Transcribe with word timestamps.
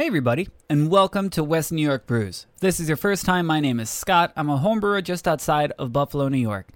Hey, 0.00 0.06
everybody, 0.06 0.48
and 0.70 0.88
welcome 0.88 1.28
to 1.28 1.44
West 1.44 1.72
New 1.72 1.86
York 1.86 2.06
Brews. 2.06 2.46
If 2.54 2.60
this 2.60 2.80
is 2.80 2.88
your 2.88 2.96
first 2.96 3.26
time, 3.26 3.44
my 3.44 3.60
name 3.60 3.78
is 3.78 3.90
Scott. 3.90 4.32
I'm 4.34 4.48
a 4.48 4.56
home 4.56 4.80
brewer 4.80 5.02
just 5.02 5.28
outside 5.28 5.74
of 5.78 5.92
Buffalo, 5.92 6.30
New 6.30 6.38
York. 6.38 6.68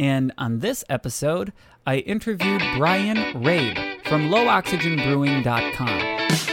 And 0.00 0.32
on 0.36 0.58
this 0.58 0.82
episode, 0.88 1.52
I 1.86 1.98
interviewed 1.98 2.60
Brian 2.76 3.18
Rabe 3.40 4.04
from 4.08 4.30
lowoxygenbrewing.com. 4.30 6.51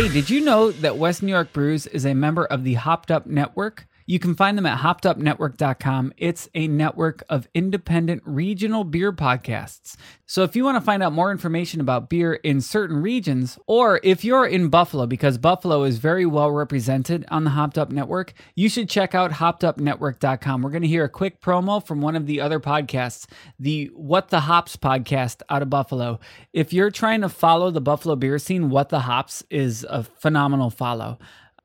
Hey, 0.00 0.08
did 0.08 0.30
you 0.30 0.40
know 0.40 0.70
that 0.70 0.96
West 0.96 1.22
New 1.22 1.30
York 1.30 1.52
Brews 1.52 1.86
is 1.86 2.06
a 2.06 2.14
member 2.14 2.46
of 2.46 2.64
the 2.64 2.72
Hopped 2.72 3.10
Up 3.10 3.26
Network? 3.26 3.86
You 4.10 4.18
can 4.18 4.34
find 4.34 4.58
them 4.58 4.66
at 4.66 4.80
hoppedupnetwork.com. 4.80 6.14
It's 6.16 6.48
a 6.52 6.66
network 6.66 7.22
of 7.28 7.46
independent 7.54 8.24
regional 8.26 8.82
beer 8.82 9.12
podcasts. 9.12 9.96
So 10.26 10.42
if 10.42 10.56
you 10.56 10.64
want 10.64 10.78
to 10.78 10.80
find 10.80 11.00
out 11.00 11.12
more 11.12 11.30
information 11.30 11.80
about 11.80 12.10
beer 12.10 12.34
in 12.34 12.60
certain 12.60 12.96
regions, 12.96 13.56
or 13.68 14.00
if 14.02 14.24
you're 14.24 14.46
in 14.46 14.68
Buffalo, 14.68 15.06
because 15.06 15.38
Buffalo 15.38 15.84
is 15.84 15.98
very 15.98 16.26
well 16.26 16.50
represented 16.50 17.24
on 17.28 17.44
the 17.44 17.50
Hopped 17.50 17.78
Up 17.78 17.92
Network, 17.92 18.32
you 18.56 18.68
should 18.68 18.88
check 18.88 19.14
out 19.14 19.30
hoppedupnetwork.com. 19.30 20.60
We're 20.60 20.70
going 20.70 20.82
to 20.82 20.88
hear 20.88 21.04
a 21.04 21.08
quick 21.08 21.40
promo 21.40 21.84
from 21.86 22.00
one 22.00 22.16
of 22.16 22.26
the 22.26 22.40
other 22.40 22.58
podcasts, 22.58 23.26
the 23.60 23.92
What 23.94 24.30
the 24.30 24.40
Hops 24.40 24.74
podcast 24.74 25.42
out 25.48 25.62
of 25.62 25.70
Buffalo. 25.70 26.18
If 26.52 26.72
you're 26.72 26.90
trying 26.90 27.20
to 27.20 27.28
follow 27.28 27.70
the 27.70 27.80
Buffalo 27.80 28.16
beer 28.16 28.40
scene, 28.40 28.70
What 28.70 28.88
the 28.88 29.00
Hops 29.00 29.44
is 29.50 29.86
a 29.88 30.02
phenomenal 30.02 30.70
follow 30.70 31.20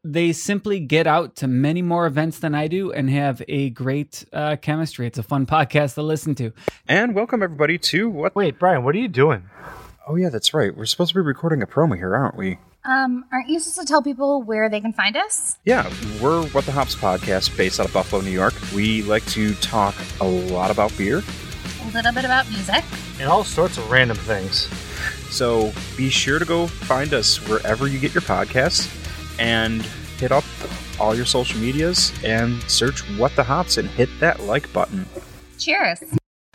they 0.06 0.32
simply 0.32 0.80
get 0.80 1.08
out 1.08 1.36
to 1.38 1.48
many 1.48 1.82
more 1.82 2.06
events 2.06 2.38
than 2.38 2.54
I 2.54 2.68
do 2.68 2.92
and 2.92 3.10
have 3.10 3.42
a 3.48 3.72
great 3.72 4.24
uh, 4.32 4.56
chemistry. 4.58 5.08
It's 5.08 5.18
a 5.18 5.24
fun 5.24 5.46
podcast 5.48 5.96
to 5.96 6.04
listen 6.04 6.36
to. 6.36 6.52
And 6.88 7.16
welcome 7.16 7.42
everybody 7.42 7.80
to 7.80 8.10
what? 8.10 8.36
Wait, 8.36 8.60
Brian, 8.60 8.84
what 8.84 8.94
are 8.94 9.00
you 9.00 9.08
doing? 9.08 9.50
Oh 10.08 10.16
yeah, 10.16 10.30
that's 10.30 10.54
right. 10.54 10.76
We're 10.78 10.86
supposed 10.86 11.10
to 11.10 11.16
be 11.16 11.22
recording 11.22 11.64
a 11.64 11.68
promo 11.68 11.96
here, 11.98 12.16
aren't 12.16 12.38
we? 12.38 12.60
Um, 12.84 13.26
aren't 13.32 13.50
you 13.50 13.60
supposed 13.60 13.88
to 13.88 13.92
tell 13.92 14.04
people 14.04 14.44
where 14.44 14.70
they 14.70 14.80
can 14.80 14.94
find 14.94 15.18
us? 15.18 15.58
Yeah, 15.66 15.92
we're 16.22 16.46
What 16.50 16.68
the 16.68 16.72
Hops 16.72 16.94
podcast 16.94 17.58
based 17.58 17.80
out 17.80 17.88
of 17.88 17.94
Buffalo, 17.94 18.22
New 18.22 18.30
York. 18.30 18.54
We 18.76 19.02
like 19.02 19.26
to 19.32 19.56
talk 19.56 19.96
a 20.22 20.26
lot 20.28 20.70
about 20.70 20.96
beer. 20.96 21.24
A 21.82 21.88
little 21.96 22.12
bit 22.12 22.26
about 22.26 22.48
music. 22.52 22.84
And 23.20 23.28
all 23.28 23.44
sorts 23.44 23.80
of 23.80 23.90
random 23.90 24.18
things. 24.18 24.68
So 25.34 25.74
be 25.98 26.12
sure 26.12 26.38
to 26.38 26.46
go 26.46 26.68
find 26.68 27.12
us 27.16 27.38
wherever 27.50 27.88
you 27.88 27.98
get 27.98 28.14
your 28.14 28.22
podcasts 28.22 29.02
and 29.40 29.82
hit 30.18 30.32
up 30.32 30.44
all 31.00 31.16
your 31.16 31.26
social 31.26 31.60
medias 31.60 32.14
and 32.24 32.62
search 32.64 33.02
What 33.18 33.36
the 33.36 33.44
Hops 33.44 33.78
and 33.78 33.90
hit 33.90 34.10
that 34.20 34.42
like 34.42 34.72
button. 34.72 35.06
Cheers. 35.58 36.04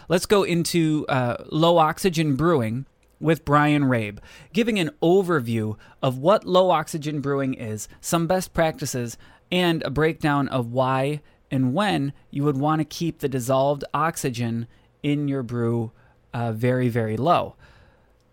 Let's 0.08 0.26
go 0.26 0.42
into 0.42 1.06
uh, 1.08 1.44
low 1.50 1.78
oxygen 1.78 2.36
brewing 2.36 2.86
with 3.20 3.44
Brian 3.44 3.84
Rabe, 3.84 4.18
giving 4.52 4.78
an 4.78 4.90
overview 5.02 5.76
of 6.02 6.18
what 6.18 6.46
low 6.46 6.70
oxygen 6.70 7.20
brewing 7.20 7.54
is, 7.54 7.86
some 8.00 8.26
best 8.26 8.54
practices, 8.54 9.18
and 9.52 9.82
a 9.82 9.90
breakdown 9.90 10.48
of 10.48 10.72
why 10.72 11.20
and 11.50 11.74
when 11.74 12.12
you 12.30 12.44
would 12.44 12.56
want 12.56 12.80
to 12.80 12.84
keep 12.84 13.18
the 13.18 13.28
dissolved 13.28 13.84
oxygen 13.92 14.66
in 15.02 15.28
your 15.28 15.42
brew 15.42 15.92
uh, 16.32 16.52
very, 16.52 16.88
very 16.88 17.16
low. 17.16 17.56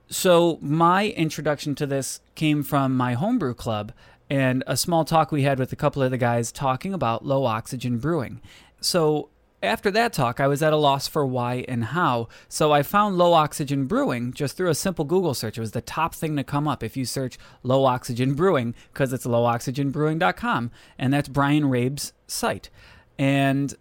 So, 0.09 0.57
my 0.61 1.07
introduction 1.09 1.75
to 1.75 1.85
this 1.85 2.21
came 2.35 2.63
from 2.63 2.95
my 2.95 3.13
homebrew 3.13 3.55
club 3.55 3.91
and 4.29 4.63
a 4.67 4.77
small 4.77 5.05
talk 5.05 5.31
we 5.31 5.43
had 5.43 5.59
with 5.59 5.71
a 5.71 5.75
couple 5.75 6.03
of 6.03 6.11
the 6.11 6.17
guys 6.17 6.51
talking 6.51 6.93
about 6.93 7.25
low 7.25 7.45
oxygen 7.45 7.97
brewing. 7.97 8.41
So, 8.81 9.29
after 9.63 9.89
that 9.91 10.13
talk, 10.13 10.39
I 10.39 10.47
was 10.47 10.61
at 10.61 10.71
a 10.71 10.77
loss 10.77 11.07
for 11.07 11.25
why 11.25 11.65
and 11.67 11.85
how. 11.85 12.27
So 12.47 12.71
I 12.71 12.83
found 12.83 13.17
low 13.17 13.33
oxygen 13.33 13.85
brewing 13.85 14.31
just 14.31 14.55
through 14.55 14.69
a 14.69 14.75
simple 14.75 15.03
Google 15.03 15.33
search. 15.33 15.57
It 15.57 15.61
was 15.61 15.71
the 15.71 15.81
top 15.81 16.13
thing 16.13 16.35
to 16.35 16.43
come 16.43 16.67
up 16.67 16.83
if 16.83 16.95
you 16.95 17.05
search 17.05 17.39
low 17.63 17.85
oxygen 17.85 18.35
brewing 18.35 18.75
because 18.93 19.13
it's 19.13 19.25
lowoxygenbrewing.com 19.25 20.71
and 20.99 21.11
that's 21.11 21.27
Brian 21.27 21.69
Rabe's 21.69 22.13
site. 22.27 22.69
And 23.17 23.73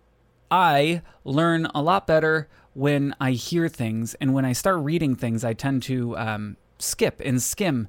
I 0.50 1.02
learn 1.24 1.66
a 1.74 1.82
lot 1.82 2.06
better 2.06 2.48
when 2.72 3.14
I 3.20 3.32
hear 3.32 3.68
things 3.68 4.14
and 4.14 4.32
when 4.32 4.44
I 4.44 4.52
start 4.52 4.78
reading 4.78 5.14
things, 5.14 5.44
I 5.44 5.52
tend 5.52 5.82
to 5.84 6.16
um, 6.16 6.56
skip 6.78 7.20
and 7.24 7.42
skim. 7.42 7.88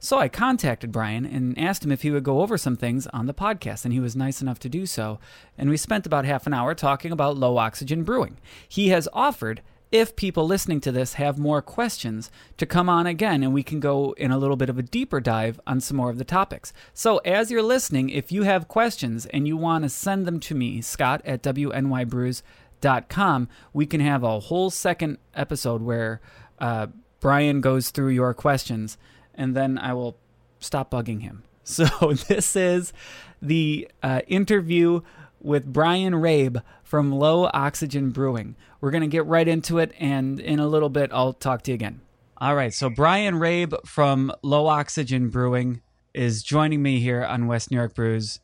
So 0.00 0.18
I 0.18 0.28
contacted 0.28 0.92
Brian 0.92 1.26
and 1.26 1.58
asked 1.58 1.84
him 1.84 1.90
if 1.90 2.02
he 2.02 2.12
would 2.12 2.22
go 2.22 2.40
over 2.40 2.56
some 2.56 2.76
things 2.76 3.08
on 3.08 3.26
the 3.26 3.34
podcast, 3.34 3.84
and 3.84 3.92
he 3.92 3.98
was 3.98 4.14
nice 4.14 4.40
enough 4.40 4.60
to 4.60 4.68
do 4.68 4.86
so. 4.86 5.18
And 5.56 5.68
we 5.68 5.76
spent 5.76 6.06
about 6.06 6.24
half 6.24 6.46
an 6.46 6.54
hour 6.54 6.72
talking 6.74 7.10
about 7.10 7.36
low 7.36 7.58
oxygen 7.58 8.04
brewing. 8.04 8.36
He 8.68 8.90
has 8.90 9.08
offered, 9.12 9.60
if 9.90 10.14
people 10.14 10.46
listening 10.46 10.80
to 10.82 10.92
this 10.92 11.14
have 11.14 11.36
more 11.36 11.60
questions, 11.60 12.30
to 12.58 12.66
come 12.66 12.88
on 12.88 13.08
again 13.08 13.42
and 13.42 13.52
we 13.52 13.64
can 13.64 13.80
go 13.80 14.12
in 14.12 14.30
a 14.30 14.38
little 14.38 14.54
bit 14.54 14.68
of 14.68 14.78
a 14.78 14.82
deeper 14.82 15.18
dive 15.18 15.58
on 15.66 15.80
some 15.80 15.96
more 15.96 16.10
of 16.10 16.18
the 16.18 16.24
topics. 16.24 16.72
So 16.94 17.16
as 17.18 17.50
you're 17.50 17.60
listening, 17.62 18.08
if 18.10 18.30
you 18.30 18.44
have 18.44 18.68
questions 18.68 19.26
and 19.26 19.48
you 19.48 19.56
want 19.56 19.82
to 19.82 19.88
send 19.88 20.26
them 20.26 20.38
to 20.40 20.54
me, 20.54 20.80
Scott 20.80 21.22
at 21.24 21.42
WNYBrews.com, 21.42 23.48
we 23.72 23.86
can 23.86 24.00
have 24.00 24.22
a 24.22 24.40
whole 24.40 24.70
second 24.70 25.18
episode 25.34 25.82
where 25.82 26.20
uh, 26.60 26.86
Brian 27.18 27.60
goes 27.60 27.90
through 27.90 28.10
your 28.10 28.32
questions 28.34 28.96
and 29.38 29.56
then 29.56 29.78
I 29.78 29.94
will 29.94 30.18
stop 30.58 30.90
bugging 30.90 31.22
him. 31.22 31.44
So 31.68 32.14
this 32.14 32.56
is 32.56 32.94
the 33.42 33.90
uh, 34.02 34.22
interview 34.26 35.02
with 35.38 35.70
Brian 35.70 36.14
Rabe 36.14 36.62
from 36.82 37.12
Low 37.12 37.50
Oxygen 37.52 38.08
Brewing. 38.08 38.56
We're 38.80 38.90
going 38.90 39.02
to 39.02 39.06
get 39.06 39.26
right 39.26 39.46
into 39.46 39.76
it, 39.76 39.92
and 39.98 40.40
in 40.40 40.60
a 40.60 40.66
little 40.66 40.88
bit, 40.88 41.10
I'll 41.12 41.34
talk 41.34 41.60
to 41.64 41.70
you 41.70 41.74
again. 41.74 42.00
All 42.38 42.54
right, 42.54 42.72
so 42.72 42.88
Brian 42.88 43.34
Rabe 43.34 43.74
from 43.84 44.32
Low 44.42 44.66
Oxygen 44.66 45.28
Brewing 45.28 45.82
is 46.14 46.42
joining 46.42 46.82
me 46.82 47.00
here 47.00 47.22
on 47.22 47.46
West 47.46 47.70
New 47.70 47.76
York 47.76 47.94
Brews, 47.94 48.40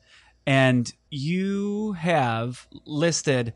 and 0.47 0.93
you 1.11 1.93
have 1.93 2.67
listed, 2.85 3.55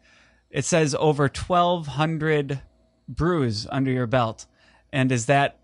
it 0.51 0.65
says 0.65 0.95
over 0.99 1.25
1,200 1.25 2.63
brews 3.07 3.67
under 3.71 3.91
your 3.91 4.07
belt. 4.07 4.47
And 4.93 5.13
is 5.13 5.27
that 5.27 5.59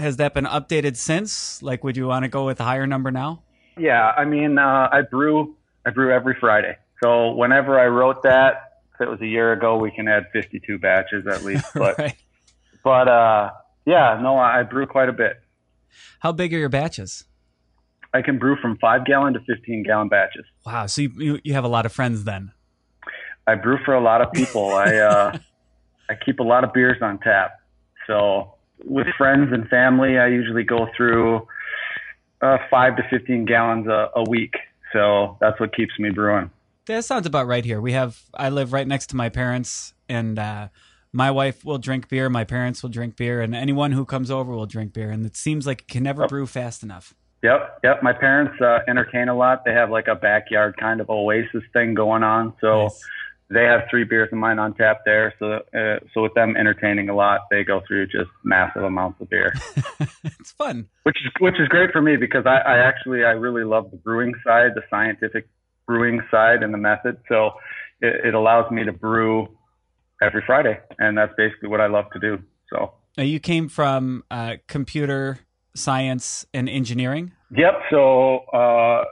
has 0.00 0.16
that 0.16 0.34
been 0.34 0.44
updated 0.44 0.96
since? 0.96 1.62
Like, 1.62 1.84
would 1.84 1.96
you 1.96 2.06
want 2.06 2.24
to 2.24 2.28
go 2.28 2.46
with 2.46 2.60
a 2.60 2.64
higher 2.64 2.86
number 2.86 3.10
now? 3.10 3.42
Yeah, 3.78 4.12
I 4.16 4.24
mean, 4.24 4.58
uh, 4.58 4.88
I 4.90 5.02
brew, 5.02 5.56
I 5.86 5.90
brew 5.90 6.12
every 6.12 6.36
Friday. 6.38 6.76
So 7.02 7.32
whenever 7.32 7.78
I 7.78 7.86
wrote 7.86 8.22
that, 8.24 8.82
if 8.94 9.00
it 9.00 9.08
was 9.08 9.20
a 9.20 9.26
year 9.26 9.52
ago, 9.52 9.78
we 9.78 9.90
can 9.90 10.08
add 10.08 10.26
52 10.32 10.78
batches 10.78 11.26
at 11.26 11.42
least. 11.44 11.64
But, 11.74 11.98
right. 11.98 12.16
but 12.84 13.08
uh, 13.08 13.50
yeah, 13.86 14.18
no, 14.22 14.36
I 14.36 14.62
brew 14.62 14.86
quite 14.86 15.08
a 15.08 15.12
bit. 15.12 15.40
How 16.20 16.32
big 16.32 16.52
are 16.52 16.58
your 16.58 16.68
batches? 16.68 17.24
I 18.12 18.22
can 18.22 18.38
brew 18.38 18.56
from 18.60 18.76
five 18.78 19.04
gallon 19.06 19.34
to 19.34 19.40
15 19.40 19.84
gallon 19.84 20.08
batches. 20.08 20.44
Wow. 20.66 20.86
So 20.86 21.02
you, 21.02 21.12
you, 21.16 21.40
you 21.44 21.54
have 21.54 21.64
a 21.64 21.68
lot 21.68 21.86
of 21.86 21.92
friends 21.92 22.24
then. 22.24 22.52
I 23.46 23.54
brew 23.54 23.78
for 23.84 23.94
a 23.94 24.00
lot 24.00 24.20
of 24.20 24.32
people. 24.32 24.74
I, 24.74 24.96
uh, 24.96 25.38
I 26.10 26.14
keep 26.14 26.40
a 26.40 26.42
lot 26.42 26.64
of 26.64 26.72
beers 26.72 26.98
on 27.00 27.18
tap. 27.18 27.52
So 28.06 28.54
with 28.84 29.06
friends 29.16 29.52
and 29.52 29.68
family, 29.68 30.18
I 30.18 30.28
usually 30.28 30.64
go 30.64 30.88
through 30.96 31.46
uh, 32.40 32.58
five 32.70 32.96
to 32.96 33.02
15 33.10 33.44
gallons 33.44 33.86
a, 33.86 34.10
a 34.16 34.28
week. 34.28 34.54
So 34.92 35.36
that's 35.40 35.58
what 35.60 35.74
keeps 35.74 35.98
me 35.98 36.10
brewing. 36.10 36.50
That 36.86 37.04
sounds 37.04 37.26
about 37.26 37.46
right 37.46 37.64
here. 37.64 37.80
We 37.80 37.92
have, 37.92 38.20
I 38.34 38.48
live 38.48 38.72
right 38.72 38.86
next 38.86 39.08
to 39.08 39.16
my 39.16 39.28
parents, 39.28 39.94
and 40.08 40.38
uh, 40.38 40.68
my 41.12 41.30
wife 41.30 41.64
will 41.64 41.78
drink 41.78 42.08
beer, 42.08 42.28
my 42.28 42.44
parents 42.44 42.82
will 42.82 42.90
drink 42.90 43.16
beer, 43.16 43.40
and 43.40 43.54
anyone 43.54 43.92
who 43.92 44.04
comes 44.04 44.30
over 44.30 44.52
will 44.52 44.66
drink 44.66 44.92
beer. 44.92 45.10
And 45.10 45.24
it 45.24 45.36
seems 45.36 45.66
like 45.66 45.82
it 45.82 45.88
can 45.88 46.02
never 46.02 46.26
brew 46.26 46.46
fast 46.46 46.82
enough. 46.82 47.14
Yep, 47.42 47.80
yep. 47.84 48.02
My 48.02 48.12
parents 48.12 48.60
uh, 48.60 48.80
entertain 48.88 49.28
a 49.28 49.36
lot. 49.36 49.64
They 49.64 49.72
have 49.72 49.90
like 49.90 50.08
a 50.08 50.14
backyard 50.14 50.76
kind 50.78 51.00
of 51.00 51.08
oasis 51.08 51.62
thing 51.72 51.94
going 51.94 52.22
on. 52.22 52.52
So 52.60 52.84
Nice. 52.84 53.04
They 53.50 53.64
have 53.64 53.82
three 53.90 54.04
beers 54.04 54.28
of 54.32 54.38
mine 54.38 54.58
on 54.58 54.74
tap 54.74 55.00
there. 55.04 55.34
So, 55.38 55.60
uh, 55.76 55.98
so 56.14 56.22
with 56.22 56.34
them 56.34 56.56
entertaining 56.56 57.08
a 57.08 57.14
lot, 57.14 57.42
they 57.50 57.64
go 57.64 57.82
through 57.86 58.06
just 58.06 58.30
massive 58.44 58.84
amounts 58.84 59.20
of 59.20 59.28
beer, 59.28 59.52
it's 60.24 60.52
fun. 60.52 60.88
which 61.02 61.16
is 61.16 61.32
which 61.40 61.58
is 61.60 61.68
great 61.68 61.90
for 61.90 62.00
me 62.00 62.16
because 62.16 62.46
I, 62.46 62.58
I 62.58 62.78
actually 62.78 63.24
I 63.24 63.30
really 63.30 63.64
love 63.64 63.90
the 63.90 63.96
brewing 63.96 64.34
side, 64.44 64.70
the 64.74 64.82
scientific 64.88 65.48
brewing 65.86 66.20
side, 66.30 66.62
and 66.62 66.72
the 66.72 66.78
method. 66.78 67.18
So 67.28 67.50
it, 68.00 68.26
it 68.26 68.34
allows 68.34 68.70
me 68.70 68.84
to 68.84 68.92
brew 68.92 69.48
every 70.22 70.42
Friday, 70.46 70.78
and 70.98 71.18
that's 71.18 71.32
basically 71.36 71.68
what 71.68 71.80
I 71.80 71.88
love 71.88 72.06
to 72.12 72.20
do. 72.20 72.38
So. 72.72 72.94
Now, 73.18 73.24
you 73.24 73.40
came 73.40 73.68
from 73.68 74.22
uh, 74.30 74.56
computer 74.68 75.40
science 75.74 76.46
and 76.54 76.68
engineering. 76.68 77.32
Yep. 77.56 77.72
So 77.90 78.38
uh, 78.52 79.04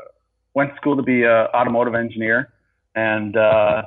went 0.54 0.70
to 0.70 0.76
school 0.76 0.96
to 0.96 1.02
be 1.02 1.24
an 1.24 1.48
automotive 1.52 1.96
engineer, 1.96 2.52
and 2.94 3.36
uh, 3.36 3.82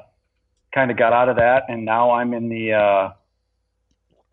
kind 0.73 0.91
of 0.91 0.97
got 0.97 1.13
out 1.13 1.29
of 1.29 1.37
that, 1.37 1.63
and 1.67 1.85
now 1.85 2.11
I'm 2.11 2.33
in 2.33 2.49
the 2.49 2.73
uh, 2.73 3.09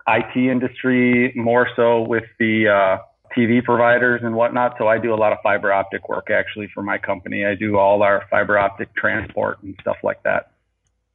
IT 0.08 0.37
industry, 0.37 1.32
more 1.37 1.69
so 1.76 2.02
with 2.02 2.25
the 2.38 2.69
uh, 2.69 2.99
TV 3.37 3.62
providers 3.62 4.20
and 4.25 4.35
whatnot. 4.35 4.75
So 4.79 4.88
I 4.88 4.99
do 4.99 5.12
a 5.12 5.17
lot 5.17 5.32
of 5.32 5.38
fiber 5.43 5.73
optic 5.73 6.08
work 6.08 6.31
actually 6.31 6.69
for 6.73 6.82
my 6.82 6.99
company. 6.99 7.44
I 7.44 7.55
do 7.55 7.76
all 7.76 8.02
our 8.02 8.25
fiber 8.31 8.58
optic 8.58 8.94
transport 8.94 9.62
and 9.62 9.76
stuff 9.81 9.96
like 10.02 10.23
that. 10.23 10.52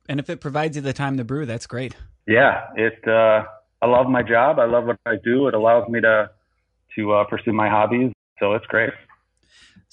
And 0.08 0.20
if 0.20 0.30
it 0.30 0.42
provides 0.42 0.76
you 0.76 0.82
the 0.82 0.94
time 0.94 1.18
to 1.18 1.24
brew, 1.24 1.46
that's 1.46 1.66
great. 1.66 1.96
Yeah, 2.28 2.68
it. 2.76 3.06
Uh, 3.08 3.46
I 3.82 3.88
love 3.88 4.08
my 4.08 4.24
job. 4.24 4.60
I 4.60 4.66
love 4.66 4.86
what 4.86 5.00
I 5.06 5.16
do. 5.24 5.48
It 5.48 5.54
allows 5.54 5.90
me 5.90 6.02
to 6.02 6.30
to 6.96 7.12
uh, 7.14 7.24
pursue 7.26 7.54
my 7.54 7.70
hobbies. 7.70 8.12
So 8.40 8.54
it's 8.54 8.66
great. 8.68 8.92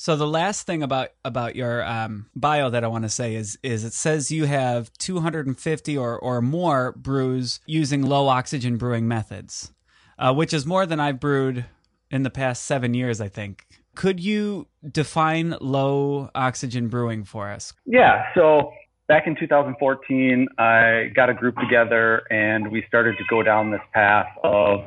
So 0.00 0.16
the 0.16 0.26
last 0.26 0.66
thing 0.66 0.82
about 0.82 1.10
about 1.26 1.56
your 1.56 1.84
um, 1.84 2.30
bio 2.34 2.70
that 2.70 2.82
I 2.82 2.86
want 2.86 3.04
to 3.04 3.10
say 3.10 3.34
is 3.34 3.58
is 3.62 3.84
it 3.84 3.92
says 3.92 4.32
you 4.32 4.46
have 4.46 4.90
250 4.94 5.98
or 5.98 6.18
or 6.18 6.40
more 6.40 6.92
brews 6.92 7.60
using 7.66 8.00
low 8.00 8.26
oxygen 8.28 8.78
brewing 8.78 9.06
methods, 9.06 9.74
uh, 10.18 10.32
which 10.32 10.54
is 10.54 10.64
more 10.64 10.86
than 10.86 11.00
I've 11.00 11.20
brewed 11.20 11.66
in 12.10 12.22
the 12.22 12.30
past 12.30 12.64
seven 12.64 12.94
years, 12.94 13.20
I 13.20 13.28
think. 13.28 13.66
Could 13.94 14.20
you 14.20 14.68
define 14.90 15.54
low 15.60 16.30
oxygen 16.34 16.88
brewing 16.88 17.24
for 17.24 17.50
us? 17.50 17.74
Yeah. 17.84 18.24
So 18.34 18.72
back 19.06 19.26
in 19.26 19.36
2014, 19.36 20.48
I 20.56 21.10
got 21.14 21.28
a 21.28 21.34
group 21.34 21.56
together 21.58 22.22
and 22.30 22.72
we 22.72 22.86
started 22.88 23.18
to 23.18 23.24
go 23.28 23.42
down 23.42 23.70
this 23.70 23.82
path 23.92 24.28
of 24.42 24.80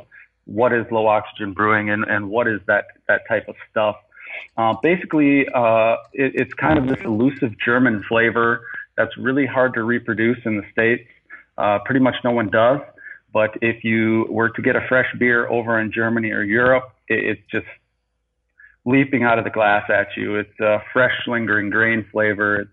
what 0.45 0.73
is 0.73 0.87
low 0.89 1.05
oxygen 1.05 1.53
brewing 1.53 1.91
and, 1.91 2.03
and 2.03 2.31
what 2.31 2.47
is 2.47 2.61
that, 2.65 2.85
that 3.07 3.21
type 3.29 3.47
of 3.47 3.53
stuff. 3.69 3.97
Uh, 4.57 4.75
basically, 4.81 5.45
uh, 5.53 5.95
it, 6.13 6.33
it's 6.35 6.53
kind 6.53 6.77
of 6.77 6.87
this 6.87 7.03
elusive 7.03 7.53
German 7.63 8.03
flavor 8.07 8.61
that's 8.97 9.15
really 9.17 9.45
hard 9.45 9.73
to 9.73 9.83
reproduce 9.83 10.37
in 10.45 10.57
the 10.57 10.63
States. 10.71 11.07
Uh, 11.57 11.79
pretty 11.85 11.99
much 11.99 12.15
no 12.23 12.31
one 12.31 12.49
does. 12.49 12.79
But 13.31 13.57
if 13.61 13.83
you 13.83 14.27
were 14.29 14.49
to 14.49 14.61
get 14.61 14.75
a 14.75 14.85
fresh 14.87 15.07
beer 15.17 15.47
over 15.47 15.79
in 15.79 15.91
Germany 15.91 16.31
or 16.31 16.43
Europe, 16.43 16.93
it, 17.07 17.25
it's 17.25 17.41
just 17.51 17.65
leaping 18.85 19.23
out 19.23 19.39
of 19.39 19.43
the 19.43 19.49
glass 19.49 19.89
at 19.89 20.07
you. 20.15 20.35
It's 20.35 20.59
a 20.59 20.83
fresh, 20.91 21.15
lingering 21.27 21.69
grain 21.69 22.05
flavor. 22.11 22.61
It's 22.61 22.71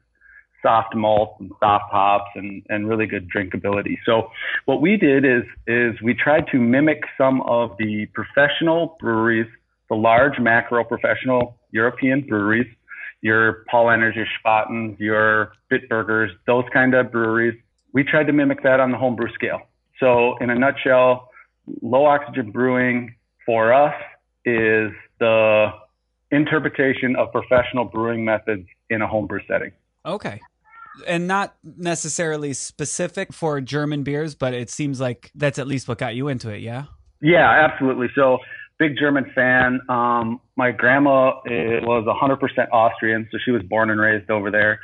soft 0.63 0.95
malt 0.95 1.37
and 1.41 1.51
soft 1.61 1.91
hops 1.91 2.31
and, 2.35 2.63
and 2.69 2.89
really 2.89 3.07
good 3.07 3.31
drinkability. 3.31 3.97
So 4.05 4.31
what 4.67 4.81
we 4.83 4.97
did 4.97 5.25
is 5.25 5.45
is 5.67 6.01
we 6.03 6.15
tried 6.15 6.47
to 6.53 6.59
mimic 6.59 7.03
some 7.17 7.41
of 7.43 7.77
the 7.79 8.07
professional 8.13 8.97
breweries, 9.01 9.51
the 9.91 9.97
large 9.97 10.39
macro 10.39 10.83
professional 10.85 11.59
European 11.73 12.23
breweries, 12.27 12.67
your 13.21 13.65
Paulaner's, 13.71 14.17
your 14.17 14.27
Spaten's, 14.39 14.99
your 14.99 15.53
Bitburgers, 15.71 16.31
those 16.47 16.65
kind 16.73 16.95
of 16.95 17.13
breweries. 17.13 17.61
We 17.93 18.05
tried 18.05 18.25
to 18.29 18.33
mimic 18.33 18.63
that 18.63 18.81
on 18.81 18.93
the 18.93 18.97
homebrew 18.97 19.33
scale. 19.35 19.61
So 19.99 20.37
in 20.39 20.49
a 20.49 20.55
nutshell, 20.55 21.29
low 21.83 22.07
oxygen 22.07 22.51
brewing 22.53 23.15
for 23.45 23.73
us 23.73 23.95
is 24.45 24.93
the 25.19 25.71
interpretation 26.31 27.17
of 27.17 27.33
professional 27.33 27.85
brewing 27.85 28.25
methods 28.25 28.67
in 28.89 29.03
a 29.03 29.07
homebrew 29.07 29.41
setting. 29.47 29.73
Okay. 30.07 30.41
And 31.07 31.27
not 31.27 31.57
necessarily 31.63 32.53
specific 32.53 33.33
for 33.33 33.61
German 33.61 34.03
beers, 34.03 34.35
but 34.35 34.55
it 34.55 34.71
seems 34.71 35.01
like 35.01 35.31
that's 35.35 35.59
at 35.59 35.67
least 35.67 35.89
what 35.89 35.99
got 35.99 36.15
you 36.15 36.29
into 36.29 36.51
it, 36.51 36.61
yeah? 36.61 36.85
Yeah, 37.21 37.49
absolutely. 37.49 38.09
So, 38.15 38.39
big 38.81 38.97
German 38.99 39.31
fan. 39.35 39.79
Um, 39.89 40.41
my 40.57 40.73
grandma 40.73 41.35
was 41.45 42.07
100% 42.07 42.69
Austrian, 42.73 43.29
so 43.31 43.39
she 43.45 43.53
was 43.53 43.63
born 43.63 43.91
and 43.91 44.01
raised 44.01 44.31
over 44.31 44.51
there. 44.51 44.81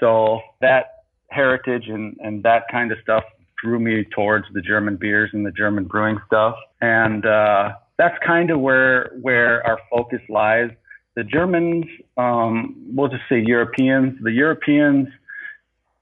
So, 0.00 0.40
that 0.60 1.04
heritage 1.28 1.88
and, 1.88 2.16
and 2.20 2.42
that 2.44 2.64
kind 2.70 2.92
of 2.92 2.98
stuff 3.02 3.24
drew 3.62 3.78
me 3.78 4.04
towards 4.14 4.46
the 4.54 4.60
German 4.60 4.96
beers 4.96 5.30
and 5.32 5.44
the 5.44 5.50
German 5.50 5.84
brewing 5.84 6.18
stuff. 6.26 6.54
And 6.80 7.26
uh, 7.26 7.72
that's 7.98 8.16
kind 8.24 8.50
of 8.50 8.60
where 8.60 9.12
where 9.20 9.66
our 9.66 9.78
focus 9.90 10.20
lies. 10.28 10.70
The 11.14 11.24
Germans, 11.24 11.84
um, 12.16 12.74
we'll 12.94 13.08
just 13.08 13.24
say 13.28 13.42
Europeans, 13.44 14.18
the 14.22 14.32
Europeans 14.32 15.08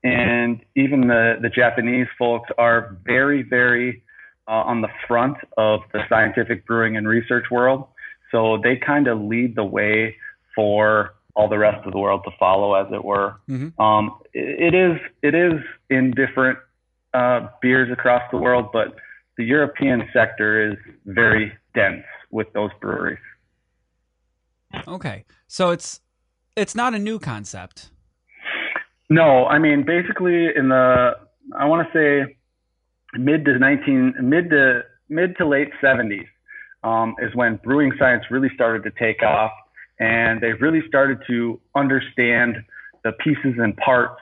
and 0.02 0.60
even 0.76 1.08
the, 1.08 1.34
the 1.42 1.50
Japanese 1.50 2.06
folks 2.18 2.48
are 2.56 2.96
very, 3.04 3.42
very 3.42 4.02
uh, 4.50 4.64
on 4.66 4.80
the 4.80 4.88
front 5.06 5.36
of 5.56 5.80
the 5.92 6.00
scientific 6.08 6.66
brewing 6.66 6.96
and 6.96 7.06
research 7.06 7.44
world. 7.50 7.86
So 8.32 8.58
they 8.62 8.76
kind 8.76 9.06
of 9.06 9.20
lead 9.20 9.54
the 9.54 9.64
way 9.64 10.16
for 10.56 11.14
all 11.36 11.48
the 11.48 11.58
rest 11.58 11.86
of 11.86 11.92
the 11.92 11.98
world 11.98 12.22
to 12.24 12.32
follow, 12.38 12.74
as 12.74 12.92
it 12.92 13.04
were. 13.04 13.36
Mm-hmm. 13.48 13.80
Um, 13.80 14.18
it, 14.34 14.74
it 14.74 14.74
is 14.74 14.98
it 15.22 15.34
is 15.36 15.60
in 15.88 16.10
different 16.10 16.58
uh, 17.14 17.48
beers 17.62 17.90
across 17.92 18.22
the 18.32 18.38
world, 18.38 18.70
but 18.72 18.96
the 19.38 19.44
European 19.44 20.08
sector 20.12 20.72
is 20.72 20.78
very 21.06 21.52
dense 21.74 22.04
with 22.30 22.52
those 22.52 22.70
breweries. 22.80 23.18
Okay, 24.88 25.24
so 25.46 25.70
it's 25.70 26.00
it's 26.56 26.74
not 26.74 26.92
a 26.92 26.98
new 26.98 27.20
concept. 27.20 27.90
No, 29.08 29.46
I 29.46 29.58
mean 29.58 29.84
basically 29.84 30.48
in 30.54 30.68
the 30.68 31.12
I 31.56 31.66
want 31.66 31.86
to 31.86 31.92
say 31.92 32.36
mid 33.14 33.44
to 33.44 33.58
19 33.58 34.14
mid 34.22 34.50
to 34.50 34.82
mid 35.08 35.36
to 35.36 35.46
late 35.46 35.70
70s 35.82 36.26
um, 36.84 37.14
is 37.20 37.34
when 37.34 37.56
brewing 37.62 37.92
science 37.98 38.24
really 38.30 38.50
started 38.54 38.82
to 38.84 38.90
take 38.98 39.22
off, 39.22 39.52
and 39.98 40.40
they 40.40 40.52
really 40.54 40.82
started 40.88 41.18
to 41.26 41.60
understand 41.74 42.56
the 43.04 43.12
pieces 43.12 43.54
and 43.58 43.76
parts 43.76 44.20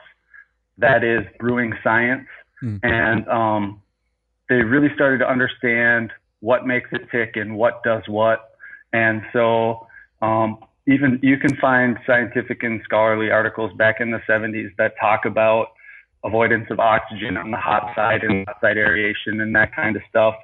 that 0.77 1.03
is 1.03 1.25
brewing 1.39 1.73
science 1.83 2.27
Mm. 2.63 2.79
And 2.83 3.27
um, 3.27 3.81
they 4.47 4.55
really 4.55 4.93
started 4.95 5.19
to 5.19 5.29
understand 5.29 6.11
what 6.41 6.65
makes 6.65 6.89
it 6.91 7.09
tick 7.11 7.35
and 7.35 7.55
what 7.55 7.83
does 7.83 8.03
what. 8.07 8.51
And 8.93 9.21
so 9.33 9.87
um, 10.21 10.59
even 10.87 11.19
you 11.21 11.37
can 11.37 11.55
find 11.57 11.97
scientific 12.05 12.63
and 12.63 12.81
scholarly 12.83 13.31
articles 13.31 13.71
back 13.77 13.99
in 13.99 14.11
the 14.11 14.19
70s 14.29 14.75
that 14.77 14.93
talk 14.99 15.25
about 15.25 15.67
avoidance 16.23 16.67
of 16.69 16.79
oxygen 16.79 17.37
on 17.37 17.51
the 17.51 17.57
hot 17.57 17.93
side 17.95 18.23
and 18.23 18.45
hot 18.47 18.57
side 18.61 18.77
aeration 18.77 19.41
and 19.41 19.55
that 19.55 19.75
kind 19.75 19.95
of 19.95 20.01
stuff 20.09 20.35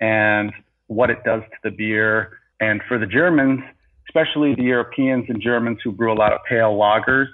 and 0.00 0.52
what 0.88 1.10
it 1.10 1.22
does 1.24 1.42
to 1.42 1.56
the 1.62 1.70
beer. 1.70 2.38
And 2.60 2.80
for 2.88 2.98
the 2.98 3.06
Germans, 3.06 3.60
especially 4.08 4.54
the 4.54 4.64
Europeans 4.64 5.26
and 5.28 5.40
Germans 5.40 5.78
who 5.84 5.92
brew 5.92 6.12
a 6.12 6.14
lot 6.14 6.32
of 6.32 6.40
pale 6.48 6.72
lagers, 6.76 7.26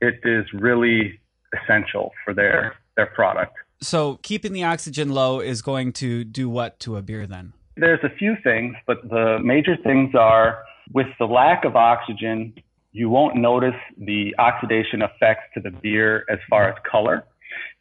it 0.00 0.20
is 0.24 0.44
really 0.52 1.20
essential 1.54 2.12
for 2.24 2.34
their 2.34 2.74
their 2.96 3.06
product. 3.06 3.54
So 3.80 4.18
keeping 4.22 4.52
the 4.52 4.64
oxygen 4.64 5.10
low 5.10 5.40
is 5.40 5.62
going 5.62 5.92
to 5.94 6.24
do 6.24 6.48
what 6.48 6.78
to 6.80 6.96
a 6.96 7.02
beer 7.02 7.26
then? 7.26 7.52
There's 7.76 8.02
a 8.04 8.08
few 8.16 8.36
things, 8.42 8.76
but 8.86 9.08
the 9.08 9.38
major 9.42 9.76
things 9.76 10.14
are 10.14 10.62
with 10.92 11.08
the 11.18 11.26
lack 11.26 11.64
of 11.64 11.76
oxygen, 11.76 12.54
you 12.92 13.08
won't 13.08 13.36
notice 13.36 13.74
the 13.98 14.34
oxidation 14.38 15.02
effects 15.02 15.42
to 15.54 15.60
the 15.60 15.70
beer 15.70 16.24
as 16.30 16.38
far 16.48 16.68
as 16.68 16.76
color. 16.88 17.24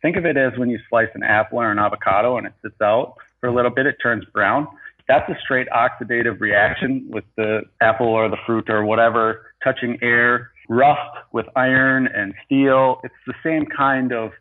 Think 0.03 0.17
of 0.17 0.25
it 0.25 0.37
as 0.37 0.51
when 0.57 0.69
you 0.69 0.77
slice 0.89 1.07
an 1.15 1.23
apple 1.23 1.59
or 1.59 1.71
an 1.71 1.79
avocado 1.79 2.37
and 2.37 2.45
it 2.45 2.53
sits 2.61 2.79
out 2.81 3.15
for 3.39 3.47
a 3.47 3.55
little 3.55 3.71
bit, 3.71 3.87
it 3.87 3.95
turns 4.03 4.25
brown. 4.33 4.67
That's 5.07 5.27
a 5.29 5.35
straight 5.43 5.67
oxidative 5.69 6.39
reaction 6.39 7.07
with 7.09 7.23
the 7.35 7.61
apple 7.81 8.07
or 8.07 8.29
the 8.29 8.37
fruit 8.45 8.69
or 8.69 8.85
whatever 8.85 9.53
touching 9.63 9.97
air, 10.01 10.51
rust 10.69 11.17
with 11.31 11.45
iron 11.55 12.07
and 12.13 12.33
steel. 12.45 13.01
It's 13.03 13.13
the 13.25 13.33
same 13.43 13.65
kind 13.65 14.13
of 14.13 14.31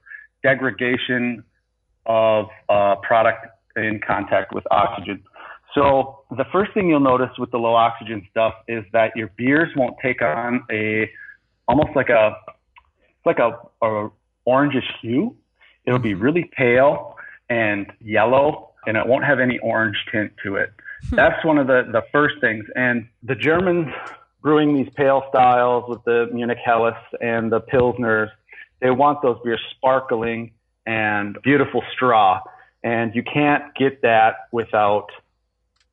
degradation 0.42 1.44
of 2.06 2.46
a 2.68 2.96
product 3.02 3.46
in 3.76 4.00
contact 4.06 4.52
with 4.52 4.64
oxygen. 4.70 5.22
So 5.74 6.24
the 6.30 6.44
first 6.52 6.74
thing 6.74 6.88
you'll 6.88 7.00
notice 7.00 7.30
with 7.38 7.50
the 7.50 7.58
low 7.58 7.74
oxygen 7.74 8.26
stuff 8.30 8.54
is 8.68 8.84
that 8.92 9.16
your 9.16 9.30
beers 9.36 9.70
won't 9.76 9.96
take 10.02 10.20
on 10.20 10.64
a 10.70 11.08
almost 11.68 11.90
like 11.96 12.08
a 12.08 12.36
like 13.24 13.38
a, 13.38 13.58
a 13.84 14.10
orangish 14.46 14.90
hue. 15.00 15.36
It'll 15.84 15.98
be 15.98 16.14
really 16.14 16.50
pale 16.56 17.16
and 17.48 17.92
yellow, 18.00 18.70
and 18.86 18.96
it 18.96 19.06
won't 19.06 19.24
have 19.24 19.40
any 19.40 19.58
orange 19.58 19.96
tint 20.10 20.32
to 20.44 20.56
it. 20.56 20.72
Hmm. 21.10 21.16
That's 21.16 21.44
one 21.44 21.58
of 21.58 21.66
the 21.66 21.88
the 21.90 22.02
first 22.12 22.36
things. 22.40 22.64
And 22.74 23.08
the 23.22 23.34
Germans 23.34 23.88
brewing 24.42 24.74
these 24.74 24.92
pale 24.94 25.22
styles 25.28 25.84
with 25.88 26.02
the 26.04 26.28
Munich 26.32 26.58
Helles 26.64 26.94
and 27.20 27.50
the 27.50 27.60
Pilsners, 27.60 28.28
they 28.80 28.90
want 28.90 29.22
those 29.22 29.38
beers 29.44 29.60
sparkling 29.70 30.52
and 30.84 31.38
beautiful 31.42 31.82
straw. 31.92 32.40
And 32.82 33.14
you 33.14 33.22
can't 33.22 33.72
get 33.76 34.02
that 34.02 34.48
without 34.50 35.08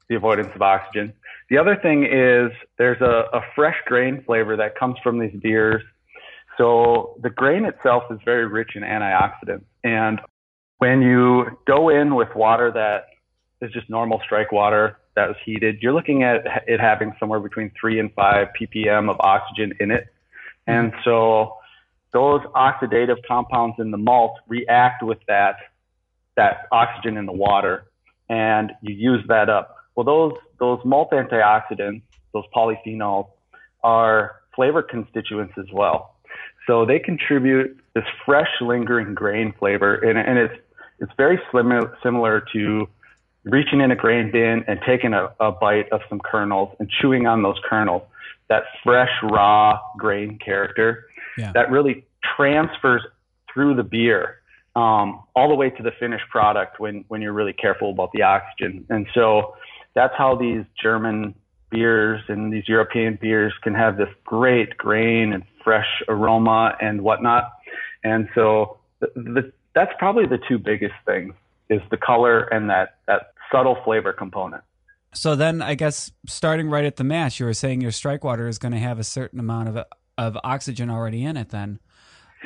the 0.08 0.16
avoidance 0.16 0.50
of 0.56 0.62
oxygen. 0.62 1.14
The 1.52 1.58
other 1.60 1.76
thing 1.76 2.04
is 2.04 2.52
there's 2.78 3.00
a, 3.02 3.30
a 3.32 3.42
fresh 3.56 3.78
grain 3.86 4.24
flavor 4.24 4.58
that 4.58 4.76
comes 4.78 4.98
from 5.04 5.20
these 5.20 5.34
beers. 5.40 5.84
So 6.60 7.16
the 7.24 7.30
grain 7.30 7.64
itself 7.64 8.04
is 8.12 8.20
very 8.26 8.46
rich 8.46 8.72
in 8.76 8.84
antioxidants. 8.84 9.64
And 9.84 10.20
when 10.80 11.02
you 11.02 11.58
go 11.66 11.90
in 11.90 12.16
with 12.16 12.28
water 12.36 12.70
that 12.74 13.06
is 13.66 13.72
just 13.72 13.90
normal 13.90 14.20
strike 14.26 14.52
water 14.52 14.98
that 15.16 15.30
was 15.30 15.38
heated, 15.46 15.78
you're 15.82 15.94
looking 15.94 16.24
at 16.24 16.42
it 16.68 16.82
having 16.82 17.14
somewhere 17.20 17.40
between 17.40 17.72
three 17.80 18.00
and 18.00 18.14
five 18.14 18.48
ppm 18.60 19.10
of 19.10 19.16
oxygen 19.22 19.74
in 19.80 19.90
it. 19.90 20.08
And 20.68 20.92
mm-hmm. 20.92 21.02
so 21.06 21.56
those 22.12 22.42
oxidative 22.56 23.18
compounds 23.26 23.78
in 23.80 23.92
the 23.92 23.98
malt 23.98 24.34
react 24.48 25.02
with 25.02 25.20
that 25.28 25.56
that 26.36 26.68
oxygen 26.72 27.18
in 27.18 27.26
the 27.26 27.34
water 27.34 27.86
and 28.30 28.72
you 28.82 28.96
use 28.96 29.24
that 29.28 29.50
up. 29.50 29.76
Well, 29.96 30.06
those 30.06 30.34
those 30.60 30.80
malt 30.84 31.12
antioxidants, 31.12 32.02
those 32.34 32.46
polyphenols, 32.54 33.30
are 33.82 34.36
flavor 34.56 34.82
constituents 34.82 35.54
as 35.58 35.66
well. 35.74 36.16
So 36.68 36.86
they 36.86 37.00
contribute 37.00 37.78
this 37.96 38.04
fresh, 38.26 38.50
lingering 38.62 39.16
grain 39.16 39.54
flavor, 39.58 39.96
and, 39.96 40.18
and 40.18 40.38
it's 40.38 40.54
it's 41.00 41.12
very 41.18 41.40
similar 41.52 41.98
similar 42.04 42.44
to 42.54 42.88
reaching 43.44 43.82
in 43.82 43.92
a 43.92 43.96
grain 43.96 44.32
bin 44.32 44.64
and 44.68 44.80
taking 44.86 45.14
a, 45.14 45.30
a 45.40 45.52
bite 45.52 45.90
of 45.92 46.02
some 46.10 46.20
kernels 46.20 46.76
and 46.80 46.90
chewing 46.90 47.26
on 47.26 47.42
those 47.42 47.58
kernels. 47.68 48.04
That 48.50 48.64
fresh, 48.84 49.12
raw 49.24 49.80
grain 49.98 50.40
character 50.44 51.06
Yeah. 51.38 51.52
that 51.54 51.72
really 51.72 52.06
transfers 52.36 53.04
through 53.54 53.76
the 53.76 53.84
beer 53.84 54.40
um, 54.76 55.24
all 55.36 55.50
the 55.50 55.56
way 55.56 55.70
to 55.70 55.84
the 55.84 55.92
finished 56.00 56.26
product 56.30 56.80
when 56.80 57.06
when 57.08 57.22
you're 57.22 57.34
really 57.34 57.54
careful 57.54 57.92
about 57.92 58.12
the 58.12 58.22
oxygen. 58.24 58.86
And 58.90 59.08
so 59.14 59.56
that's 59.96 60.14
how 60.18 60.36
these 60.36 60.66
German 60.82 61.34
beers 61.70 62.22
and 62.28 62.52
these 62.52 62.68
European 62.68 63.18
beers 63.22 63.54
can 63.64 63.74
have 63.76 63.98
this 63.98 64.10
great 64.26 64.78
grain 64.78 65.34
and 65.34 65.44
fresh 65.64 65.88
aroma 66.08 66.76
and 66.82 67.02
whatnot. 67.02 67.52
And 68.04 68.30
so 68.36 68.78
the, 69.00 69.08
the, 69.16 69.54
that's 69.76 69.92
probably 70.00 70.26
the 70.26 70.40
two 70.48 70.58
biggest 70.58 70.96
things 71.06 71.34
is 71.70 71.82
the 71.92 71.98
color 71.98 72.42
and 72.44 72.70
that 72.70 72.98
that 73.08 73.34
subtle 73.52 73.78
flavor 73.84 74.14
component. 74.14 74.64
So 75.14 75.36
then, 75.36 75.62
I 75.62 75.74
guess 75.76 76.12
starting 76.28 76.70
right 76.70 76.86
at 76.86 76.98
the 76.98 77.04
mash, 77.04 77.40
you 77.40 77.46
were 77.46 77.54
saying 77.54 77.82
your 77.82 77.92
strike 77.92 78.24
water 78.24 78.48
is 78.48 78.60
going 78.60 78.74
to 78.74 78.80
have 78.80 79.00
a 79.00 79.04
certain 79.04 79.40
amount 79.40 79.70
of 79.70 79.86
of 80.18 80.38
oxygen 80.44 80.90
already 80.90 81.24
in 81.24 81.38
it. 81.38 81.50
Then, 81.50 81.80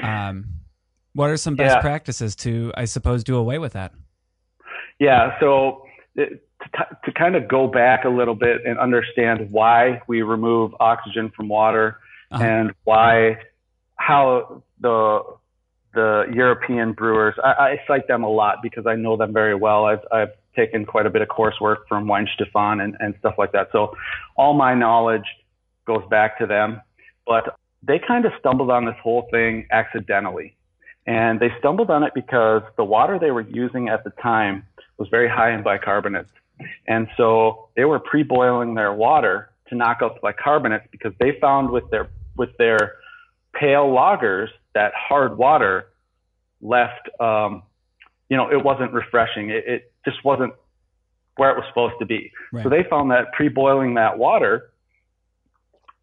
um, 0.01 0.45
what 1.13 1.29
are 1.29 1.37
some 1.37 1.55
best 1.55 1.75
Yeah. 1.75 1.81
practices 1.81 2.35
to, 2.37 2.71
I 2.75 2.85
suppose, 2.85 3.23
do 3.23 3.35
away 3.35 3.59
with 3.59 3.73
that? 3.73 3.93
Yeah. 4.99 5.37
So 5.39 5.85
it, 6.15 6.47
to, 6.75 6.97
to 7.05 7.11
kind 7.11 7.35
of 7.35 7.47
go 7.47 7.67
back 7.67 8.05
a 8.05 8.09
little 8.09 8.35
bit 8.35 8.65
and 8.65 8.79
understand 8.79 9.51
why 9.51 10.01
we 10.07 10.21
remove 10.21 10.73
oxygen 10.79 11.31
from 11.35 11.47
water 11.49 11.97
Uh-huh. 12.31 12.43
and 12.43 12.73
why, 12.83 13.37
how 13.95 14.63
the 14.79 15.21
the 15.93 16.25
European 16.33 16.93
brewers, 16.93 17.35
I, 17.43 17.51
I 17.51 17.81
cite 17.87 18.07
them 18.07 18.23
a 18.23 18.29
lot 18.29 18.63
because 18.63 18.87
I 18.87 18.95
know 18.95 19.15
them 19.15 19.31
very 19.31 19.53
well. 19.53 19.85
I've, 19.85 19.99
I've 20.11 20.31
taken 20.55 20.85
quite 20.85 21.05
a 21.05 21.09
bit 21.11 21.21
of 21.21 21.27
coursework 21.27 21.85
from 21.87 22.07
Weihenstephan 22.07 22.83
and, 22.83 22.95
and 22.99 23.13
stuff 23.19 23.35
like 23.37 23.51
that. 23.51 23.67
So 23.71 23.95
all 24.35 24.55
my 24.55 24.73
knowledge 24.73 25.25
goes 25.85 26.03
back 26.09 26.39
to 26.39 26.47
them. 26.47 26.81
But 27.27 27.55
they 27.83 27.99
kind 27.99 28.25
of 28.25 28.31
stumbled 28.39 28.71
on 28.71 28.85
this 28.85 28.95
whole 29.03 29.27
thing 29.29 29.67
accidentally. 29.71 30.55
And 31.05 31.39
they 31.39 31.51
stumbled 31.59 31.91
on 31.91 32.01
it 32.01 32.13
because 32.15 32.63
the 32.75 32.83
water 32.83 33.19
they 33.19 33.29
were 33.29 33.41
using 33.41 33.89
at 33.89 34.03
the 34.03 34.09
time 34.19 34.65
was 34.97 35.07
very 35.09 35.29
high 35.29 35.51
in 35.53 35.63
bicarbonates. 35.63 36.33
And 36.87 37.07
so 37.17 37.69
they 37.75 37.85
were 37.85 37.99
pre-boiling 37.99 38.75
their 38.75 38.93
water 38.93 39.49
to 39.69 39.75
knock 39.75 39.99
out 40.01 40.19
the 40.19 40.33
bicarbonates 40.33 40.89
because 40.91 41.13
they 41.19 41.37
found 41.41 41.69
with 41.69 41.89
their 41.89 42.09
with 42.35 42.49
their 42.57 42.95
pale 43.53 43.87
lagers 43.87 44.47
that 44.73 44.91
hard 44.95 45.37
water 45.37 45.87
left 46.61 47.09
um, 47.19 47.63
you 48.29 48.37
know 48.37 48.49
it 48.51 48.63
wasn't 48.63 48.91
refreshing. 48.93 49.49
It, 49.49 49.63
it 49.67 49.93
just 50.05 50.23
wasn't 50.23 50.53
where 51.35 51.51
it 51.51 51.57
was 51.57 51.65
supposed 51.69 51.95
to 51.99 52.05
be. 52.05 52.31
Right. 52.51 52.63
So 52.63 52.69
they 52.69 52.83
found 52.89 53.11
that 53.11 53.31
pre-boiling 53.33 53.95
that 53.95 54.17
water 54.17 54.71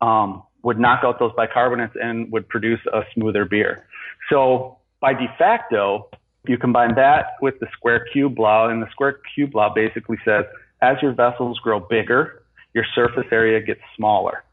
um, 0.00 0.42
would 0.62 0.78
knock 0.78 1.00
out 1.04 1.18
those 1.18 1.32
bicarbonates 1.32 1.92
and 2.00 2.30
would 2.32 2.48
produce 2.48 2.80
a 2.92 3.02
smoother 3.14 3.44
beer. 3.44 3.86
So 4.28 4.78
by 5.00 5.14
de 5.14 5.26
facto, 5.38 6.10
you 6.46 6.58
combine 6.58 6.94
that 6.94 7.36
with 7.42 7.58
the 7.60 7.66
square 7.72 8.06
cube 8.12 8.38
law, 8.38 8.68
and 8.68 8.82
the 8.82 8.90
square 8.90 9.18
cube 9.34 9.54
law 9.54 9.72
basically 9.72 10.18
says 10.24 10.44
as 10.82 10.96
your 11.02 11.12
vessels 11.12 11.58
grow 11.58 11.80
bigger, 11.80 12.42
your 12.74 12.84
surface 12.94 13.26
area 13.30 13.60
gets 13.60 13.80
smaller. 13.96 14.44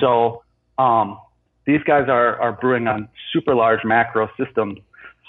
So 0.00 0.42
um, 0.78 1.18
these 1.66 1.82
guys 1.84 2.08
are, 2.08 2.40
are 2.40 2.52
brewing 2.52 2.86
on 2.86 3.08
super 3.32 3.54
large 3.54 3.80
macro 3.84 4.28
systems. 4.42 4.78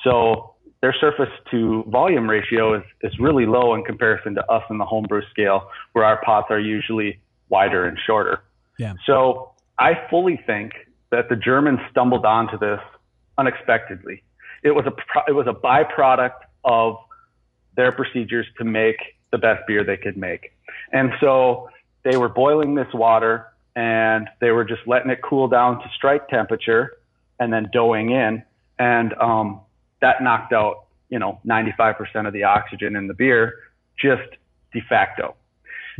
So 0.03 0.55
their 0.81 0.93
surface 0.99 1.29
to 1.51 1.83
volume 1.87 2.29
ratio 2.29 2.75
is, 2.75 2.83
is 3.01 3.17
really 3.19 3.45
low 3.45 3.75
in 3.75 3.83
comparison 3.83 4.35
to 4.35 4.51
us 4.51 4.63
in 4.69 4.77
the 4.77 4.85
homebrew 4.85 5.21
scale, 5.29 5.69
where 5.93 6.03
our 6.03 6.21
pots 6.23 6.47
are 6.49 6.59
usually 6.59 7.19
wider 7.49 7.85
and 7.85 7.97
shorter. 8.05 8.41
Yeah. 8.77 8.93
So 9.05 9.51
I 9.77 9.93
fully 10.09 10.39
think 10.45 10.73
that 11.11 11.29
the 11.29 11.35
Germans 11.35 11.79
stumbled 11.91 12.25
onto 12.25 12.57
this 12.57 12.79
unexpectedly. 13.37 14.23
It 14.63 14.71
was 14.71 14.85
a 14.85 14.91
pro- 14.91 15.23
it 15.27 15.33
was 15.33 15.47
a 15.47 15.53
byproduct 15.53 16.39
of 16.63 16.97
their 17.75 17.91
procedures 17.91 18.45
to 18.57 18.63
make 18.63 18.97
the 19.31 19.37
best 19.37 19.65
beer 19.67 19.83
they 19.83 19.97
could 19.97 20.17
make, 20.17 20.53
and 20.91 21.11
so 21.19 21.69
they 22.03 22.17
were 22.17 22.29
boiling 22.29 22.75
this 22.75 22.91
water 22.93 23.47
and 23.75 24.27
they 24.41 24.51
were 24.51 24.65
just 24.65 24.81
letting 24.85 25.09
it 25.09 25.19
cool 25.23 25.47
down 25.47 25.79
to 25.79 25.85
strike 25.95 26.27
temperature 26.27 26.97
and 27.39 27.53
then 27.53 27.69
doughing 27.71 28.09
in, 28.09 28.43
and 28.77 29.13
um, 29.13 29.61
that 30.01 30.21
knocked 30.21 30.53
out 30.53 30.85
you 31.09 31.19
know 31.19 31.39
95% 31.45 32.27
of 32.27 32.33
the 32.33 32.43
oxygen 32.43 32.95
in 32.95 33.07
the 33.07 33.13
beer 33.13 33.55
just 33.97 34.29
de 34.73 34.81
facto. 34.89 35.35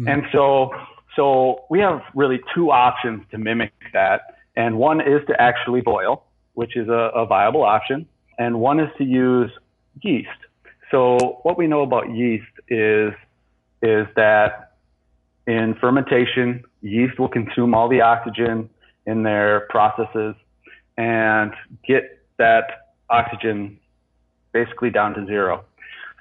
And 0.07 0.23
so, 0.31 0.71
so 1.15 1.65
we 1.69 1.79
have 1.79 2.01
really 2.15 2.39
two 2.55 2.71
options 2.71 3.23
to 3.31 3.37
mimic 3.37 3.71
that. 3.93 4.39
And 4.55 4.77
one 4.77 5.01
is 5.01 5.21
to 5.27 5.39
actually 5.39 5.81
boil, 5.81 6.23
which 6.53 6.75
is 6.75 6.87
a, 6.87 7.11
a 7.13 7.25
viable 7.25 7.63
option. 7.63 8.07
And 8.41 8.59
one 8.59 8.79
is 8.79 8.89
to 8.97 9.03
use 9.03 9.51
yeast. 10.01 10.41
So 10.89 11.39
what 11.43 11.59
we 11.59 11.67
know 11.67 11.83
about 11.83 12.09
yeast 12.09 12.53
is, 12.69 13.13
is 13.83 14.07
that 14.15 14.73
in 15.45 15.75
fermentation, 15.79 16.63
yeast 16.81 17.19
will 17.19 17.27
consume 17.27 17.75
all 17.75 17.87
the 17.87 18.01
oxygen 18.01 18.67
in 19.05 19.21
their 19.21 19.67
processes 19.69 20.33
and 20.97 21.51
get 21.87 22.03
that 22.39 22.93
oxygen 23.11 23.77
basically 24.53 24.89
down 24.89 25.13
to 25.13 25.25
zero. 25.27 25.63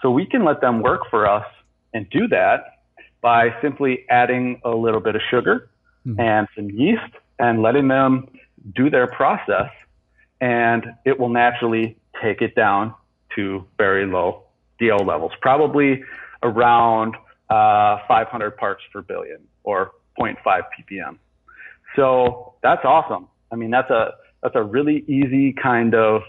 So 0.02 0.10
we 0.10 0.26
can 0.26 0.44
let 0.44 0.60
them 0.60 0.82
work 0.82 1.02
for 1.10 1.26
us 1.26 1.46
and 1.94 2.06
do 2.10 2.28
that 2.28 2.82
by 3.22 3.48
simply 3.62 4.04
adding 4.10 4.60
a 4.62 4.72
little 4.84 5.00
bit 5.00 5.16
of 5.16 5.22
sugar 5.30 5.70
mm-hmm. 6.06 6.20
and 6.20 6.46
some 6.54 6.68
yeast 6.68 7.14
and 7.38 7.62
letting 7.62 7.88
them 7.88 8.28
do 8.76 8.90
their 8.90 9.06
process. 9.06 9.70
And 10.42 10.84
it 11.06 11.18
will 11.18 11.30
naturally 11.30 11.96
take 12.22 12.40
it 12.42 12.54
down 12.54 12.94
to 13.36 13.64
very 13.78 14.06
low 14.06 14.44
DO 14.78 14.96
levels, 14.96 15.32
probably 15.40 16.02
around 16.42 17.14
uh, 17.50 17.98
500 18.08 18.56
parts 18.56 18.82
per 18.92 19.02
billion 19.02 19.38
or 19.64 19.92
0.5 20.18 20.36
ppm. 20.44 21.18
So 21.96 22.54
that's 22.62 22.84
awesome. 22.84 23.28
I 23.52 23.56
mean, 23.56 23.70
that's 23.70 23.90
a 23.90 24.12
that's 24.42 24.54
a 24.56 24.62
really 24.62 25.04
easy 25.06 25.52
kind 25.52 25.94
of. 25.94 26.22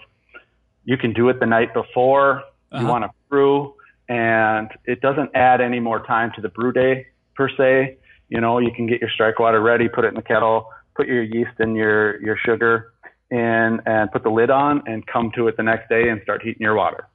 You 0.85 0.97
can 0.97 1.13
do 1.13 1.29
it 1.29 1.39
the 1.39 1.45
night 1.45 1.73
before 1.73 2.43
you 2.71 2.79
Uh-huh. 2.79 2.87
want 2.89 3.03
to 3.03 3.11
brew, 3.29 3.73
and 4.09 4.69
it 4.85 5.01
doesn't 5.01 5.29
add 5.35 5.61
any 5.61 5.79
more 5.79 5.99
time 6.05 6.31
to 6.35 6.41
the 6.41 6.49
brew 6.49 6.71
day 6.71 7.05
per 7.35 7.47
se. 7.49 7.97
You 8.29 8.41
know, 8.41 8.57
you 8.59 8.71
can 8.71 8.87
get 8.87 9.01
your 9.01 9.09
strike 9.09 9.39
water 9.39 9.61
ready, 9.61 9.87
put 9.89 10.03
it 10.05 10.09
in 10.09 10.15
the 10.15 10.21
kettle, 10.21 10.67
put 10.95 11.07
your 11.07 11.21
yeast 11.23 11.51
and 11.59 11.75
your 11.75 12.19
your 12.21 12.37
sugar 12.45 12.93
in, 13.31 13.79
and 13.85 14.11
put 14.11 14.23
the 14.23 14.29
lid 14.29 14.49
on, 14.49 14.83
and 14.85 15.05
come 15.07 15.31
to 15.35 15.47
it 15.47 15.57
the 15.57 15.63
next 15.63 15.89
day 15.89 16.09
and 16.09 16.21
start 16.23 16.43
heating 16.43 16.61
your 16.61 16.75
water. 16.75 17.07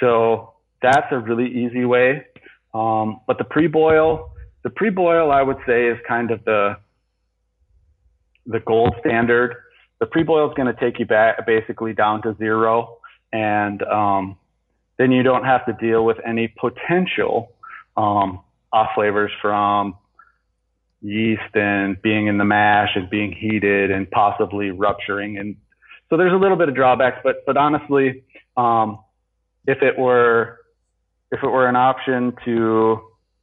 So 0.00 0.54
that's 0.82 1.06
a 1.10 1.18
really 1.18 1.48
easy 1.48 1.84
way. 1.84 2.26
Um, 2.74 3.20
but 3.26 3.38
the 3.38 3.44
pre-boil, 3.44 4.32
the 4.64 4.70
pre-boil, 4.70 5.30
I 5.30 5.42
would 5.42 5.58
say, 5.66 5.86
is 5.86 5.98
kind 6.06 6.30
of 6.30 6.44
the 6.44 6.76
the 8.46 8.60
gold 8.60 8.94
standard. 9.00 9.54
The 10.00 10.06
pre-boil 10.06 10.50
is 10.50 10.54
going 10.54 10.74
to 10.74 10.78
take 10.78 10.98
you 10.98 11.06
back 11.06 11.46
basically 11.46 11.94
down 11.94 12.20
to 12.22 12.36
zero, 12.36 12.98
and 13.32 13.82
um, 13.84 14.36
then 14.98 15.12
you 15.12 15.22
don't 15.22 15.44
have 15.44 15.64
to 15.66 15.72
deal 15.72 16.04
with 16.04 16.18
any 16.26 16.48
potential 16.48 17.52
um, 17.96 18.40
off 18.72 18.90
flavors 18.94 19.30
from 19.40 19.96
yeast 21.04 21.54
and 21.54 22.00
being 22.00 22.26
in 22.28 22.38
the 22.38 22.44
mash 22.44 22.90
and 22.96 23.10
being 23.10 23.30
heated 23.30 23.90
and 23.90 24.10
possibly 24.10 24.70
rupturing. 24.70 25.36
And 25.36 25.56
so 26.08 26.16
there's 26.16 26.32
a 26.32 26.36
little 26.36 26.56
bit 26.56 26.68
of 26.68 26.74
drawbacks, 26.74 27.18
but 27.22 27.44
but 27.46 27.56
honestly, 27.56 28.24
um, 28.56 28.98
if 29.66 29.82
it 29.82 29.98
were 29.98 30.58
if 31.30 31.42
it 31.42 31.46
were 31.48 31.68
an 31.68 31.76
option 31.76 32.32
to 32.44 33.00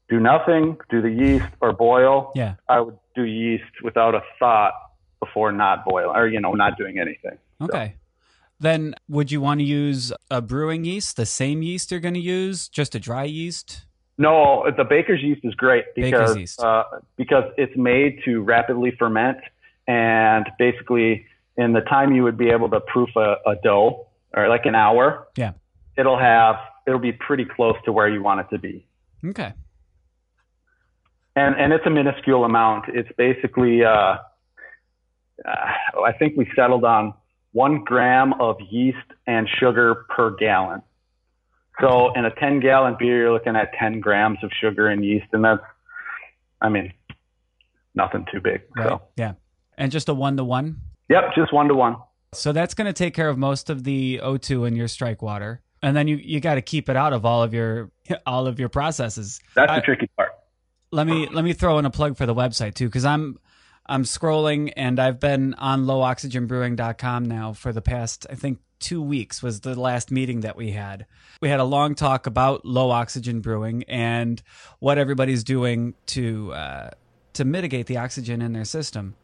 do 0.09 0.19
nothing, 0.19 0.77
do 0.89 1.01
the 1.01 1.09
yeast 1.11 1.45
or 1.61 1.71
boil, 1.71 2.31
Yeah. 2.35 2.55
I 2.67 2.81
would 2.81 2.97
do 3.15 3.23
yeast 3.23 3.63
without 3.83 4.15
a 4.15 4.21
thought 4.39 4.73
before 5.19 5.51
not 5.51 5.85
boil 5.85 6.11
or 6.15 6.27
you 6.27 6.41
know 6.41 6.53
not 6.53 6.77
doing 6.77 6.99
anything. 6.99 7.37
Okay. 7.61 7.95
Then 8.59 8.95
would 9.07 9.31
you 9.31 9.41
want 9.41 9.59
to 9.59 9.65
use 9.65 10.13
a 10.29 10.41
brewing 10.41 10.83
yeast, 10.85 11.15
the 11.15 11.25
same 11.25 11.61
yeast 11.63 11.91
you're 11.91 11.99
going 11.99 12.13
to 12.13 12.19
use, 12.19 12.67
just 12.67 12.93
a 12.95 12.99
dry 12.99 13.23
yeast? 13.23 13.85
No, 14.21 14.69
the 14.75 14.83
baker's 14.83 15.21
yeast 15.21 15.41
is 15.43 15.55
great 15.55 15.85
because 15.95 16.59
uh, 16.59 16.83
because 17.17 17.45
it's 17.57 17.75
made 17.75 18.19
to 18.25 18.41
rapidly 18.41 18.91
ferment, 18.99 19.39
and 19.87 20.45
basically 20.59 21.25
in 21.57 21.73
the 21.73 21.81
time 21.81 22.13
you 22.15 22.23
would 22.23 22.37
be 22.37 22.49
able 22.49 22.69
to 22.69 22.79
proof 22.93 23.09
a, 23.15 23.29
a 23.45 23.55
dough 23.63 24.07
or 24.35 24.47
like 24.47 24.65
an 24.65 24.75
hour, 24.75 25.27
Yeah. 25.35 25.53
it'll 25.97 26.19
have 26.19 26.55
it'll 26.87 26.99
be 26.99 27.13
pretty 27.27 27.45
close 27.45 27.75
to 27.85 27.91
where 27.91 28.07
you 28.07 28.21
want 28.23 28.39
it 28.41 28.47
to 28.55 28.59
be. 28.59 28.85
Okay. 29.25 29.53
and 31.35 31.55
and 31.61 31.73
it's 31.73 31.85
a 31.85 31.89
minuscule 31.89 32.43
amount. 32.43 32.85
It's 32.89 33.09
basically, 33.17 33.83
uh, 33.83 33.91
uh, 33.91 34.17
I 36.05 36.11
think 36.19 36.37
we 36.37 36.45
settled 36.55 36.83
on 36.85 37.13
one 37.53 37.83
gram 37.83 38.33
of 38.39 38.57
yeast 38.69 38.97
and 39.27 39.47
sugar 39.59 40.05
per 40.15 40.31
gallon. 40.35 40.81
So 41.81 42.13
in 42.13 42.25
a 42.25 42.31
10 42.35 42.59
gallon 42.59 42.95
beer, 43.00 43.17
you're 43.17 43.33
looking 43.33 43.55
at 43.55 43.73
10 43.79 44.00
grams 44.00 44.38
of 44.43 44.51
sugar 44.61 44.88
and 44.88 45.03
yeast, 45.03 45.25
and 45.33 45.43
that's, 45.43 45.61
I 46.61 46.69
mean, 46.69 46.93
nothing 47.95 48.25
too 48.31 48.39
big. 48.39 48.61
Right. 48.75 48.88
So, 48.88 49.01
Yeah. 49.17 49.33
And 49.77 49.91
just 49.91 50.09
a 50.09 50.13
one 50.13 50.38
to 50.38 50.43
one. 50.43 50.79
yep, 51.09 51.23
just 51.35 51.51
one 51.51 51.67
to 51.69 51.73
one. 51.73 51.95
So 52.33 52.51
that's 52.51 52.73
going 52.75 52.85
to 52.85 52.93
take 52.93 53.13
care 53.15 53.29
of 53.29 53.38
most 53.38 53.69
of 53.69 53.83
the 53.83 54.19
O2 54.23 54.67
in 54.67 54.75
your 54.75 54.88
strike 54.88 55.21
water. 55.21 55.61
And 55.81 55.97
then 55.97 56.07
you, 56.07 56.17
you 56.17 56.39
got 56.39 56.55
to 56.55 56.61
keep 56.61 56.88
it 56.89 56.95
out 56.95 57.11
of 57.13 57.25
all 57.25 57.41
of 57.41 57.53
your 57.53 57.89
all 58.25 58.45
of 58.47 58.59
your 58.59 58.69
processes. 58.69 59.39
That's 59.55 59.71
I- 59.71 59.75
the 59.77 59.81
tricky 59.81 60.07
part. 60.15 60.29
let 60.91 61.07
me 61.07 61.27
let 61.31 61.43
me 61.43 61.53
throw 61.53 61.79
in 61.79 61.85
a 61.85 61.89
plug 61.89 62.15
for 62.17 62.25
the 62.27 62.35
website 62.35 62.73
too 62.75 62.85
because 62.85 63.05
i'm 63.05 63.39
i'm 63.88 64.03
scrolling 64.03 64.71
and 64.75 65.00
i've 65.00 65.19
been 65.21 65.53
on 65.55 65.85
lowoxygenbrewing.com 65.85 67.25
now 67.25 67.53
for 67.53 67.71
the 67.71 67.81
past 67.81 68.27
i 68.29 68.35
think 68.35 68.59
two 68.81 69.01
weeks 69.01 69.41
was 69.41 69.61
the 69.61 69.79
last 69.79 70.11
meeting 70.11 70.41
that 70.41 70.57
we 70.57 70.71
had 70.71 71.05
we 71.41 71.47
had 71.47 71.59
a 71.59 71.63
long 71.63 71.95
talk 71.95 72.27
about 72.27 72.65
low 72.65 72.91
oxygen 72.91 73.39
brewing 73.39 73.83
and 73.88 74.43
what 74.79 74.97
everybody's 74.97 75.43
doing 75.43 75.93
to 76.07 76.51
uh, 76.53 76.89
to 77.33 77.45
mitigate 77.45 77.85
the 77.85 77.97
oxygen 77.97 78.41
in 78.41 78.51
their 78.51 78.65
system 78.65 79.15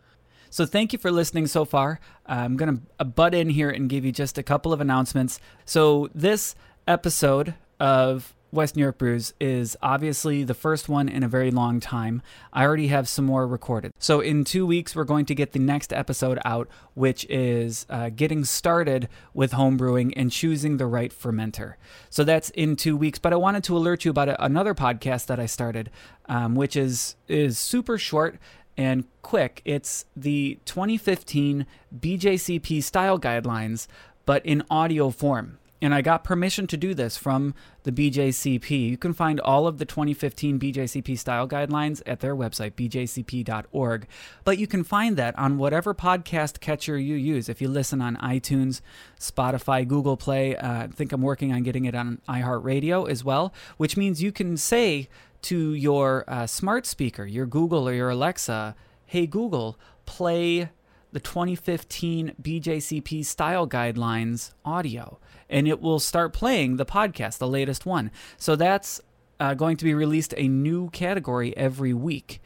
so 0.50 0.66
thank 0.66 0.94
you 0.94 1.00
for 1.00 1.12
listening 1.12 1.48
so 1.48 1.66
far. 1.66 2.00
I'm 2.26 2.56
going 2.56 2.82
to 3.00 3.06
butt 3.06 3.34
in 3.34 3.50
here 3.50 3.70
and 3.70 3.90
give 3.90 4.06
you 4.06 4.12
just 4.12 4.38
a 4.38 4.44
couple 4.44 4.74
of 4.74 4.82
announcements. 4.82 5.40
So 5.66 6.10
this 6.14 6.56
episode 6.88 7.54
of 7.80 8.34
West 8.52 8.76
New 8.76 8.82
York 8.82 8.98
Brews 8.98 9.34
is 9.40 9.76
obviously 9.82 10.44
the 10.44 10.54
first 10.54 10.88
one 10.88 11.10
in 11.10 11.24
a 11.24 11.28
very 11.28 11.52
long 11.52 11.80
time. 11.80 12.22
I 12.54 12.64
already 12.64 12.88
have 12.88 13.10
some 13.10 13.26
more 13.26 13.46
recorded. 13.46 13.92
So 14.00 14.20
in 14.22 14.44
two 14.44 14.66
weeks, 14.66 14.96
we're 14.96 15.04
going 15.04 15.26
to 15.26 15.36
get 15.36 15.52
the 15.52 15.60
next 15.60 15.92
episode 15.92 16.40
out, 16.46 16.70
which 16.94 17.26
is 17.30 17.86
uh, 17.90 18.10
getting 18.10 18.46
started 18.46 19.10
with 19.34 19.52
homebrewing 19.52 20.14
and 20.16 20.32
choosing 20.32 20.78
the 20.78 20.86
right 20.86 21.12
fermenter. 21.12 21.76
So 22.10 22.24
that's 22.24 22.50
in 22.52 22.76
two 22.76 22.96
weeks. 22.96 23.20
But 23.20 23.34
I 23.34 23.38
wanted 23.38 23.64
to 23.66 23.78
alert 23.78 24.06
you 24.06 24.12
about 24.12 24.36
another 24.40 24.74
podcast 24.74 25.26
that 25.28 25.40
I 25.40 25.46
started, 25.46 25.90
um, 26.28 26.56
which 26.56 26.76
is 26.76 27.16
is 27.28 27.60
super 27.60 27.98
short 27.98 28.38
and 28.78 29.06
quick. 29.22 29.62
It's 29.66 30.06
the 30.16 30.60
2015 30.66 31.66
BJCP 32.00 32.84
style 32.84 33.20
guidelines, 33.20 33.88
but 34.26 34.46
in 34.46 34.64
audio 34.70 35.10
form. 35.10 35.58
And 35.82 35.94
I 35.94 36.02
got 36.02 36.24
permission 36.24 36.66
to 36.68 36.78
do 36.78 36.94
this 36.96 37.18
from 37.18 37.54
the 37.84 37.92
BJCP. 37.92 38.90
You 38.90 38.98
can 38.98 39.14
find 39.14 39.40
all 39.40 39.68
of 39.68 39.78
the 39.78 39.86
2015 39.86 40.60
BJCP 40.60 41.18
style 41.18 41.48
guidelines 41.48 42.02
at 42.08 42.20
their 42.20 42.36
website, 42.36 42.72
bjcp.org. 42.72 44.08
But 44.44 44.58
you 44.58 44.66
can 44.66 44.84
find 44.84 45.18
that 45.18 45.38
on 45.38 45.60
whatever 45.60 45.94
podcast 45.94 46.60
catcher 46.60 46.98
you 46.98 47.16
use. 47.16 47.48
If 47.48 47.62
you 47.62 47.68
listen 47.68 48.02
on 48.02 48.18
iTunes, 48.18 48.82
Spotify, 49.20 49.88
Google 49.88 50.18
Play, 50.18 50.56
uh, 50.56 50.84
I 50.84 50.88
think 50.88 51.12
I'm 51.12 51.22
working 51.22 51.54
on 51.54 51.62
getting 51.62 51.86
it 51.86 51.94
on 51.94 52.22
iHeartRadio 52.28 53.10
as 53.10 53.24
well, 53.24 53.54
which 53.78 53.96
means 53.96 54.22
you 54.24 54.32
can 54.32 54.58
say 54.58 55.08
to 55.44 55.74
your 55.74 56.26
uh, 56.28 56.48
smart 56.48 56.88
speaker, 56.88 57.26
your 57.26 57.46
Google 57.46 57.88
or 57.88 57.94
your 57.94 58.10
Alexa, 58.10 58.76
hey 59.06 59.28
Google, 59.28 59.78
play 60.08 60.70
the 61.12 61.20
2015 61.20 62.36
BJCP 62.42 63.26
style 63.26 63.68
guidelines 63.68 64.54
audio, 64.66 65.20
and 65.50 65.68
it 65.68 65.82
will 65.82 66.00
start 66.00 66.34
playing 66.34 66.78
the 66.78 66.86
podcast, 66.86 67.38
the 67.38 67.48
latest 67.48 67.86
one. 67.86 68.12
So 68.38 68.56
that's 68.56 69.02
uh, 69.40 69.54
going 69.54 69.78
to 69.78 69.86
be 69.86 69.94
released 69.94 70.34
a 70.38 70.48
new 70.48 70.90
category 70.90 71.56
every 71.56 71.94
week. 71.94 72.42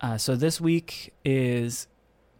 Uh, 0.00 0.18
so 0.18 0.36
this 0.36 0.60
week 0.60 1.14
is 1.24 1.86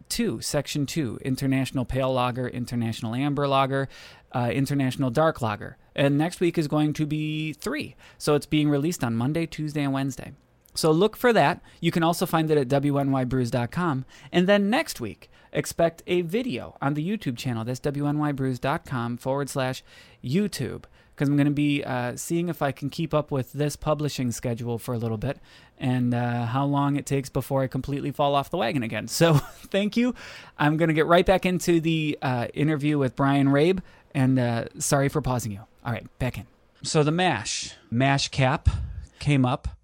two, 0.09 0.41
section 0.41 0.85
two, 0.85 1.19
international 1.23 1.85
pale 1.85 2.13
lager, 2.13 2.47
international 2.47 3.15
amber 3.15 3.47
lager, 3.47 3.89
uh, 4.33 4.49
international 4.53 5.09
dark 5.09 5.41
lager. 5.41 5.77
And 5.95 6.17
next 6.17 6.39
week 6.39 6.57
is 6.57 6.67
going 6.67 6.93
to 6.93 7.05
be 7.05 7.53
three. 7.53 7.95
So 8.17 8.35
it's 8.35 8.45
being 8.45 8.69
released 8.69 9.03
on 9.03 9.15
Monday, 9.15 9.45
Tuesday, 9.47 9.83
and 9.83 9.93
Wednesday. 9.93 10.33
So 10.77 10.91
look 10.91 11.17
for 11.17 11.33
that. 11.33 11.59
You 11.81 11.91
can 11.91 12.03
also 12.03 12.27
find 12.27 12.51
it 12.51 12.57
at 12.57 12.67
WNYBrews.com. 12.67 14.05
And 14.31 14.47
then 14.47 14.69
next 14.69 15.01
week, 15.01 15.29
expect 15.51 16.03
a 16.05 16.21
video 16.21 16.77
on 16.79 16.93
the 16.93 17.07
YouTube 17.07 17.35
channel. 17.35 17.65
That's 17.65 17.79
WNYBrews.com 17.79 19.17
forward 19.17 19.49
slash 19.49 19.83
YouTube. 20.23 20.83
Because 21.15 21.29
I'm 21.29 21.35
going 21.35 21.45
to 21.45 21.51
be 21.51 21.83
uh, 21.83 22.15
seeing 22.15 22.47
if 22.47 22.61
I 22.61 22.71
can 22.71 22.91
keep 22.91 23.11
up 23.11 23.31
with 23.31 23.53
this 23.53 23.75
publishing 23.75 24.31
schedule 24.31 24.77
for 24.77 24.93
a 24.93 24.99
little 24.99 25.17
bit 25.17 25.39
and 25.79 26.13
uh, 26.13 26.45
how 26.45 26.63
long 26.63 26.95
it 26.95 27.07
takes 27.07 27.27
before 27.27 27.63
I 27.63 27.67
completely 27.67 28.11
fall 28.11 28.35
off 28.35 28.51
the 28.51 28.57
wagon 28.57 28.83
again. 28.83 29.07
So 29.07 29.33
thank 29.71 29.97
you. 29.97 30.13
I'm 30.59 30.77
going 30.77 30.89
to 30.89 30.93
get 30.93 31.07
right 31.07 31.25
back 31.25 31.43
into 31.43 31.79
the 31.81 32.19
uh, 32.21 32.47
interview 32.53 32.99
with 32.99 33.15
Brian 33.15 33.47
Rabe. 33.47 33.79
And 34.13 34.37
uh, 34.37 34.65
sorry 34.77 35.09
for 35.09 35.23
pausing 35.23 35.51
you. 35.51 35.61
All 35.83 35.91
right, 35.91 36.05
back 36.19 36.37
in. 36.37 36.45
So 36.83 37.01
the 37.01 37.11
mash, 37.11 37.73
mash 37.89 38.27
cap 38.27 38.69
came 39.17 39.43
up. 39.43 39.76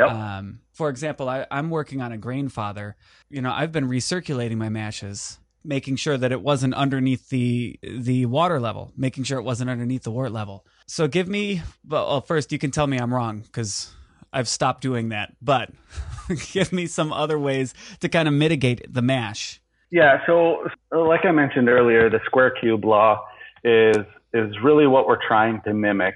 Yep. 0.00 0.10
Um, 0.10 0.60
for 0.72 0.88
example, 0.88 1.28
I, 1.28 1.46
I'm 1.50 1.68
working 1.68 2.00
on 2.00 2.12
a 2.12 2.16
Grainfather. 2.16 2.94
You 3.28 3.42
know, 3.42 3.52
I've 3.52 3.70
been 3.70 3.86
recirculating 3.86 4.56
my 4.56 4.70
mashes, 4.70 5.38
making 5.62 5.96
sure 5.96 6.16
that 6.16 6.32
it 6.32 6.40
wasn't 6.40 6.74
underneath 6.74 7.28
the 7.28 7.78
the 7.82 8.26
water 8.26 8.58
level, 8.58 8.92
making 8.96 9.24
sure 9.24 9.38
it 9.38 9.42
wasn't 9.42 9.68
underneath 9.68 10.04
the 10.04 10.10
wort 10.10 10.32
level. 10.32 10.64
So 10.86 11.06
give 11.06 11.28
me, 11.28 11.62
well, 11.86 12.06
well 12.06 12.20
first 12.22 12.50
you 12.50 12.58
can 12.58 12.70
tell 12.70 12.86
me 12.86 12.98
I'm 12.98 13.12
wrong 13.12 13.40
because 13.40 13.92
I've 14.32 14.48
stopped 14.48 14.80
doing 14.80 15.10
that. 15.10 15.34
But 15.42 15.70
give 16.52 16.72
me 16.72 16.86
some 16.86 17.12
other 17.12 17.38
ways 17.38 17.74
to 18.00 18.08
kind 18.08 18.26
of 18.26 18.32
mitigate 18.32 18.92
the 18.92 19.02
mash. 19.02 19.60
Yeah, 19.90 20.24
so 20.24 20.68
like 20.92 21.24
I 21.24 21.32
mentioned 21.32 21.68
earlier, 21.68 22.08
the 22.08 22.20
square 22.24 22.52
cube 22.58 22.84
law 22.84 23.26
is 23.64 23.98
is 24.32 24.54
really 24.62 24.86
what 24.86 25.06
we're 25.06 25.26
trying 25.26 25.60
to 25.62 25.74
mimic 25.74 26.14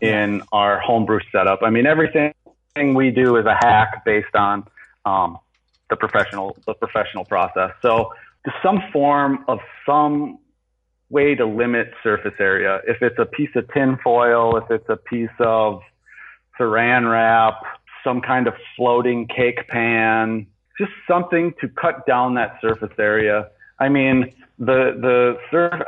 in 0.00 0.42
our 0.52 0.78
homebrew 0.78 1.20
setup. 1.32 1.60
I 1.62 1.70
mean, 1.70 1.86
everything 1.86 2.32
we 2.94 3.10
do 3.10 3.36
is 3.36 3.46
a 3.46 3.54
hack 3.54 4.04
based 4.04 4.34
on 4.34 4.64
um, 5.04 5.38
the 5.90 5.96
professional 5.96 6.56
the 6.66 6.74
professional 6.74 7.24
process. 7.24 7.70
So 7.82 8.12
some 8.62 8.82
form 8.92 9.44
of 9.48 9.58
some 9.84 10.38
way 11.10 11.34
to 11.34 11.46
limit 11.46 11.92
surface 12.02 12.34
area. 12.38 12.80
If 12.86 13.02
it's 13.02 13.18
a 13.18 13.26
piece 13.26 13.50
of 13.54 13.72
tin 13.72 13.98
foil, 14.02 14.56
if 14.56 14.70
it's 14.70 14.88
a 14.88 14.96
piece 14.96 15.28
of 15.38 15.80
saran 16.58 17.10
wrap, 17.10 17.62
some 18.02 18.20
kind 18.20 18.46
of 18.46 18.54
floating 18.76 19.26
cake 19.28 19.68
pan, 19.68 20.46
just 20.78 20.92
something 21.08 21.54
to 21.60 21.68
cut 21.68 22.06
down 22.06 22.34
that 22.34 22.58
surface 22.60 22.92
area. 22.98 23.48
I 23.78 23.88
mean, 23.88 24.32
the 24.58 24.96
the 25.00 25.38
surf. 25.50 25.82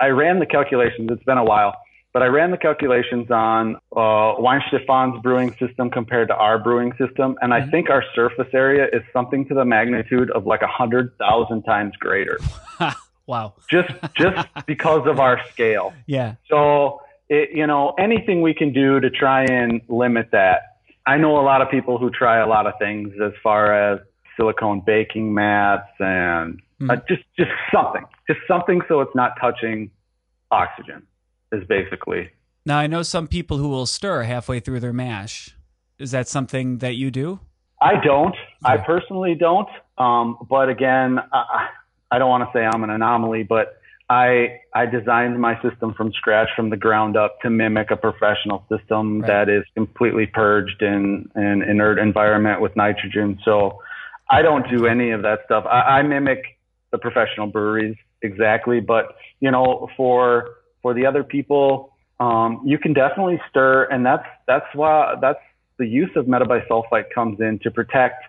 I 0.00 0.08
ran 0.08 0.38
the 0.38 0.46
calculations. 0.46 1.08
It's 1.10 1.24
been 1.24 1.38
a 1.38 1.44
while, 1.44 1.74
but 2.12 2.22
I 2.22 2.26
ran 2.26 2.50
the 2.50 2.56
calculations 2.56 3.30
on 3.30 3.76
uh, 3.94 4.34
Weihenstephan's 4.36 5.22
brewing 5.22 5.54
system 5.58 5.90
compared 5.90 6.28
to 6.28 6.34
our 6.34 6.58
brewing 6.58 6.92
system, 6.98 7.36
and 7.40 7.54
I 7.54 7.68
think 7.68 7.88
our 7.88 8.02
surface 8.14 8.48
area 8.52 8.86
is 8.92 9.02
something 9.12 9.46
to 9.46 9.54
the 9.54 9.64
magnitude 9.64 10.30
of 10.32 10.46
like 10.46 10.62
a 10.62 10.66
hundred 10.66 11.16
thousand 11.18 11.62
times 11.62 11.94
greater, 11.96 12.38
wow. 13.26 13.54
just 13.70 13.92
just 14.16 14.48
because 14.66 15.06
of 15.06 15.20
our 15.20 15.40
scale. 15.50 15.92
Yeah. 16.06 16.34
So, 16.48 17.00
it, 17.28 17.50
you 17.52 17.66
know, 17.66 17.94
anything 17.98 18.42
we 18.42 18.54
can 18.54 18.72
do 18.72 18.98
to 18.98 19.10
try 19.10 19.44
and 19.44 19.80
limit 19.88 20.30
that. 20.32 20.62
I 21.06 21.16
know 21.16 21.40
a 21.40 21.42
lot 21.42 21.62
of 21.62 21.70
people 21.70 21.96
who 21.98 22.10
try 22.10 22.38
a 22.38 22.46
lot 22.46 22.66
of 22.66 22.74
things 22.78 23.14
as 23.24 23.32
far 23.42 23.72
as 23.72 24.00
silicone 24.36 24.82
baking 24.84 25.32
mats 25.32 25.88
and 26.00 26.60
uh, 26.88 26.96
just 27.08 27.22
just 27.38 27.50
something, 27.72 28.04
just 28.26 28.40
something 28.48 28.80
so 28.88 29.00
it's 29.00 29.14
not 29.14 29.34
touching 29.40 29.90
oxygen 30.50 31.06
is 31.52 31.64
basically. 31.66 32.30
Now 32.66 32.78
I 32.78 32.86
know 32.86 33.02
some 33.02 33.26
people 33.26 33.56
who 33.58 33.68
will 33.68 33.86
stir 33.86 34.22
halfway 34.22 34.60
through 34.60 34.80
their 34.80 34.92
mash. 34.92 35.54
Is 35.98 36.10
that 36.12 36.28
something 36.28 36.78
that 36.78 36.94
you 36.96 37.10
do? 37.10 37.40
I 37.80 38.02
don't. 38.04 38.34
I 38.64 38.76
personally 38.78 39.34
don't. 39.34 39.68
Um, 39.98 40.36
but 40.48 40.68
again, 40.68 41.18
I, 41.32 41.68
I 42.10 42.18
don't 42.18 42.28
want 42.28 42.44
to 42.44 42.58
say 42.58 42.64
I'm 42.64 42.84
an 42.84 42.90
anomaly, 42.90 43.42
but 43.44 43.80
I 44.08 44.60
I 44.74 44.86
designed 44.86 45.40
my 45.40 45.60
system 45.62 45.94
from 45.94 46.12
scratch, 46.12 46.48
from 46.56 46.70
the 46.70 46.76
ground 46.76 47.16
up, 47.16 47.40
to 47.42 47.50
mimic 47.50 47.90
a 47.90 47.96
professional 47.96 48.64
system 48.68 49.20
Right. 49.20 49.28
that 49.28 49.48
is 49.48 49.64
completely 49.74 50.26
purged 50.26 50.82
in 50.82 51.30
an 51.34 51.62
inert 51.62 51.98
environment 51.98 52.60
with 52.60 52.74
nitrogen. 52.76 53.38
So 53.44 53.80
I 54.28 54.42
don't 54.42 54.68
do 54.68 54.86
any 54.86 55.10
of 55.10 55.22
that 55.22 55.40
stuff. 55.44 55.64
I, 55.66 55.98
I 55.98 56.02
mimic 56.02 56.58
the 56.90 56.98
professional 56.98 57.46
breweries 57.46 57.96
exactly, 58.22 58.80
but 58.80 59.16
you 59.40 59.50
know, 59.50 59.88
for 59.96 60.56
for 60.82 60.94
the 60.94 61.06
other 61.06 61.24
people, 61.24 61.92
um, 62.18 62.62
you 62.64 62.78
can 62.78 62.92
definitely 62.92 63.40
stir, 63.48 63.84
and 63.84 64.04
that's 64.04 64.26
that's 64.46 64.66
why 64.74 65.14
that's 65.20 65.38
the 65.78 65.86
use 65.86 66.10
of 66.16 66.26
metabisulfite 66.26 67.10
comes 67.14 67.40
in 67.40 67.58
to 67.60 67.70
protect 67.70 68.24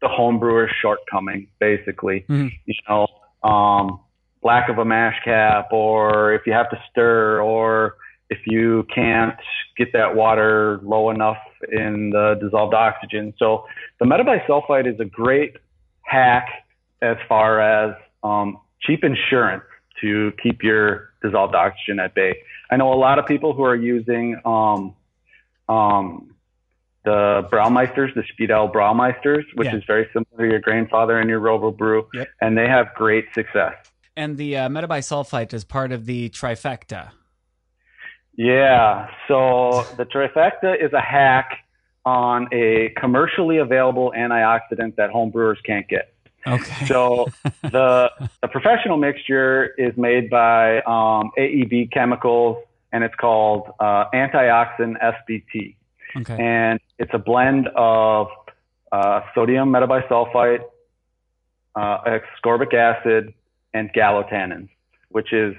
the 0.00 0.08
homebrewer's 0.08 0.72
shortcoming, 0.80 1.46
basically. 1.60 2.24
Mhm. 2.28 2.50
You 2.66 2.74
know, 2.88 3.06
um, 3.48 4.00
lack 4.42 4.68
of 4.68 4.78
a 4.78 4.84
mash 4.84 5.22
cap, 5.24 5.68
or 5.72 6.32
if 6.32 6.46
you 6.46 6.52
have 6.52 6.68
to 6.70 6.82
stir, 6.90 7.40
or 7.40 7.96
if 8.28 8.38
you 8.46 8.84
can't 8.92 9.38
get 9.76 9.92
that 9.92 10.16
water 10.16 10.80
low 10.82 11.10
enough 11.10 11.38
in 11.70 12.10
the 12.10 12.38
dissolved 12.40 12.74
oxygen. 12.74 13.32
So 13.38 13.66
the 14.00 14.06
metabisulfite 14.06 14.92
is 14.92 14.98
a 14.98 15.04
great 15.04 15.56
hack 16.02 16.48
as 17.02 17.16
far 17.28 17.60
as 17.60 17.94
um, 18.24 18.58
cheap 18.80 19.04
insurance 19.04 19.64
to 20.00 20.32
keep 20.42 20.62
your 20.62 21.11
dissolved 21.22 21.54
oxygen 21.54 21.98
at 22.00 22.14
bay. 22.14 22.36
I 22.70 22.76
know 22.76 22.92
a 22.92 22.94
lot 22.96 23.18
of 23.18 23.26
people 23.26 23.52
who 23.52 23.64
are 23.64 23.76
using 23.76 24.40
um, 24.44 24.94
um, 25.68 26.34
the 27.04 27.46
Braumeisters, 27.50 28.12
the 28.14 28.22
Speidel 28.32 28.72
Braumeisters, 28.72 29.44
which 29.54 29.68
Yeah. 29.68 29.76
is 29.76 29.84
very 29.86 30.08
similar 30.12 30.46
to 30.48 30.50
your 30.52 30.60
Grainfather 30.60 31.20
and 31.20 31.28
your 31.28 31.40
Robo 31.40 31.70
Brew, 31.70 32.08
Yep. 32.14 32.28
and 32.40 32.56
they 32.56 32.68
have 32.68 32.94
great 32.94 33.26
success. 33.34 33.74
And 34.16 34.36
the 34.36 34.56
uh, 34.56 34.68
metabisulfite 34.68 35.52
is 35.54 35.64
part 35.64 35.90
of 35.92 36.06
the 36.06 36.28
trifecta. 36.30 37.10
Yeah. 38.36 39.08
So 39.28 39.84
the 39.96 40.04
trifecta 40.06 40.82
is 40.82 40.92
a 40.92 41.00
hack 41.00 41.50
on 42.04 42.48
a 42.52 42.90
commercially 42.96 43.58
available 43.58 44.12
antioxidant 44.16 44.96
that 44.96 45.10
home 45.10 45.30
brewers 45.30 45.58
can't 45.64 45.88
get. 45.88 46.11
Okay. 46.46 46.86
So 46.86 47.26
the 47.62 48.10
the 48.40 48.48
professional 48.48 48.96
mixture 48.96 49.74
is 49.78 49.96
made 49.96 50.30
by 50.30 50.78
um, 50.82 51.30
AEB 51.38 51.92
Chemicals, 51.92 52.64
and 52.92 53.04
it's 53.04 53.14
called 53.14 53.70
uh, 53.80 54.06
Antioxin 54.12 54.94
SBT, 55.02 55.76
okay. 56.16 56.36
and 56.42 56.80
it's 56.98 57.12
a 57.14 57.18
blend 57.18 57.68
of 57.76 58.28
uh, 58.90 59.20
sodium 59.34 59.72
metabisulfite, 59.72 60.64
uh, 61.74 61.98
ascorbic 62.04 62.74
acid, 62.74 63.32
and 63.72 63.92
gallotannins, 63.92 64.68
which 65.10 65.32
is 65.32 65.54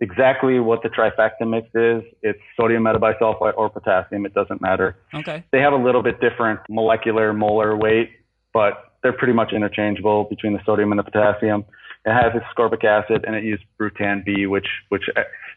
exactly 0.00 0.58
what 0.60 0.82
the 0.82 0.88
trifecta 0.88 1.48
mix 1.48 1.68
is. 1.74 2.02
It's 2.22 2.40
sodium 2.56 2.84
metabisulfite 2.84 3.54
or 3.56 3.70
potassium. 3.70 4.26
It 4.26 4.34
doesn't 4.34 4.60
matter. 4.60 4.96
Okay. 5.14 5.44
They 5.52 5.60
have 5.60 5.72
a 5.72 5.76
little 5.76 6.02
bit 6.02 6.20
different 6.20 6.60
molecular 6.68 7.32
molar 7.32 7.76
weight, 7.76 8.10
but 8.52 8.91
they're 9.02 9.12
pretty 9.12 9.32
much 9.32 9.52
interchangeable 9.52 10.24
between 10.24 10.52
the 10.52 10.60
sodium 10.64 10.92
and 10.92 10.98
the 10.98 11.02
potassium. 11.02 11.64
It 12.04 12.12
has 12.12 12.32
ascorbic 12.32 12.84
acid 12.84 13.24
and 13.26 13.34
it 13.36 13.44
uses 13.44 13.64
Brewtan 13.78 14.24
B, 14.24 14.46
which, 14.46 14.66
which, 14.88 15.04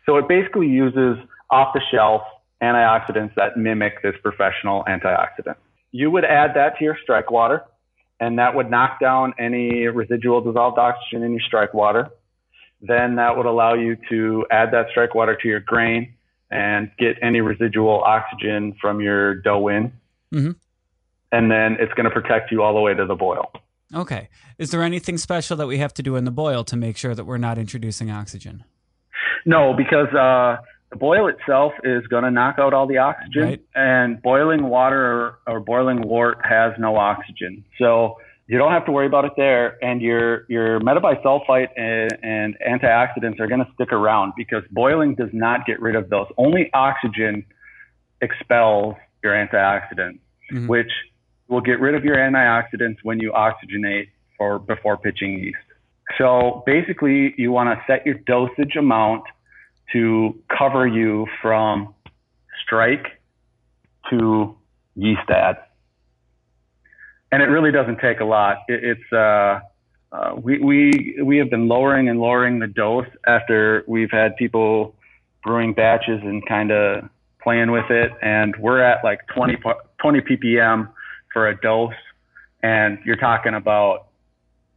so 0.06 0.18
it 0.18 0.28
basically 0.28 0.68
uses 0.68 1.18
off 1.50 1.74
the 1.74 1.82
shelf 1.92 2.22
antioxidants 2.62 3.36
that 3.36 3.58
mimic 3.58 4.02
this 4.02 4.16
professional 4.22 4.84
antioxidant. 4.88 5.56
You 5.92 6.12
would 6.12 6.26
add 6.26 6.52
that 6.56 6.78
to 6.78 6.84
your 6.84 6.98
strike 7.02 7.32
water 7.32 7.64
and 8.20 8.40
that 8.40 8.56
would 8.56 8.70
knock 8.70 9.00
down 9.00 9.34
any 9.40 9.88
residual 9.88 10.42
dissolved 10.42 10.78
oxygen 10.78 11.24
in 11.24 11.32
your 11.32 11.42
strike 11.42 11.74
water. 11.74 12.10
Then 12.82 13.16
that 13.16 13.38
would 13.38 13.46
allow 13.46 13.74
you 13.74 13.98
to 14.10 14.46
add 14.52 14.72
that 14.72 14.88
strike 14.92 15.16
water 15.16 15.38
to 15.42 15.48
your 15.48 15.60
grain 15.60 16.14
and 16.52 16.92
get 16.98 17.18
any 17.22 17.42
residual 17.42 18.04
oxygen 18.04 18.76
from 18.80 19.02
your 19.02 19.36
dough 19.36 19.68
in. 19.68 19.92
Mhm. 20.34 20.56
And 21.36 21.52
then 21.52 21.78
it's 21.80 21.94
going 21.94 22.06
to 22.06 22.12
protect 22.20 22.52
you 22.52 22.62
all 22.64 22.74
the 22.74 22.80
way 22.82 22.94
to 22.94 23.06
the 23.06 23.16
boil. 23.16 23.52
Okay. 23.94 24.30
Is 24.58 24.72
there 24.72 24.82
anything 24.84 25.18
special 25.18 25.58
that 25.58 25.68
we 25.68 25.78
have 25.80 25.94
to 25.96 26.04
do 26.04 26.16
in 26.16 26.24
the 26.26 26.32
boil 26.32 26.64
to 26.66 26.76
make 26.76 26.98
sure 26.98 27.14
that 27.14 27.26
we're 27.26 27.38
not 27.38 27.58
introducing 27.58 28.10
oxygen? 28.10 28.64
No, 29.46 29.74
because 29.76 30.08
uh, 30.14 30.58
the 30.92 30.98
boil 30.98 31.28
itself 31.28 31.74
is 31.84 32.06
going 32.08 32.24
to 32.24 32.32
knock 32.32 32.56
out 32.58 32.74
all 32.74 32.88
the 32.88 32.98
oxygen, 32.98 33.44
Right. 33.44 33.62
and 33.76 34.22
boiling 34.22 34.64
water 34.70 35.04
or, 35.06 35.40
or 35.48 35.60
boiling 35.60 36.02
wort 36.08 36.38
has 36.44 36.74
no 36.80 36.96
oxygen. 36.96 37.64
So 37.80 38.18
you 38.48 38.58
don't 38.58 38.72
have 38.72 38.86
to 38.86 38.92
worry 38.92 39.06
about 39.08 39.26
it 39.26 39.34
there. 39.38 39.78
And 39.84 40.02
your 40.02 40.46
your 40.50 40.80
metabisulfite 40.80 41.70
and, 41.78 42.12
and 42.24 42.58
antioxidants 42.74 43.40
are 43.40 43.48
going 43.48 43.64
to 43.66 43.72
stick 43.76 43.92
around 43.92 44.34
because 44.38 44.64
boiling 44.72 45.16
does 45.16 45.30
not 45.34 45.66
get 45.66 45.80
rid 45.82 45.96
of 45.96 46.10
those. 46.10 46.28
Only 46.38 46.70
oxygen 46.74 47.46
expels 48.22 48.96
your 49.24 49.34
antioxidant, 49.34 50.20
Mhm. 50.52 50.68
which 50.68 50.92
will 51.48 51.62
get 51.62 51.80
rid 51.80 51.96
of 51.96 52.04
your 52.04 52.16
antioxidants 52.16 52.98
when 53.04 53.20
you 53.20 53.32
oxygenate 53.32 54.10
or 54.40 54.60
before 54.60 54.98
pitching 54.98 55.40
yeast. 55.40 55.58
So 56.18 56.64
basically, 56.66 57.34
you 57.38 57.52
want 57.52 57.70
to 57.78 57.84
set 57.88 58.06
your 58.06 58.16
dosage 58.16 58.76
amount 58.76 59.24
to 59.94 60.38
cover 60.56 60.88
you 60.88 61.28
from 61.42 61.94
strike 62.64 63.20
to 64.10 64.56
yeast 64.96 65.30
add. 65.30 65.58
And 67.32 67.42
it 67.42 67.48
really 67.48 67.72
doesn't 67.72 68.00
take 68.00 68.20
a 68.20 68.26
lot. 68.26 68.60
It, 68.68 68.84
it's 68.84 69.14
uh, 69.14 69.60
uh, 70.12 70.36
we 70.36 70.60
we 70.60 71.18
we 71.24 71.38
have 71.38 71.50
been 71.50 71.68
lowering 71.68 72.08
and 72.08 72.20
lowering 72.20 72.60
the 72.60 72.68
dose 72.68 73.08
after 73.28 73.84
we've 73.88 74.12
had 74.12 74.36
people 74.38 74.96
brewing 75.44 75.74
batches 75.74 76.22
and 76.22 76.46
kind 76.48 76.72
of 76.72 77.10
playing 77.42 77.72
with 77.72 77.90
it, 77.90 78.12
and 78.22 78.56
we're 78.58 78.82
at 78.82 79.04
like 79.04 79.20
20 79.36 79.58
20 80.02 80.22
ppm 80.22 80.90
for 81.36 81.50
a 81.50 81.60
dose, 81.60 81.92
and 82.64 82.98
you're 83.06 83.18
talking 83.18 83.54
about 83.54 84.08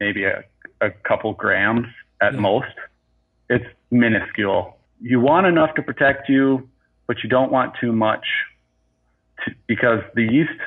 maybe 0.00 0.24
a, 0.24 0.42
a 0.80 0.90
couple 1.08 1.32
grams 1.32 1.86
at 2.20 2.34
Yeah. 2.34 2.40
most. 2.40 2.74
It's 3.48 3.64
minuscule. 3.92 4.76
You 5.00 5.20
want 5.20 5.46
enough 5.46 5.72
to 5.76 5.82
protect 5.82 6.28
you, 6.28 6.68
but 7.06 7.22
you 7.22 7.28
don't 7.30 7.52
want 7.52 7.76
too 7.80 7.92
much 7.92 8.26
to, 9.44 9.54
because 9.68 10.00
the 10.16 10.24
yeast, 10.24 10.60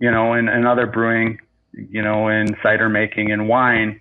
you 0.00 0.10
know, 0.10 0.34
in, 0.34 0.48
in 0.48 0.66
other 0.66 0.86
brewing, 0.88 1.38
you 1.72 2.02
know, 2.02 2.26
in 2.26 2.56
cider 2.60 2.88
making 2.88 3.30
and 3.30 3.48
wine, 3.48 4.00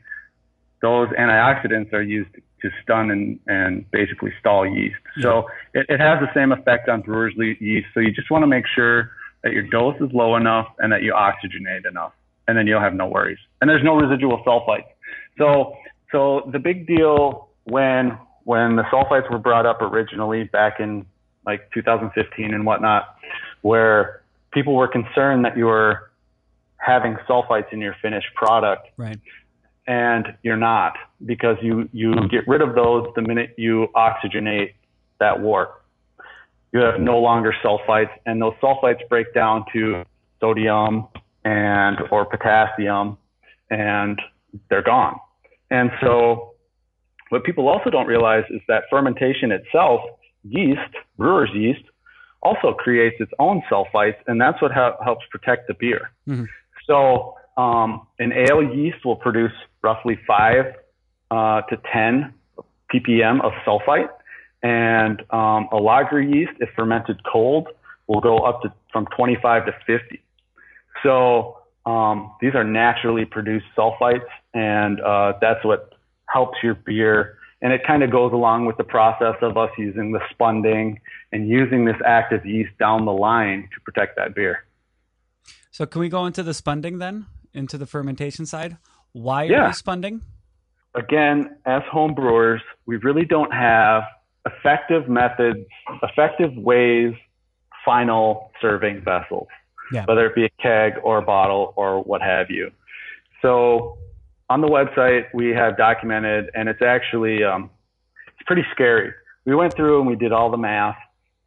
those 0.81 1.09
antioxidants 1.09 1.93
are 1.93 2.01
used 2.01 2.31
to 2.63 2.71
stun 2.81 3.11
and, 3.11 3.39
and 3.45 3.89
basically 3.91 4.33
stall 4.39 4.65
yeast. 4.65 4.95
So 5.21 5.45
it, 5.75 5.85
it 5.87 5.99
has 5.99 6.19
the 6.19 6.33
same 6.33 6.51
effect 6.51 6.89
on 6.89 7.01
brewer's 7.01 7.35
yeast. 7.59 7.89
So 7.93 7.99
you 7.99 8.11
just 8.11 8.31
want 8.31 8.41
to 8.41 8.47
make 8.47 8.65
sure 8.75 9.11
that 9.47 9.53
your 9.53 9.63
dose 9.63 9.95
is 10.01 10.11
low 10.13 10.35
enough 10.35 10.67
and 10.79 10.91
that 10.91 11.03
you 11.03 11.13
oxygenate 11.13 11.87
enough, 11.89 12.11
and 12.47 12.57
then 12.57 12.67
you'll 12.67 12.81
have 12.81 12.93
no 12.93 13.07
worries. 13.07 13.37
And 13.61 13.69
there's 13.69 13.83
no 13.83 13.95
residual 13.95 14.43
sulfites. 14.45 14.87
So 15.37 15.75
so 16.11 16.49
the 16.51 16.59
big 16.59 16.85
deal 16.85 17.47
when 17.63 18.17
when 18.43 18.75
the 18.75 18.83
sulfites 18.83 19.29
were 19.31 19.39
brought 19.39 19.65
up 19.65 19.81
originally 19.81 20.43
back 20.45 20.79
in 20.79 21.05
like 21.45 21.71
2015 21.73 22.53
and 22.53 22.65
whatnot, 22.65 23.15
where 23.61 24.21
people 24.51 24.75
were 24.75 24.87
concerned 24.87 25.45
that 25.45 25.55
you 25.57 25.65
were 25.65 26.11
having 26.75 27.15
sulfites 27.27 27.71
in 27.71 27.79
your 27.79 27.95
finished 28.01 28.27
product 28.35 28.87
Right. 28.97 29.19
and 29.87 30.27
you're 30.43 30.57
not 30.57 30.97
because 31.25 31.57
you 31.61 31.87
you 31.93 32.27
get 32.27 32.45
rid 32.47 32.61
of 32.61 32.75
those 32.75 33.07
the 33.15 33.21
minute 33.21 33.55
you 33.57 33.87
oxygenate 33.95 34.73
that 35.19 35.39
wort. 35.39 35.76
You 36.77 36.83
have 36.83 37.01
no 37.01 37.17
longer 37.17 37.55
sulfites, 37.65 38.11
and 38.27 38.39
those 38.39 38.53
sulfites 38.61 38.99
break 39.09 39.33
down 39.33 39.65
to 39.73 40.03
sodium 40.39 41.07
and 41.43 41.97
or 42.11 42.23
potassium, 42.23 43.17
and 43.71 44.21
they're 44.69 44.83
gone. 44.83 45.19
And 45.71 45.89
so, 46.01 46.53
what 47.29 47.43
people 47.43 47.67
also 47.67 47.89
don't 47.89 48.05
realize 48.05 48.43
is 48.51 48.61
that 48.67 48.83
fermentation 48.91 49.51
itself, 49.51 50.01
yeast, 50.43 50.93
brewer's 51.17 51.49
yeast, 51.55 51.81
also 52.43 52.73
creates 52.73 53.15
its 53.19 53.31
own 53.39 53.63
sulfites, 53.71 54.17
and 54.27 54.39
that's 54.39 54.61
what 54.61 54.71
ha- 54.71 54.97
helps 55.03 55.25
protect 55.31 55.67
the 55.67 55.73
beer. 55.73 56.11
Mhm. 56.27 56.47
So, 56.85 57.37
um, 57.57 58.05
an 58.19 58.31
ale 58.33 58.61
yeast 58.61 59.03
will 59.03 59.15
produce 59.15 59.57
roughly 59.81 60.15
five 60.27 60.75
uh, 61.31 61.61
to 61.63 61.77
10 61.91 62.35
ppm 62.93 63.41
of 63.41 63.51
sulfite, 63.65 64.09
and 64.67 65.21
um, 65.31 65.69
a 65.71 65.77
lager 65.77 66.21
yeast, 66.21 66.51
if 66.59 66.69
fermented 66.75 67.21
cold, 67.23 67.67
will 68.07 68.19
go 68.19 68.39
up 68.39 68.61
to 68.63 68.73
from 68.91 69.05
25 69.15 69.65
to 69.67 69.71
50. 69.85 70.21
So 71.03 71.59
um, 71.85 72.33
these 72.41 72.53
are 72.53 72.65
naturally 72.65 73.23
produced 73.23 73.65
sulfites, 73.77 74.27
and 74.53 74.99
uh, 74.99 75.33
that's 75.39 75.63
what 75.63 75.93
helps 76.27 76.57
your 76.61 76.75
beer. 76.75 77.37
And 77.61 77.71
it 77.71 77.81
kind 77.87 78.03
of 78.03 78.11
goes 78.11 78.33
along 78.33 78.65
with 78.65 78.75
the 78.77 78.83
process 78.83 79.35
of 79.41 79.57
us 79.57 79.69
using 79.77 80.11
the 80.11 80.19
spunding 80.31 80.99
and 81.31 81.47
using 81.47 81.85
this 81.85 81.95
active 82.05 82.45
yeast 82.45 82.71
down 82.77 83.05
the 83.05 83.13
line 83.13 83.69
to 83.73 83.81
protect 83.81 84.17
that 84.17 84.35
beer. 84.35 84.65
So 85.71 85.85
can 85.85 86.01
we 86.01 86.09
go 86.09 86.25
into 86.25 86.43
the 86.43 86.53
spunding 86.53 86.97
then? 86.97 87.25
Into 87.53 87.77
the 87.77 87.85
fermentation 87.85 88.45
side? 88.45 88.77
Why 89.13 89.47
are 89.47 89.67
we 89.67 89.73
spunding? 89.73 90.21
again, 90.97 91.55
as 91.65 91.83
home 91.89 92.13
brewers, 92.13 92.61
we 92.85 92.97
really 92.97 93.25
don't 93.25 93.53
have 93.53 94.03
effective 94.47 95.07
methods, 95.07 95.59
effective 96.03 96.55
ways, 96.55 97.13
final 97.85 98.51
serving 98.61 99.01
vessels, 99.01 99.47
Yeah. 99.91 100.05
whether 100.05 100.25
it 100.25 100.35
be 100.35 100.45
a 100.45 100.49
keg 100.61 100.93
or 101.03 101.19
a 101.19 101.21
bottle 101.21 101.73
or 101.75 102.01
what 102.03 102.21
have 102.21 102.49
you. 102.49 102.71
So 103.41 103.97
on 104.49 104.61
the 104.61 104.67
website, 104.67 105.25
we 105.33 105.49
have 105.49 105.77
documented, 105.77 106.49
and 106.55 106.69
it's 106.69 106.81
actually 106.81 107.43
um, 107.43 107.69
it's 108.27 108.45
pretty 108.45 108.65
scary. 108.73 109.13
We 109.45 109.55
went 109.55 109.75
through 109.75 109.99
and 109.99 110.07
we 110.07 110.15
did 110.15 110.31
all 110.31 110.49
the 110.51 110.57
math, 110.57 110.97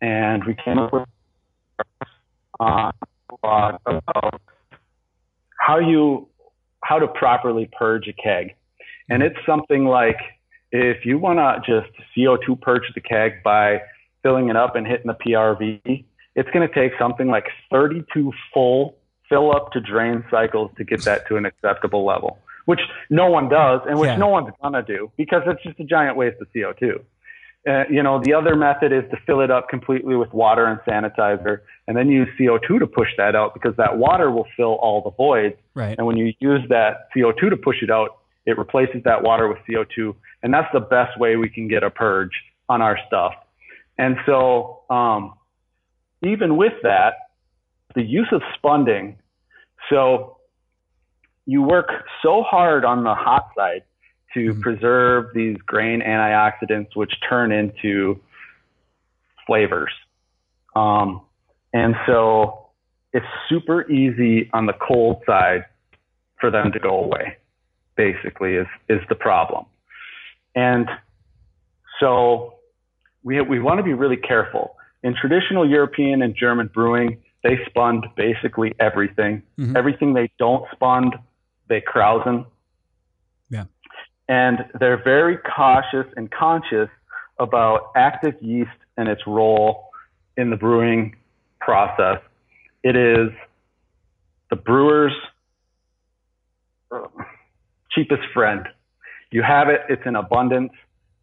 and 0.01 0.45
we 0.45 0.55
came 0.65 0.79
up 0.79 0.93
with 0.93 1.07
uh, 2.61 2.93
about 3.43 3.81
how 5.59 5.79
you 5.79 6.29
how 6.83 6.99
to 6.99 7.09
properly 7.09 7.69
purge 7.79 8.09
a 8.09 8.13
keg. 8.13 8.55
And 9.09 9.23
it's 9.23 9.37
something 9.45 9.85
like 9.87 10.19
if 10.73 11.05
you 11.05 11.19
want 11.19 11.39
to 11.39 11.61
just 11.67 11.93
CO2 12.17 12.61
purge 12.61 12.83
the 12.95 13.01
keg 13.01 13.43
by 13.43 13.83
filling 14.23 14.49
it 14.49 14.57
up 14.57 14.77
and 14.77 14.87
hitting 14.87 15.07
the 15.07 15.15
PRV, 15.15 16.05
it's 16.37 16.49
going 16.51 16.67
to 16.67 16.75
take 16.75 16.93
something 16.99 17.29
like 17.29 17.47
32 17.71 18.33
full 18.53 18.97
fill 19.29 19.55
up 19.55 19.73
to 19.73 19.81
drain 19.81 20.25
cycles 20.31 20.71
to 20.77 20.85
get 20.85 21.03
that 21.05 21.27
to 21.29 21.37
an 21.37 21.45
acceptable 21.45 22.05
level, 22.05 22.39
which 22.67 22.81
no 23.11 23.31
one 23.31 23.49
does 23.49 23.81
and 23.89 23.99
which 23.99 24.09
Yeah. 24.09 24.17
no 24.17 24.29
one's 24.29 24.51
going 24.61 24.75
to 24.75 24.83
do 24.83 25.11
because 25.17 25.43
it's 25.47 25.63
just 25.63 25.79
a 25.81 25.85
giant 25.85 26.17
waste 26.17 26.41
of 26.41 26.49
CO2. 26.53 27.01
Uh, 27.69 27.85
you 27.91 28.03
know, 28.03 28.21
the 28.25 28.33
other 28.33 28.57
method 28.57 28.91
is 28.91 29.05
to 29.11 29.19
fill 29.27 29.41
it 29.43 29.51
up 29.51 29.69
completely 29.69 30.17
with 30.17 30.33
water 30.33 30.65
and 30.67 30.81
sanitizer 30.81 31.61
and 31.87 31.97
then 31.97 32.09
use 32.09 32.27
CO2 32.39 32.79
to 32.79 32.87
push 32.87 33.09
that 33.19 33.37
out 33.37 33.53
because 33.55 33.77
that 33.77 33.99
water 33.99 34.31
will 34.31 34.47
fill 34.57 34.79
all 34.81 35.03
the 35.03 35.11
voids. 35.11 35.57
Right. 35.75 35.97
And 35.99 36.07
when 36.07 36.17
you 36.17 36.33
use 36.41 36.63
that 36.71 37.09
CO2 37.15 37.51
to 37.51 37.57
push 37.57 37.83
it 37.83 37.91
out, 37.91 38.17
it 38.47 38.57
replaces 38.57 39.03
that 39.05 39.23
water 39.23 39.47
with 39.47 39.59
CO2. 39.69 40.15
And 40.42 40.53
that's 40.53 40.72
the 40.72 40.81
best 40.81 41.18
way 41.18 41.37
we 41.37 41.48
can 41.48 41.68
get 41.68 41.83
a 41.83 41.90
purge 41.90 42.33
on 42.68 42.81
our 42.83 42.98
stuff. 43.07 43.35
And 43.98 44.16
so, 44.24 44.83
um, 44.88 45.35
even 46.22 46.57
with 46.57 46.72
that, 46.83 47.14
the 47.94 48.03
use 48.03 48.29
of 48.33 48.42
spunding, 48.55 49.18
so 49.88 50.38
you 51.46 51.62
work 51.62 51.90
so 52.22 52.42
hard 52.42 52.85
on 52.85 53.05
the 53.05 53.14
hot 53.14 53.50
side 53.57 53.83
to 54.35 54.55
Mhm. 54.55 54.62
preserve 54.62 55.35
these 55.35 55.57
grain 55.59 56.00
antioxidants, 56.00 56.94
which 56.94 57.12
turn 57.29 57.50
into 57.50 58.20
flavors. 59.46 59.92
Um, 60.76 61.22
and 61.72 61.96
so 62.07 62.70
it's 63.12 63.26
super 63.48 63.90
easy 63.90 64.48
on 64.53 64.66
the 64.66 64.72
cold 64.74 65.22
side 65.26 65.64
for 66.38 66.50
them 66.50 66.70
to 66.72 66.79
go 66.79 67.03
away, 67.03 67.37
basically, 67.96 68.55
is, 68.55 68.68
is 68.88 69.00
the 69.09 69.16
problem. 69.16 69.66
And 70.55 70.89
so 71.99 72.55
we, 73.23 73.41
we 73.41 73.61
want 73.61 73.79
to 73.79 73.85
be 73.85 73.95
really 73.95 74.17
careful. 74.17 74.77
In 75.03 75.15
traditional 75.15 75.69
European 75.69 76.23
and 76.23 76.35
German 76.35 76.69
brewing, 76.73 77.23
they 77.43 77.59
spund 77.67 78.07
basically 78.17 78.75
everything. 78.79 79.43
Mhm. 79.59 79.77
Everything 79.77 80.15
they 80.15 80.31
don't 80.39 80.65
spund, 80.73 81.15
they 81.69 81.81
krausen. 81.81 82.47
Yeah. 83.49 83.65
And 84.29 84.67
they're 84.79 85.03
very 85.03 85.39
cautious 85.39 86.07
and 86.17 86.31
conscious 86.31 86.89
about 87.39 87.93
active 87.97 88.35
yeast 88.41 88.71
and 88.97 89.09
its 89.09 89.27
role 89.27 89.91
in 90.37 90.51
the 90.51 90.57
brewing 90.57 91.17
process. 91.61 92.21
It 92.83 92.97
is 92.97 93.31
the 94.51 94.57
brewer's 94.57 95.15
uh, 96.91 97.07
cheapest 97.91 98.23
friend. 98.35 98.67
You 99.31 99.43
have 99.43 99.69
it, 99.69 99.83
it's 99.88 100.03
in 100.07 100.16
abundance 100.16 100.73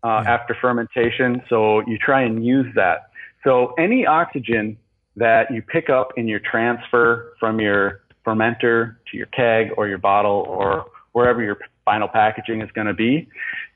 uh, 0.03 0.21
Yeah. 0.23 0.33
after 0.33 0.55
fermentation, 0.55 1.41
so 1.49 1.81
you 1.87 1.97
try 1.97 2.21
and 2.21 2.45
use 2.45 2.73
that. 2.75 3.09
So 3.43 3.73
any 3.77 4.05
oxygen 4.05 4.77
that 5.15 5.51
you 5.51 5.61
pick 5.61 5.89
up 5.89 6.11
in 6.17 6.27
your 6.27 6.39
transfer 6.39 7.33
from 7.39 7.59
your 7.59 8.01
fermenter 8.25 8.97
to 9.09 9.17
your 9.17 9.25
keg 9.27 9.71
or 9.77 9.87
your 9.87 9.97
bottle 9.97 10.45
or 10.47 10.85
wherever 11.13 11.41
your 11.41 11.57
final 11.85 12.07
packaging 12.07 12.61
is 12.61 12.69
going 12.71 12.87
to 12.87 12.93
be, 12.93 13.27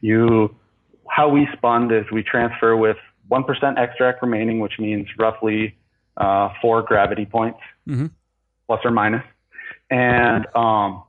you 0.01 0.55
how 1.09 1.27
we 1.27 1.47
spund 1.53 1.91
is 1.91 2.05
we 2.11 2.23
transfer 2.23 2.75
with 2.77 2.97
1% 3.29 3.77
extract 3.77 4.21
remaining, 4.21 4.59
which 4.59 4.77
means 4.79 5.07
roughly 5.17 5.75
uh, 6.17 6.49
four 6.61 6.81
gravity 6.83 7.25
points, 7.25 7.59
Mhm. 7.87 8.11
plus 8.67 8.79
or 8.85 8.91
minus. 8.91 9.23
And 9.89 10.45
um, 10.55 11.03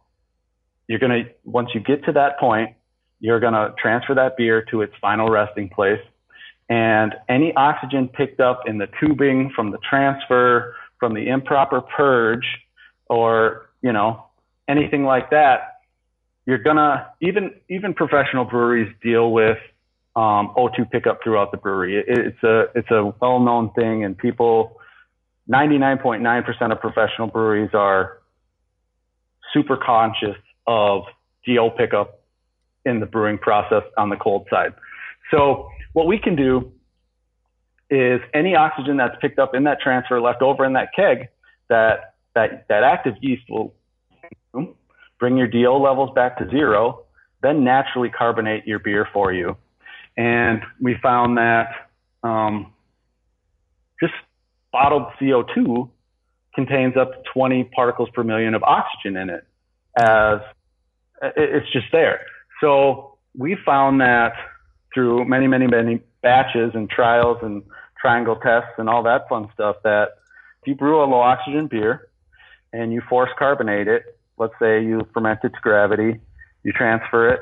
you're 0.89 0.99
going 0.99 1.25
to, 1.25 1.31
once 1.45 1.71
you 1.75 1.81
get 1.81 2.05
to 2.05 2.13
that 2.13 2.39
point, 2.41 2.71
you're 3.23 3.41
going 3.41 3.55
to 3.55 3.73
transfer 3.81 4.15
that 4.15 4.37
beer 4.37 4.63
to 4.71 4.83
its 4.83 4.93
final 5.01 5.31
resting 5.31 5.69
place. 5.69 6.01
And 6.69 7.15
any 7.29 7.55
oxygen 7.55 8.09
picked 8.09 8.41
up 8.41 8.63
in 8.67 8.79
the 8.79 8.89
tubing 9.01 9.53
from 9.55 9.71
the 9.71 9.79
transfer, 9.89 10.75
from 10.99 11.15
the 11.15 11.29
improper 11.29 11.81
purge, 11.81 12.47
or, 13.09 13.71
you 13.81 13.93
know, 13.93 14.27
anything 14.69 15.05
like 15.05 15.31
that, 15.31 15.69
you're 16.47 16.59
gonna 16.59 17.07
even 17.21 17.55
even 17.69 17.95
professional 17.95 18.45
breweries 18.45 18.93
deal 19.03 19.31
with 19.31 19.59
um, 20.17 20.53
O2 20.57 20.91
pickup 20.91 21.21
throughout 21.23 21.53
the 21.53 21.57
brewery. 21.57 21.99
It, 21.99 22.07
it's 22.09 22.43
a 22.43 22.65
it's 22.75 22.91
a 22.91 23.13
well 23.21 23.39
known 23.39 23.71
thing, 23.75 24.03
and 24.03 24.19
people 24.19 24.81
99.9% 25.49 26.73
of 26.73 26.81
professional 26.81 27.29
breweries 27.29 27.71
are 27.75 28.19
super 29.53 29.77
conscious 29.77 30.37
of 30.67 31.03
DO 31.47 31.71
pickup 31.77 32.22
in 32.85 33.01
the 33.01 33.07
brewing 33.07 33.39
process 33.39 33.83
on 33.97 34.09
the 34.09 34.17
cold 34.17 34.47
side. 34.51 34.75
So 35.31 35.69
what 35.93 36.07
we 36.07 36.19
can 36.19 36.37
do 36.37 36.73
is 37.91 38.21
any 38.33 38.55
oxygen 38.55 38.97
that's 38.97 39.17
picked 39.21 39.39
up 39.39 39.55
in 39.55 39.65
that 39.65 39.81
transfer 39.81 40.21
left 40.21 40.43
over 40.43 40.65
in 40.65 40.73
that 40.75 40.89
keg, 40.95 41.29
that 41.69 42.15
that 42.35 42.67
that 42.69 42.83
active 42.83 43.15
yeast 43.21 43.43
will 43.49 43.75
bring 45.19 45.37
your 45.37 45.47
DO 45.47 45.73
levels 45.73 46.11
back 46.15 46.39
to 46.39 46.49
zero, 46.51 47.05
then 47.43 47.65
naturally 47.65 48.09
carbonate 48.09 48.67
your 48.67 48.79
beer 48.79 49.07
for 49.13 49.33
you. 49.33 49.57
And 50.17 50.63
we 50.81 50.97
found 51.03 51.39
that 51.39 51.69
um, 52.23 52.73
just 54.01 54.15
bottled 54.73 55.05
CO2 55.21 55.89
contains 56.55 56.97
up 56.97 57.13
to 57.13 57.31
20 57.33 57.65
particles 57.65 58.09
per 58.15 58.25
million 58.25 58.55
of 58.55 58.63
oxygen 58.63 59.17
in 59.17 59.31
it 59.31 59.47
as 59.99 60.41
it's 61.37 61.71
just 61.73 61.87
there. 61.93 62.21
So 62.63 63.19
we 63.37 63.57
found 63.67 64.01
that 64.01 64.33
through 64.95 65.25
many, 65.27 65.49
many, 65.49 65.67
many 65.67 66.01
batches 66.23 66.71
and 66.75 66.89
trials 66.89 67.39
and 67.43 67.63
triangle 68.01 68.37
tests 68.37 68.73
and 68.79 68.89
all 68.89 69.03
that 69.03 69.29
fun 69.29 69.49
stuff 69.53 69.77
that 69.85 70.11
if 70.63 70.69
you 70.69 70.75
brew 70.77 71.03
a 71.03 71.07
low 71.07 71.21
oxygen 71.21 71.67
beer 71.67 72.09
and 72.73 72.93
you 72.93 73.03
force 73.09 73.31
carbonate 73.39 73.89
it, 73.89 74.03
let's 74.39 74.55
say 74.61 74.83
you 74.83 75.01
ferment 75.13 75.41
it 75.43 75.51
to 75.51 75.61
gravity, 75.61 76.21
you 76.63 76.73
transfer 76.73 77.35
it 77.35 77.41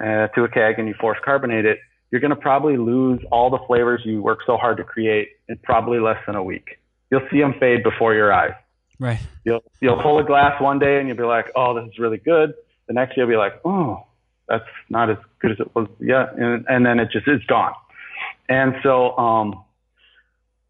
uh, 0.00 0.28
to 0.34 0.44
a 0.44 0.48
keg 0.48 0.78
and 0.78 0.88
you 0.88 0.94
force 0.98 1.18
carbonate 1.22 1.66
it, 1.66 1.78
you're 2.10 2.20
going 2.20 2.30
to 2.30 2.36
probably 2.36 2.76
lose 2.76 3.20
all 3.30 3.50
the 3.50 3.58
flavors 3.66 4.00
you 4.04 4.22
work 4.22 4.38
so 4.46 4.56
hard 4.56 4.78
to 4.78 4.84
create 4.84 5.28
in 5.48 5.58
probably 5.58 5.98
less 5.98 6.18
than 6.26 6.34
a 6.34 6.42
week. 6.42 6.78
You'll 7.10 7.26
see 7.30 7.40
them 7.40 7.54
fade 7.60 7.82
before 7.82 8.14
your 8.14 8.32
eyes. 8.32 8.54
Right. 8.98 9.18
You'll 9.44 9.62
you'll 9.80 10.00
pull 10.00 10.18
a 10.18 10.24
glass 10.24 10.60
one 10.62 10.78
day 10.78 10.98
and 10.98 11.08
you'll 11.08 11.16
be 11.16 11.24
like, 11.24 11.46
oh, 11.56 11.74
this 11.74 11.92
is 11.92 11.98
really 11.98 12.18
good. 12.18 12.54
The 12.86 12.94
next 12.94 13.16
you'll 13.16 13.28
be 13.28 13.36
like, 13.36 13.60
oh, 13.64 14.06
that's 14.48 14.64
not 14.90 15.10
as 15.10 15.16
good 15.40 15.52
as 15.52 15.60
it 15.60 15.74
was 15.74 15.88
yet, 16.00 16.34
and, 16.36 16.64
and 16.68 16.84
then 16.84 17.00
it 17.00 17.10
just 17.10 17.26
is 17.28 17.42
gone. 17.46 17.72
And 18.48 18.74
so 18.82 19.16
um, 19.16 19.64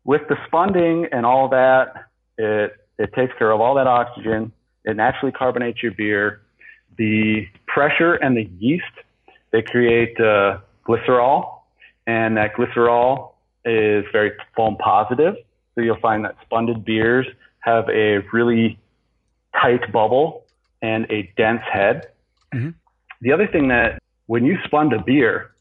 with 0.05 0.23
the 0.29 0.37
spunding 0.47 1.07
and 1.13 1.27
all 1.27 1.49
that, 1.49 2.07
it 2.39 2.77
it 2.99 3.13
takes 3.15 3.37
care 3.39 3.51
of 3.51 3.61
all 3.61 3.75
that 3.75 3.87
oxygen. 3.87 4.53
It 4.85 4.97
naturally 4.97 5.33
carbonates 5.33 5.83
your 5.83 5.93
beer. 5.93 6.43
The 6.97 7.49
pressure 7.67 8.15
and 8.15 8.37
the 8.37 8.49
yeast 8.59 8.85
they 9.51 9.63
create 9.63 10.19
uh, 10.21 10.59
glycerol, 10.87 11.61
and 12.07 12.37
that 12.37 12.55
glycerol 12.55 13.33
is 13.65 14.05
very 14.13 14.33
foam 14.57 14.77
positive. 14.77 15.37
So 15.75 15.81
you'll 15.81 16.01
find 16.01 16.25
that 16.25 16.37
spunded 16.45 16.85
beers 16.85 17.27
have 17.61 17.89
a 17.89 18.19
really 18.33 18.79
tight 19.61 19.91
bubble 19.93 20.45
and 20.83 21.07
a 21.11 21.33
dense 21.37 21.63
head. 21.73 22.09
Mhm. 22.53 22.75
The 23.25 23.33
other 23.33 23.49
thing 23.49 23.69
that 23.69 23.99
when 24.27 24.45
you 24.45 24.59
spund 24.67 24.93
a 24.93 25.03
beer, 25.03 25.55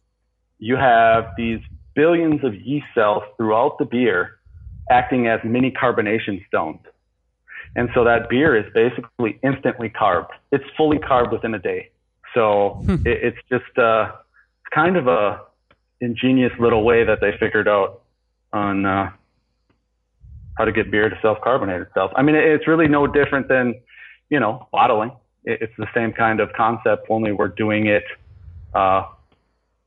you 0.59 0.75
have 0.75 1.27
these 1.37 1.61
billions 1.95 2.43
of 2.43 2.53
yeast 2.53 2.85
cells 2.93 3.23
throughout 3.37 3.77
the 3.79 3.85
beer 3.85 4.37
acting 4.91 5.27
as 5.27 5.39
mini 5.45 5.71
carbonation 5.71 6.45
stones. 6.47 6.81
And 7.77 7.87
so 7.95 8.03
that 8.03 8.29
beer 8.29 8.55
is 8.55 8.65
basically 8.73 9.39
instantly 9.43 9.89
carved. 9.89 10.31
It's 10.51 10.65
fully 10.75 10.99
carved 10.99 11.31
within 11.31 11.53
a 11.53 11.59
day. 11.59 11.89
So 12.35 12.83
Hmm. 12.85 12.95
it, 13.05 13.17
it's 13.27 13.37
just 13.49 13.77
uh, 13.77 14.11
kind 14.75 14.97
of 14.97 15.07
a 15.07 15.41
ingenious 16.01 16.51
little 16.59 16.83
way 16.83 17.05
that 17.05 17.19
they 17.21 17.31
figured 17.39 17.69
out 17.69 18.01
on 18.51 18.85
uh, 18.85 19.09
how 20.57 20.65
to 20.65 20.73
get 20.73 20.91
beer 20.91 21.09
to 21.09 21.17
self-carbonate 21.21 21.81
itself. 21.81 22.11
I 22.15 22.23
mean, 22.23 22.35
it, 22.35 22.43
it's 22.43 22.67
really 22.67 22.89
no 22.89 23.07
different 23.07 23.47
than, 23.47 23.75
you 24.29 24.39
know, 24.41 24.67
bottling. 24.73 25.13
It, 25.45 25.61
it's 25.61 25.73
the 25.77 25.87
same 25.93 26.13
kind 26.13 26.39
of 26.39 26.51
concept, 26.53 27.07
only 27.09 27.31
we're 27.31 27.47
doing 27.49 27.87
it 27.87 28.03
uh, 28.73 29.03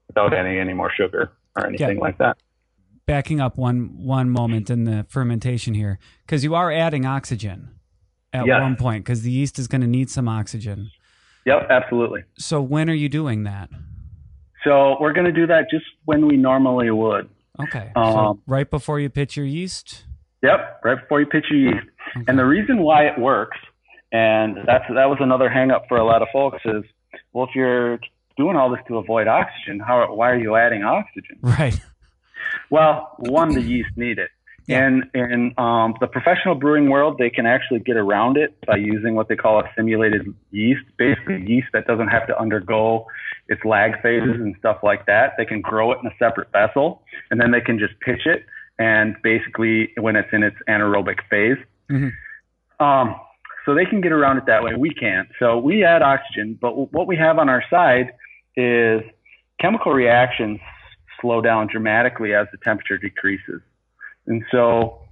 without 0.09 0.33
adding 0.35 0.59
any 0.59 0.73
more 0.75 0.91
sugar 0.97 1.33
or 1.57 1.67
anything 1.67 1.97
Yeah. 1.97 2.03
like 2.03 2.19
that. 2.19 2.37
Backing 3.07 3.41
up 3.41 3.57
one 3.57 3.97
one 3.99 4.31
moment 4.31 4.69
in 4.69 4.85
the 4.85 5.07
fermentation 5.09 5.75
here, 5.75 5.99
because 6.27 6.43
you 6.43 6.55
are 6.55 6.73
adding 6.73 7.07
oxygen 7.07 7.71
at 8.33 8.47
Yes. 8.47 8.61
one 8.61 8.77
point, 8.77 9.05
because 9.05 9.23
the 9.23 9.31
yeast 9.31 9.59
is 9.59 9.69
going 9.69 9.81
to 9.81 9.87
need 9.87 10.11
some 10.11 10.29
oxygen. 10.29 10.91
Yep, 11.45 11.69
absolutely. 11.71 12.25
So 12.37 12.61
when 12.61 12.91
are 12.91 12.95
you 12.95 13.09
doing 13.09 13.45
that? 13.45 13.71
So 14.65 14.97
we're 15.01 15.13
going 15.13 15.27
to 15.27 15.33
do 15.33 15.47
that 15.47 15.71
just 15.71 15.85
when 16.05 16.27
we 16.27 16.37
normally 16.37 16.91
would. 16.91 17.29
Okay. 17.63 17.93
so 17.95 18.01
Um, 18.03 18.43
right 18.49 18.69
before 18.69 18.99
you 18.99 19.09
pitch 19.09 19.37
your 19.37 19.47
yeast. 19.47 20.05
Yep, 20.43 20.81
right 20.85 21.01
before 21.01 21.21
you 21.21 21.27
pitch 21.27 21.47
your 21.51 21.61
yeast. 21.61 21.87
Okay. 22.17 22.25
And 22.27 22.37
the 22.37 22.45
reason 22.45 22.79
why 22.83 23.07
it 23.07 23.17
works, 23.19 23.57
and 24.13 24.57
that's 24.67 24.85
that 24.95 25.07
was 25.09 25.19
another 25.21 25.49
hang 25.49 25.71
up 25.71 25.85
for 25.89 25.97
a 25.99 26.05
lot 26.05 26.23
of 26.23 26.29
folks 26.33 26.59
is, 26.65 26.85
well, 27.33 27.45
if 27.45 27.55
you're 27.55 27.99
doing 28.37 28.57
all 28.57 28.71
this 28.71 28.81
to 28.89 28.99
avoid 28.99 29.27
oxygen, 29.27 29.81
how 29.81 30.15
why 30.15 30.31
are 30.31 30.39
you 30.39 30.57
adding 30.57 30.83
oxygen? 30.85 31.39
right. 31.43 31.79
Well, 32.71 33.15
one, 33.19 33.55
the 33.55 33.63
yeast 33.63 33.91
need 33.97 34.19
it. 34.19 34.31
Yeah. 34.67 34.85
And 34.85 35.05
in 35.15 35.55
um, 35.59 35.95
the 36.01 36.09
professional 36.09 36.57
brewing 36.57 36.91
world, 36.91 37.19
they 37.19 37.31
can 37.31 37.47
actually 37.47 37.79
get 37.81 37.97
around 37.97 38.37
it 38.37 38.57
by 38.67 38.77
using 38.77 39.15
what 39.15 39.29
they 39.29 39.37
call 39.37 39.61
a 39.61 39.71
simulated 39.77 40.27
yeast, 40.51 40.83
basically 40.97 41.45
yeast 41.47 41.69
that 41.73 41.87
doesn't 41.87 42.09
have 42.09 42.27
to 42.27 42.39
undergo 42.39 43.07
its 43.49 43.65
lag 43.65 44.01
phases 44.03 44.35
and 44.41 44.57
stuff 44.59 44.79
like 44.83 45.07
that. 45.07 45.35
They 45.39 45.45
can 45.45 45.61
grow 45.61 45.93
it 45.93 45.99
in 46.03 46.07
a 46.09 46.15
separate 46.19 46.51
vessel, 46.51 47.03
and 47.31 47.41
then 47.41 47.53
they 47.53 47.61
can 47.61 47.79
just 47.79 47.95
pitch 48.01 48.27
it. 48.27 48.45
And 48.79 49.15
basically, 49.23 49.91
when 49.99 50.17
it's 50.17 50.29
in 50.33 50.43
its 50.43 50.57
anaerobic 50.69 51.19
phase, 51.31 51.59
Mhm. 51.89 52.13
um, 52.81 53.15
so 53.67 53.75
they 53.75 53.85
can 53.85 54.01
get 54.01 54.13
around 54.13 54.39
it 54.39 54.47
that 54.47 54.63
way. 54.63 54.75
We 54.75 54.95
can't. 54.95 55.29
So 55.39 55.59
we 55.59 55.85
add 55.85 56.01
oxygen, 56.01 56.57
but 56.59 56.93
what 56.93 57.07
we 57.07 57.17
have 57.17 57.39
on 57.39 57.51
our 57.51 57.63
side 57.69 58.13
is 58.57 59.03
chemical 59.61 59.93
reactions 59.93 60.61
slow 61.21 61.43
down 61.43 61.67
dramatically 61.71 62.33
as 62.35 62.47
the 62.53 62.59
temperature 62.59 62.97
decreases. 62.97 63.61
And 64.27 64.45
so 64.51 65.03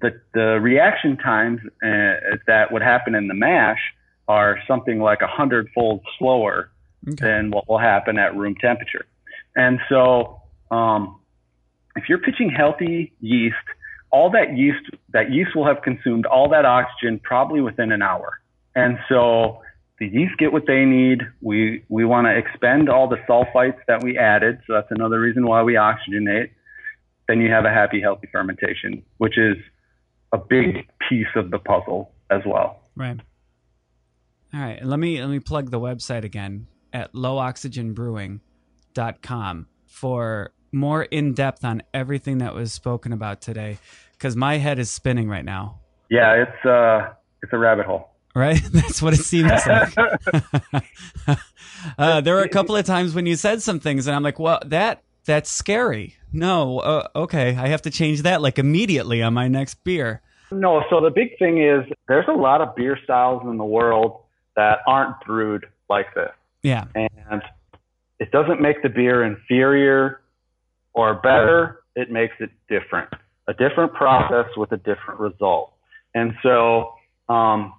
the, 0.00 0.20
the 0.34 0.58
reaction 0.60 1.16
times 1.18 1.60
uh, 1.84 2.36
that 2.46 2.72
would 2.72 2.82
happen 2.82 3.14
in 3.14 3.28
the 3.28 3.34
mash 3.34 3.80
are 4.26 4.58
something 4.66 4.98
like 4.98 5.20
a 5.22 5.28
hundredfold 5.28 6.00
slower 6.18 6.70
Okay. 7.06 7.26
than 7.26 7.52
what 7.52 7.68
will 7.68 7.78
happen 7.78 8.18
at 8.18 8.36
room 8.36 8.56
temperature. 8.60 9.06
And 9.54 9.78
so, 9.88 10.42
um, 10.72 11.20
if 11.94 12.08
you're 12.08 12.18
pitching 12.18 12.50
healthy 12.50 13.12
yeast, 13.20 13.54
all 14.10 14.30
that 14.30 14.56
yeast, 14.56 14.84
that 15.12 15.32
yeast 15.32 15.54
will 15.54 15.66
have 15.66 15.82
consumed 15.82 16.26
all 16.26 16.48
that 16.50 16.64
oxygen 16.64 17.20
probably 17.22 17.60
within 17.60 17.92
an 17.92 18.02
hour. 18.02 18.40
And 18.74 18.98
so 19.08 19.60
the 19.98 20.06
yeast 20.06 20.38
get 20.38 20.52
what 20.52 20.66
they 20.66 20.84
need. 20.84 21.22
We, 21.40 21.84
we 21.88 22.04
want 22.04 22.26
to 22.26 22.36
expend 22.36 22.88
all 22.88 23.08
the 23.08 23.18
sulfites 23.28 23.78
that 23.88 24.02
we 24.02 24.16
added. 24.16 24.60
So 24.66 24.74
that's 24.74 24.90
another 24.90 25.20
reason 25.20 25.46
why 25.46 25.62
we 25.62 25.74
oxygenate. 25.74 26.50
Then 27.26 27.40
you 27.40 27.50
have 27.50 27.64
a 27.64 27.70
happy, 27.70 28.00
healthy 28.00 28.28
fermentation, 28.30 29.02
which 29.18 29.36
is 29.36 29.56
a 30.32 30.38
big 30.38 30.88
piece 31.08 31.26
of 31.36 31.50
the 31.50 31.58
puzzle 31.58 32.12
as 32.30 32.42
well. 32.46 32.80
Right. 32.96 33.20
All 34.54 34.60
right. 34.60 34.82
Let 34.84 34.98
me 34.98 35.20
let 35.20 35.30
me 35.30 35.40
plug 35.40 35.70
the 35.70 35.80
website 35.80 36.24
again 36.24 36.68
at 36.92 37.12
lowoxygenbrewing.com 37.12 39.66
for 39.86 40.52
more 40.72 41.02
in 41.04 41.34
depth 41.34 41.64
on 41.64 41.82
everything 41.92 42.38
that 42.38 42.54
was 42.54 42.72
spoken 42.72 43.12
about 43.12 43.40
today 43.40 43.78
because 44.12 44.36
my 44.36 44.58
head 44.58 44.78
is 44.78 44.90
spinning 44.90 45.28
right 45.28 45.44
now. 45.44 45.78
Yeah, 46.10 46.42
it's, 46.42 46.64
uh, 46.66 47.12
it's 47.42 47.52
a 47.52 47.58
rabbit 47.58 47.86
hole. 47.86 48.10
Right? 48.34 48.60
That's 48.72 49.02
what 49.02 49.14
it 49.14 49.24
seems 49.24 49.50
like. 49.66 49.94
uh, 51.98 52.20
there 52.20 52.34
were 52.34 52.42
a 52.42 52.48
couple 52.48 52.76
of 52.76 52.84
times 52.84 53.14
when 53.14 53.26
you 53.26 53.36
said 53.36 53.62
some 53.62 53.80
things 53.80 54.06
and 54.06 54.14
I'm 54.14 54.22
like, 54.22 54.38
well, 54.38 54.60
that 54.66 55.02
that's 55.24 55.50
scary. 55.50 56.16
No, 56.32 56.78
uh, 56.78 57.08
okay, 57.14 57.54
I 57.54 57.68
have 57.68 57.82
to 57.82 57.90
change 57.90 58.22
that 58.22 58.40
like 58.40 58.58
immediately 58.58 59.22
on 59.22 59.34
my 59.34 59.46
next 59.46 59.84
beer. 59.84 60.22
No, 60.50 60.82
so 60.88 61.00
the 61.00 61.10
big 61.10 61.38
thing 61.38 61.62
is 61.62 61.84
there's 62.08 62.26
a 62.28 62.32
lot 62.32 62.62
of 62.62 62.74
beer 62.74 62.98
styles 63.04 63.42
in 63.44 63.58
the 63.58 63.64
world 63.64 64.22
that 64.56 64.78
aren't 64.86 65.20
brewed 65.26 65.66
like 65.90 66.14
this. 66.14 66.30
Yeah. 66.62 66.84
And 66.94 67.42
it 68.18 68.30
doesn't 68.32 68.60
make 68.60 68.82
the 68.82 68.88
beer 68.88 69.22
inferior 69.22 70.20
or 70.98 71.14
better, 71.14 71.82
it 71.94 72.10
makes 72.10 72.34
it 72.40 72.50
different. 72.68 73.08
A 73.46 73.54
different 73.54 73.94
process 73.94 74.46
with 74.56 74.72
a 74.72 74.76
different 74.76 75.20
result. 75.20 75.72
And 76.14 76.34
so 76.42 76.94
um, 77.28 77.72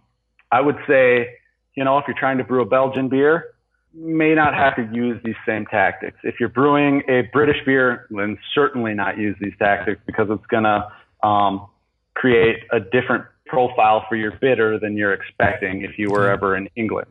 I 0.51 0.61
would 0.61 0.77
say, 0.87 1.35
you 1.75 1.83
know, 1.83 1.97
if 1.97 2.05
you're 2.07 2.17
trying 2.17 2.37
to 2.37 2.43
brew 2.43 2.61
a 2.61 2.65
Belgian 2.65 3.09
beer, 3.09 3.53
may 3.93 4.33
not 4.35 4.53
have 4.53 4.75
to 4.75 4.87
use 4.95 5.19
these 5.23 5.35
same 5.45 5.65
tactics. 5.65 6.17
If 6.23 6.35
you're 6.39 6.49
brewing 6.49 7.03
a 7.09 7.21
British 7.33 7.57
beer, 7.65 8.07
then 8.09 8.37
certainly 8.53 8.93
not 8.93 9.17
use 9.17 9.35
these 9.39 9.53
tactics 9.59 10.01
because 10.05 10.27
it's 10.29 10.45
going 10.47 10.63
to 10.63 11.27
um, 11.27 11.67
create 12.13 12.63
a 12.71 12.79
different 12.79 13.25
profile 13.45 14.05
for 14.07 14.15
your 14.15 14.31
bitter 14.31 14.79
than 14.79 14.95
you're 14.95 15.13
expecting 15.13 15.81
if 15.81 15.97
you 15.97 16.09
were 16.09 16.29
ever 16.29 16.55
in 16.55 16.69
England. 16.75 17.07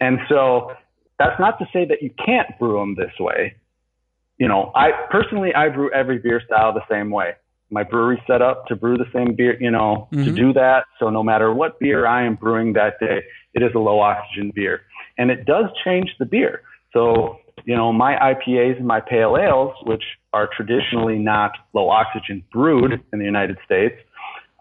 And 0.00 0.18
so 0.28 0.72
that's 1.18 1.38
not 1.40 1.58
to 1.58 1.66
say 1.72 1.84
that 1.86 2.02
you 2.02 2.10
can't 2.24 2.48
brew 2.58 2.78
them 2.78 2.94
this 2.96 3.12
way. 3.18 3.54
You 4.40 4.48
know, 4.48 4.72
I 4.74 4.92
personally, 5.10 5.54
I 5.54 5.68
brew 5.68 5.92
every 5.92 6.18
beer 6.18 6.40
style 6.44 6.72
the 6.72 6.80
same 6.90 7.10
way. 7.10 7.34
My 7.70 7.82
brewery 7.84 8.20
set 8.26 8.40
up 8.40 8.66
to 8.68 8.74
brew 8.74 8.96
the 8.96 9.04
same 9.14 9.34
beer, 9.34 9.56
you 9.60 9.70
know, 9.70 10.08
to 10.12 10.16
Mhm. 10.16 10.34
do 10.34 10.52
that. 10.54 10.86
So 10.98 11.10
no 11.10 11.22
matter 11.22 11.52
what 11.52 11.78
beer 11.78 12.06
I 12.06 12.22
am 12.22 12.36
brewing 12.36 12.72
that 12.72 12.98
day, 12.98 13.22
it 13.52 13.62
is 13.62 13.72
a 13.74 13.78
low 13.78 14.00
oxygen 14.00 14.50
beer. 14.54 14.80
And 15.18 15.30
it 15.30 15.44
does 15.44 15.66
change 15.84 16.16
the 16.18 16.24
beer. 16.24 16.62
So, 16.94 17.38
you 17.66 17.76
know, 17.76 17.92
my 17.92 18.16
IPAs 18.16 18.78
and 18.78 18.86
my 18.86 19.00
pale 19.00 19.36
ales, 19.36 19.74
which 19.84 20.02
are 20.32 20.48
traditionally 20.56 21.18
not 21.18 21.52
low 21.74 21.90
oxygen 21.90 22.42
brewed 22.50 22.98
in 23.12 23.18
the 23.18 23.26
United 23.26 23.58
States, 23.64 24.00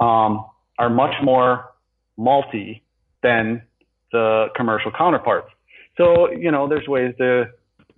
um, 0.02 0.46
are 0.78 0.90
much 0.90 1.16
more 1.24 1.72
malty 2.20 2.82
than 3.24 3.62
the 4.12 4.50
commercial 4.56 4.92
counterparts. 4.92 5.50
So, 5.96 6.30
you 6.32 6.52
know, 6.52 6.68
there's 6.68 6.88
ways 6.88 7.16
to, 7.18 7.50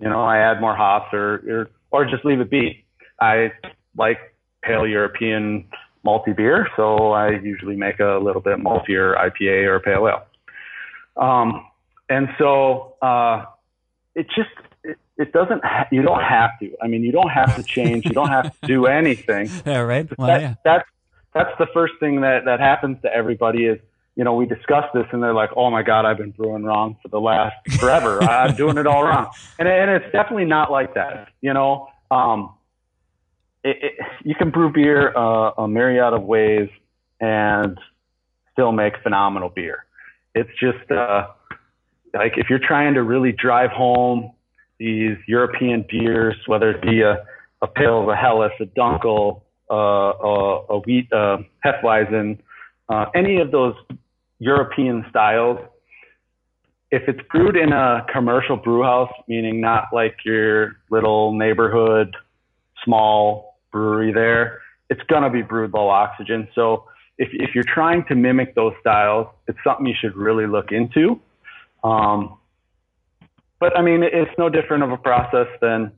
you 0.02 0.10
know, 0.10 0.22
I 0.22 0.40
add 0.40 0.60
more 0.60 0.76
hops 0.76 1.14
or, 1.14 1.36
or, 1.48 1.70
or 1.92 2.06
just 2.06 2.26
leave 2.26 2.42
it 2.42 2.50
be. 2.50 2.84
I 3.20 3.52
like 3.96 4.18
pale 4.64 4.88
European 4.88 5.66
malty 6.06 6.36
beer, 6.36 6.68
so 6.76 7.12
I 7.12 7.30
usually 7.30 7.76
make 7.76 8.00
a 8.00 8.20
little 8.22 8.42
bit 8.42 8.58
maltier 8.58 9.16
IPA 9.16 9.68
or 9.68 9.80
pale 9.80 10.08
ale. 10.08 10.26
Um, 11.16 11.68
and 12.10 12.30
so, 12.40 12.96
uh, 13.02 13.46
it 14.16 14.28
just, 14.36 14.50
it, 14.84 14.98
it 15.18 15.32
doesn't, 15.32 15.64
ha- 15.64 15.88
you 15.92 16.02
don't 16.02 16.24
have 16.24 16.52
to. 16.60 16.76
I 16.82 16.88
mean, 16.88 17.04
you 17.04 17.12
don't 17.12 17.30
have 17.30 17.56
to 17.56 17.64
change. 17.64 18.06
You 18.06 18.12
don't 18.12 18.30
have 18.30 18.52
to 18.60 18.68
do 18.68 18.88
anything 18.88 19.50
Yeah, 19.66 19.80
right? 19.80 20.10
Well, 20.18 20.28
that, 20.28 20.42
yeah. 20.42 20.56
that's 20.66 20.88
that's 21.34 21.58
the 21.60 21.68
first 21.74 21.94
thing 22.00 22.22
that 22.22 22.46
that 22.46 22.60
happens 22.60 22.98
to 23.04 23.14
everybody 23.14 23.66
is 23.66 23.80
you 24.16 24.24
know 24.24 24.34
we 24.34 24.46
discuss 24.46 24.86
this 24.94 25.06
and 25.12 25.22
they're 25.24 25.34
like 25.34 25.50
oh 25.56 25.70
my 25.70 25.84
god 25.84 26.06
I've 26.06 26.18
been 26.18 26.32
brewing 26.32 26.64
wrong 26.64 26.98
for 27.02 27.08
the 27.08 27.20
last 27.20 27.56
forever. 27.80 28.22
I'm 28.24 28.56
doing 28.56 28.78
it 28.78 28.88
all 28.88 29.04
wrong. 29.04 29.30
And 29.60 29.68
and 29.68 29.92
it's 29.92 30.12
definitely 30.12 30.46
not 30.46 30.72
like 30.72 30.96
that 30.96 31.30
you 31.42 31.54
know? 31.54 31.88
Um 32.10 32.54
it, 33.64 33.78
it, 33.82 33.94
you 34.24 34.34
can 34.34 34.50
brew 34.50 34.72
beer 34.72 35.16
uh, 35.16 35.52
a 35.52 35.68
myriad 35.68 36.14
of 36.14 36.24
ways 36.24 36.70
and 37.20 37.78
still 38.52 38.72
make 38.72 38.94
phenomenal 39.04 39.50
beer. 39.50 39.86
It's 40.36 40.50
just 40.60 40.90
uh 40.92 41.28
like 42.14 42.34
if 42.38 42.50
you're 42.50 42.60
trying 42.60 42.96
to 42.96 43.04
really 43.04 43.32
drive 43.32 43.72
home 43.72 44.34
these 44.80 45.18
European 45.28 45.86
beers 45.90 46.36
whether 46.48 46.72
it 46.72 46.82
be 46.82 47.02
a 47.02 47.24
a 47.62 47.68
Pils, 47.68 48.12
a 48.12 48.16
Helles, 48.16 48.52
a 48.60 48.66
Dunkel, 48.66 49.42
uh, 49.70 49.76
a, 49.76 50.66
a 50.70 50.80
wheat, 50.80 51.12
uh, 51.14 51.38
Hefeweizen, 51.64 52.40
uh, 52.90 53.06
any 53.16 53.40
of 53.40 53.52
those 53.52 53.76
European 54.42 55.06
styles. 55.08 55.60
If 56.90 57.04
it's 57.08 57.20
brewed 57.30 57.56
in 57.56 57.72
a 57.72 58.04
commercial 58.12 58.58
brew 58.58 58.82
house, 58.82 59.12
meaning 59.28 59.62
not 59.62 59.86
like 59.94 60.18
your 60.26 60.78
little 60.90 61.32
neighborhood 61.38 62.18
small 62.84 63.60
brewery 63.72 64.12
there, 64.12 64.60
it's 64.90 65.04
going 65.04 65.22
to 65.22 65.30
be 65.30 65.44
brewed 65.44 65.74
low 65.74 65.90
oxygen. 65.90 66.48
So 66.56 66.86
if, 67.20 67.30
if 67.34 67.54
you're 67.54 67.64
trying 67.72 68.04
to 68.08 68.16
mimic 68.16 68.56
those 68.56 68.74
styles, 68.82 69.28
it's 69.48 69.60
something 69.64 69.86
you 69.86 69.94
should 70.02 70.18
really 70.18 70.48
look 70.48 70.72
into. 70.72 71.22
Um, 71.84 72.40
but 73.60 73.78
I 73.78 73.84
mean, 73.84 74.02
it's 74.02 74.32
no 74.40 74.50
different 74.50 74.82
of 74.82 74.92
a 74.92 74.98
process 74.98 75.48
than, 75.62 75.92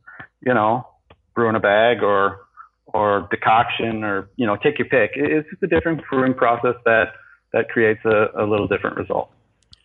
you 0.46 0.54
know, 0.54 0.86
brewing 1.34 1.56
a 1.56 1.62
bag 1.62 2.04
or 2.04 2.42
or 2.88 3.28
decoction 3.32 4.04
or 4.04 4.30
you 4.36 4.46
know 4.46 4.58
take 4.58 4.78
your 4.78 4.88
pick. 4.90 5.12
It's 5.16 5.50
just 5.50 5.64
a 5.64 5.68
different 5.68 6.02
brewing 6.10 6.34
process 6.34 6.76
that 6.86 7.14
that 7.54 7.70
creates 7.70 8.04
a, 8.06 8.28
a 8.36 8.46
little 8.46 8.68
different 8.68 8.98
result. 8.98 9.32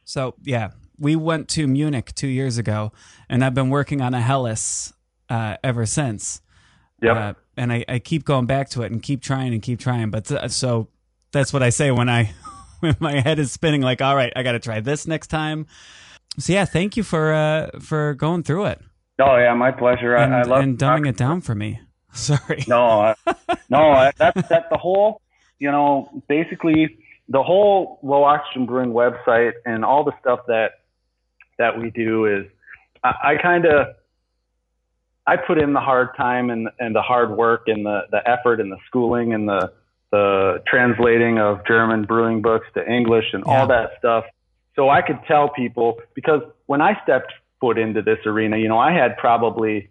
So 0.05 0.35
yeah, 0.43 0.71
we 0.99 1.17
went 1.17 1.49
to 1.51 1.67
Munich 1.67 2.13
two 2.15 2.29
years 2.29 2.59
ago, 2.59 2.93
and 3.29 3.45
I've 3.45 3.55
been 3.55 3.71
working 3.71 4.01
on 4.01 4.15
a 4.15 4.21
Helles 4.21 4.93
uh, 5.29 5.57
ever 5.63 5.87
since. 5.87 6.41
Yeah, 7.01 7.13
Uh, 7.13 7.35
and 7.57 7.73
I, 7.73 7.85
I 7.89 7.99
keep 8.01 8.25
going 8.25 8.47
back 8.47 8.71
to 8.71 8.83
it 8.83 8.91
and 8.91 9.03
keep 9.03 9.23
trying 9.23 9.53
and 9.53 9.63
keep 9.63 9.79
trying. 9.79 10.11
But 10.11 10.25
th- 10.25 10.51
so 10.51 10.89
that's 11.31 11.53
what 11.53 11.63
I 11.63 11.71
say 11.71 11.91
when 11.93 12.09
I 12.09 12.33
when 12.81 12.97
my 12.99 13.21
head 13.21 13.39
is 13.39 13.53
spinning. 13.53 13.83
Like, 13.83 14.03
all 14.03 14.17
right, 14.17 14.33
I 14.35 14.43
got 14.43 14.53
to 14.53 14.59
try 14.59 14.81
this 14.81 15.07
next 15.07 15.29
time. 15.29 15.67
So 16.39 16.53
yeah, 16.53 16.65
thank 16.65 16.97
you 16.97 17.03
for 17.03 17.33
uh, 17.33 17.79
for 17.81 18.15
going 18.15 18.43
through 18.43 18.67
it 18.67 18.81
Oh 19.21 19.37
yeah, 19.37 19.53
my 19.55 19.73
pleasure. 19.73 20.15
and, 20.15 20.35
I, 20.35 20.41
I 20.41 20.43
love 20.43 20.63
and 20.63 20.79
dumbing 20.79 21.09
it 21.09 21.17
down 21.17 21.41
for 21.41 21.55
me. 21.55 21.81
Sorry. 22.13 22.65
No, 22.69 23.01
I, 23.01 23.15
no, 23.69 23.91
I, 23.91 24.13
that's 24.17 24.49
that's 24.49 24.69
the 24.71 24.79
whole. 24.79 25.21
You 25.59 25.71
know, 25.73 26.23
basically 26.29 26.99
the 27.29 27.43
whole 27.43 27.99
low 28.03 28.25
oxygen 28.25 28.67
brewing 28.67 28.91
website 28.93 29.53
and 29.67 29.85
all 29.85 30.05
the 30.05 30.13
stuff 30.21 30.41
that 30.49 30.81
that 31.59 31.79
we 31.79 31.91
do 31.91 32.27
is 32.27 32.47
I, 33.05 33.33
I 33.33 33.43
kind 33.43 33.67
of 33.67 33.89
I 35.27 35.37
put 35.37 35.59
in 35.59 35.73
the 35.75 35.81
hard 35.81 36.17
time 36.17 36.51
and 36.51 36.69
and 36.79 36.95
the 36.95 37.03
hard 37.03 37.37
work 37.37 37.65
and 37.67 37.85
the 37.85 38.03
the 38.11 38.27
effort 38.29 38.61
and 38.61 38.73
the 38.73 38.79
schooling 38.87 39.35
and 39.35 39.49
the 39.49 39.73
the 40.11 40.63
translating 40.67 41.39
of 41.39 41.67
German 41.67 42.05
brewing 42.05 42.41
books 42.41 42.67
to 42.75 42.91
English 42.91 43.27
and 43.35 43.45
Yeah. 43.47 43.61
all 43.61 43.67
that 43.67 43.91
stuff. 43.99 44.25
So 44.75 44.89
I 44.89 45.03
could 45.03 45.19
tell 45.27 45.51
people 45.51 46.01
because 46.15 46.41
when 46.67 46.81
I 46.81 46.99
stepped 47.03 47.33
foot 47.61 47.77
into 47.79 48.01
this 48.01 48.19
arena, 48.25 48.57
you 48.57 48.69
know, 48.69 48.79
I 48.79 48.93
had 48.93 49.19
probably 49.19 49.91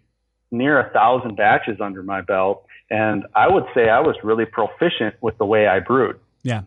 near 0.50 0.80
a 0.80 0.90
thousand 0.90 1.36
batches 1.36 1.78
under 1.80 2.02
my 2.02 2.22
belt, 2.22 2.64
and 2.90 3.26
I 3.36 3.46
would 3.48 3.66
say 3.74 3.90
I 3.90 4.00
was 4.00 4.16
really 4.24 4.46
proficient 4.46 5.14
with 5.20 5.36
the 5.38 5.44
way 5.44 5.68
I 5.68 5.78
brewed. 5.80 6.18
Yeah. 6.42 6.62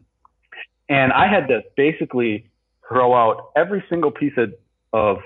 And 0.92 1.14
I 1.14 1.28
had 1.28 1.48
to 1.48 1.62
basically 1.78 2.52
throw 2.86 3.16
out 3.16 3.52
every 3.56 3.82
single 3.90 4.12
piece 4.12 4.34
of, 4.36 4.54
of 4.92 5.20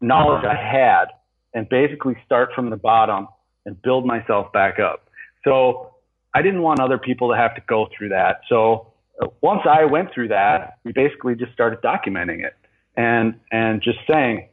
knowledge 0.00 0.42
I 0.46 0.54
had 0.54 1.08
and 1.52 1.68
basically 1.68 2.16
start 2.24 2.48
from 2.54 2.70
the 2.70 2.76
bottom 2.76 3.28
and 3.66 3.80
build 3.82 4.06
myself 4.06 4.50
back 4.54 4.78
up. 4.78 5.10
So 5.44 5.90
I 6.32 6.40
didn't 6.40 6.62
want 6.62 6.80
other 6.80 6.96
people 6.96 7.28
to 7.30 7.36
have 7.36 7.54
to 7.56 7.60
go 7.68 7.88
through 7.96 8.08
that. 8.08 8.40
So 8.48 8.94
uh, 9.22 9.26
once 9.42 9.60
I 9.70 9.84
went 9.84 10.14
through 10.14 10.28
that, 10.28 10.78
we 10.82 10.92
basically 10.92 11.34
just 11.34 11.52
started 11.52 11.80
documenting 11.82 12.42
it 12.42 12.54
and 12.96 13.34
and 13.52 13.82
just 13.82 13.98
saying, 14.10 14.48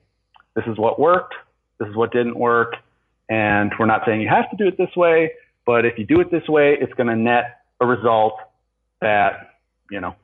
this 0.57 0.65
is 0.67 0.77
what 0.77 0.99
worked, 0.99 1.35
this 1.79 1.87
is 1.87 1.95
what 1.95 2.11
didn't 2.11 2.37
work, 2.37 2.75
and 3.29 3.71
we're 3.79 3.85
not 3.85 4.01
saying 4.05 4.19
you 4.19 4.27
have 4.27 4.49
to 4.49 4.57
do 4.57 4.67
it 4.67 4.77
this 4.77 4.93
way, 4.97 5.31
but 5.65 5.85
if 5.85 5.97
you 5.97 6.05
do 6.05 6.19
it 6.19 6.31
this 6.31 6.47
way, 6.49 6.77
it's 6.81 6.93
going 6.95 7.07
to 7.07 7.15
net 7.15 7.61
a 7.79 7.85
result 7.85 8.33
that 8.99 9.50
you 9.91 9.99
know 9.99 10.15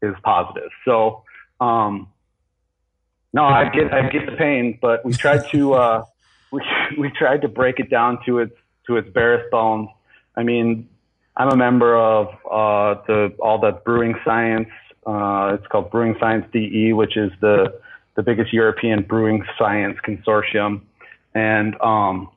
is 0.00 0.14
positive. 0.22 0.70
So 0.84 1.24
um, 1.60 2.08
no, 3.32 3.44
I 3.44 3.68
get 3.68 3.92
I 3.92 4.08
get 4.08 4.26
the 4.26 4.36
pain, 4.36 4.78
but 4.80 5.04
we 5.04 5.12
tried 5.12 5.48
to 5.50 5.74
uh, 5.74 6.04
we 6.52 6.62
we 6.98 7.10
tried 7.10 7.42
to 7.42 7.48
break 7.48 7.78
it 7.78 7.90
down 7.90 8.18
to 8.26 8.38
its 8.38 8.56
to 8.86 8.96
its 8.96 9.08
barest 9.10 9.50
bones. 9.50 9.88
I 10.36 10.42
mean, 10.44 10.88
I'm 11.36 11.50
a 11.50 11.56
member 11.56 11.96
of 11.96 12.28
uh, 12.50 13.02
the 13.06 13.34
all 13.40 13.58
the 13.58 13.72
brewing 13.72 14.14
science. 14.24 14.68
Uh, 15.06 15.56
it's 15.58 15.66
called 15.68 15.90
Brewing 15.90 16.16
Science 16.20 16.46
DE, 16.52 16.92
which 16.92 17.16
is 17.16 17.30
the 17.40 17.80
the 18.16 18.22
biggest 18.22 18.52
European 18.52 19.02
brewing 19.02 19.44
science 19.58 19.98
consortium. 20.06 20.82
And 21.34 21.80
um, 21.80 22.30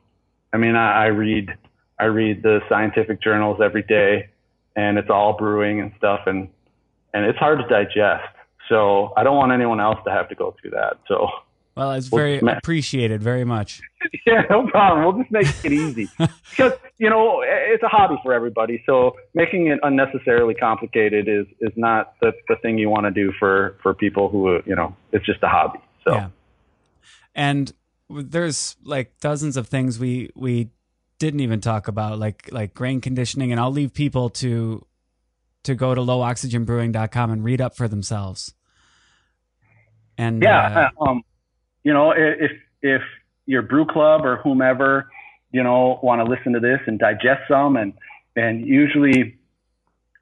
I 0.53 0.57
mean, 0.57 0.75
I, 0.75 1.05
I 1.05 1.05
read 1.07 1.55
I 1.99 2.05
read 2.05 2.43
the 2.43 2.61
scientific 2.67 3.21
journals 3.21 3.61
every 3.63 3.83
day, 3.83 4.29
and 4.75 4.97
it's 4.97 5.09
all 5.09 5.33
brewing 5.37 5.79
and 5.79 5.91
stuff, 5.97 6.21
and 6.27 6.49
and 7.13 7.25
it's 7.25 7.37
hard 7.39 7.59
to 7.59 7.67
digest. 7.67 8.23
So 8.69 9.13
I 9.17 9.23
don't 9.23 9.37
want 9.37 9.51
anyone 9.51 9.79
else 9.79 9.99
to 10.05 10.11
have 10.11 10.29
to 10.29 10.35
go 10.35 10.55
through 10.61 10.71
that. 10.71 10.97
So 11.07 11.27
Well, 11.75 11.91
it's 11.91 12.07
very 12.07 12.39
Well, 12.39 12.55
appreciated 12.57 13.21
very 13.21 13.43
much. 13.43 13.81
yeah, 14.25 14.43
no 14.49 14.67
problem. 14.67 15.03
We'll 15.03 15.21
just 15.23 15.31
make 15.31 15.47
it 15.65 15.71
easy 15.73 16.09
because 16.49 16.73
you 16.97 17.09
know 17.09 17.41
it's 17.45 17.83
a 17.83 17.87
hobby 17.87 18.15
for 18.23 18.33
everybody. 18.33 18.81
So 18.85 19.15
making 19.33 19.67
it 19.67 19.79
unnecessarily 19.83 20.53
complicated 20.53 21.27
is 21.27 21.45
is 21.59 21.73
not 21.75 22.13
the 22.21 22.31
the 22.47 22.55
thing 22.57 22.77
you 22.77 22.89
want 22.89 23.05
to 23.05 23.11
do 23.11 23.33
for 23.39 23.75
for 23.83 23.93
people 23.93 24.29
who 24.29 24.61
you 24.65 24.75
know 24.75 24.95
it's 25.11 25.25
just 25.25 25.43
a 25.43 25.47
hobby. 25.47 25.79
So 26.05 26.13
Yeah. 26.15 26.29
And 27.35 27.73
there's 28.09 28.75
like 28.83 29.19
dozens 29.19 29.57
of 29.57 29.67
things 29.67 29.99
we 29.99 30.29
we 30.35 30.69
didn't 31.19 31.39
even 31.39 31.61
talk 31.61 31.87
about 31.87 32.19
like 32.19 32.49
like 32.51 32.73
grain 32.73 32.99
conditioning 32.99 33.51
and 33.51 33.59
I'll 33.59 33.71
leave 33.71 33.93
people 33.93 34.29
to 34.31 34.85
to 35.63 35.75
go 35.75 35.93
to 35.93 36.01
lowoxygenbrewing.com 36.01 37.31
and 37.31 37.43
read 37.43 37.61
up 37.61 37.75
for 37.75 37.87
themselves. 37.87 38.53
And 40.17 40.43
uh, 40.43 40.47
yeah, 40.47 40.89
uh, 40.99 41.09
um, 41.09 41.23
you 41.83 41.93
know 41.93 42.11
if 42.11 42.51
if 42.81 43.01
your 43.45 43.61
brew 43.61 43.85
club 43.85 44.25
or 44.25 44.37
whomever 44.37 45.09
you 45.51 45.63
know 45.63 45.99
want 46.03 46.19
to 46.19 46.25
listen 46.25 46.53
to 46.53 46.59
this 46.59 46.79
and 46.85 46.99
digest 46.99 47.41
some 47.47 47.75
and 47.75 47.93
and 48.35 48.65
usually 48.65 49.37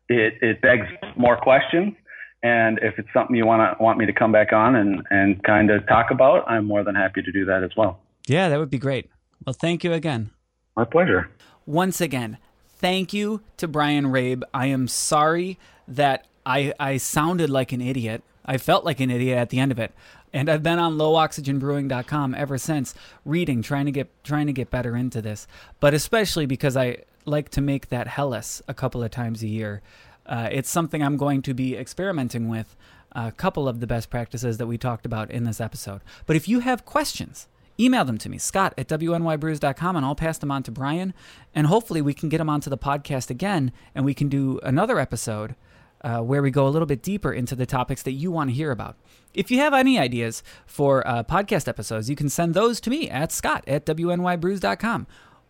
it 0.08 0.34
it 0.42 0.62
begs 0.62 0.88
more 1.16 1.38
questions. 1.38 1.94
And 2.42 2.80
if 2.82 2.98
it's 2.98 3.10
something 3.14 3.36
you 3.36 3.46
want 3.46 3.78
to 3.78 3.84
want 3.84 3.98
me 3.98 4.06
to 4.06 4.14
come 4.14 4.32
back 4.32 4.54
on 4.54 4.76
and 4.76 5.02
and 5.10 5.44
kind 5.44 5.70
of 5.72 5.86
talk 5.88 6.12
about, 6.12 6.50
I'm 6.50 6.66
more 6.66 6.84
than 6.84 6.96
happy 6.96 7.22
to 7.22 7.32
do 7.32 7.46
that 7.46 7.64
as 7.64 7.72
well. 7.76 8.00
yeah, 8.28 8.50
that 8.50 8.60
would 8.60 8.70
be 8.70 8.78
great. 8.78 9.10
Well, 9.46 9.54
thank 9.54 9.84
you 9.84 9.94
again. 9.94 10.32
My 10.76 10.86
pleasure. 10.86 11.30
once 11.66 12.00
again, 12.00 12.38
thank 12.80 13.14
you 13.14 13.42
to 13.58 13.68
Brian 13.68 14.06
Rabe. 14.06 14.44
I 14.54 14.68
am 14.68 14.88
sorry 14.88 15.60
that 15.88 16.26
I 16.46 16.74
I 16.80 16.98
sounded 16.98 17.50
like 17.50 17.72
an 17.72 17.82
idiot. 17.82 18.24
I 18.46 18.58
felt 18.58 18.84
like 18.84 19.00
an 19.00 19.12
idiot 19.12 19.38
at 19.38 19.50
the 19.50 19.60
end 19.60 19.72
of 19.72 19.80
it. 19.80 19.94
And 20.32 20.50
I've 20.50 20.64
been 20.64 20.80
on 20.80 20.96
lowoxygenbrewing.com 20.98 22.36
ever 22.36 22.58
since, 22.58 22.94
reading, 23.26 23.62
trying 23.62 23.86
to 23.86 23.92
get 23.92 24.10
trying 24.24 24.48
to 24.48 24.54
get 24.54 24.72
better 24.72 24.96
into 24.96 25.22
this. 25.22 25.48
But 25.80 25.94
especially 25.94 26.46
because 26.46 26.76
I 26.76 27.04
like 27.26 27.50
to 27.50 27.62
make 27.62 27.90
that 27.90 28.08
Helles 28.08 28.62
a 28.68 28.74
couple 28.74 29.04
of 29.04 29.12
times 29.12 29.44
a 29.44 29.48
year. 29.48 29.82
Uh, 30.26 30.48
it's 30.52 30.70
something 30.70 31.02
I'm 31.02 31.18
going 31.18 31.42
to 31.44 31.54
be 31.54 31.76
experimenting 31.76 32.50
with. 32.50 32.76
A 33.14 33.32
couple 33.32 33.68
of 33.68 33.80
the 33.80 33.88
best 33.88 34.12
practices 34.12 34.58
that 34.58 34.68
we 34.68 34.78
talked 34.78 35.06
about 35.06 35.32
in 35.32 35.44
this 35.44 35.60
episode. 35.60 36.02
But 36.28 36.36
if 36.36 36.48
you 36.48 36.60
have 36.60 36.86
questions, 36.86 37.48
email 37.80 38.06
them 38.06 38.18
to 38.20 38.30
me, 38.30 38.38
scott 38.38 38.74
at 38.78 38.88
wnybrews.com, 38.88 39.96
and 39.96 40.06
I'll 40.06 40.16
pass 40.16 40.38
them 40.38 40.52
on 40.52 40.64
to 40.64 40.72
Brian. 40.72 41.14
And 41.54 41.68
hopefully 41.68 42.02
we 42.02 42.14
can 42.14 42.30
get 42.30 42.40
them 42.40 42.50
onto 42.50 42.70
the 42.70 42.78
podcast 42.78 43.30
again 43.30 43.72
and 43.96 44.06
we 44.06 44.14
can 44.14 44.30
do 44.30 44.60
another 44.64 45.00
episode 45.00 45.56
uh, 46.02 46.20
where 46.20 46.42
we 46.42 46.52
go 46.52 46.68
a 46.68 46.70
little 46.70 46.86
bit 46.86 47.02
deeper 47.04 47.32
into 47.32 47.56
the 47.56 47.66
topics 47.66 48.04
that 48.04 48.14
you 48.14 48.32
want 48.32 48.50
to 48.50 48.56
hear 48.56 48.72
about. 48.72 48.96
If 49.34 49.52
you 49.52 49.60
have 49.60 49.74
any 49.74 50.00
ideas 50.00 50.44
for 50.66 51.06
uh, 51.08 51.24
podcast 51.24 51.68
episodes, 51.68 52.10
you 52.10 52.16
can 52.16 52.30
send 52.30 52.54
those 52.54 52.80
to 52.82 52.90
me 52.90 53.10
at 53.10 53.32
scott 53.32 53.64
at 53.68 53.86
wnybrews.com. 53.86 55.08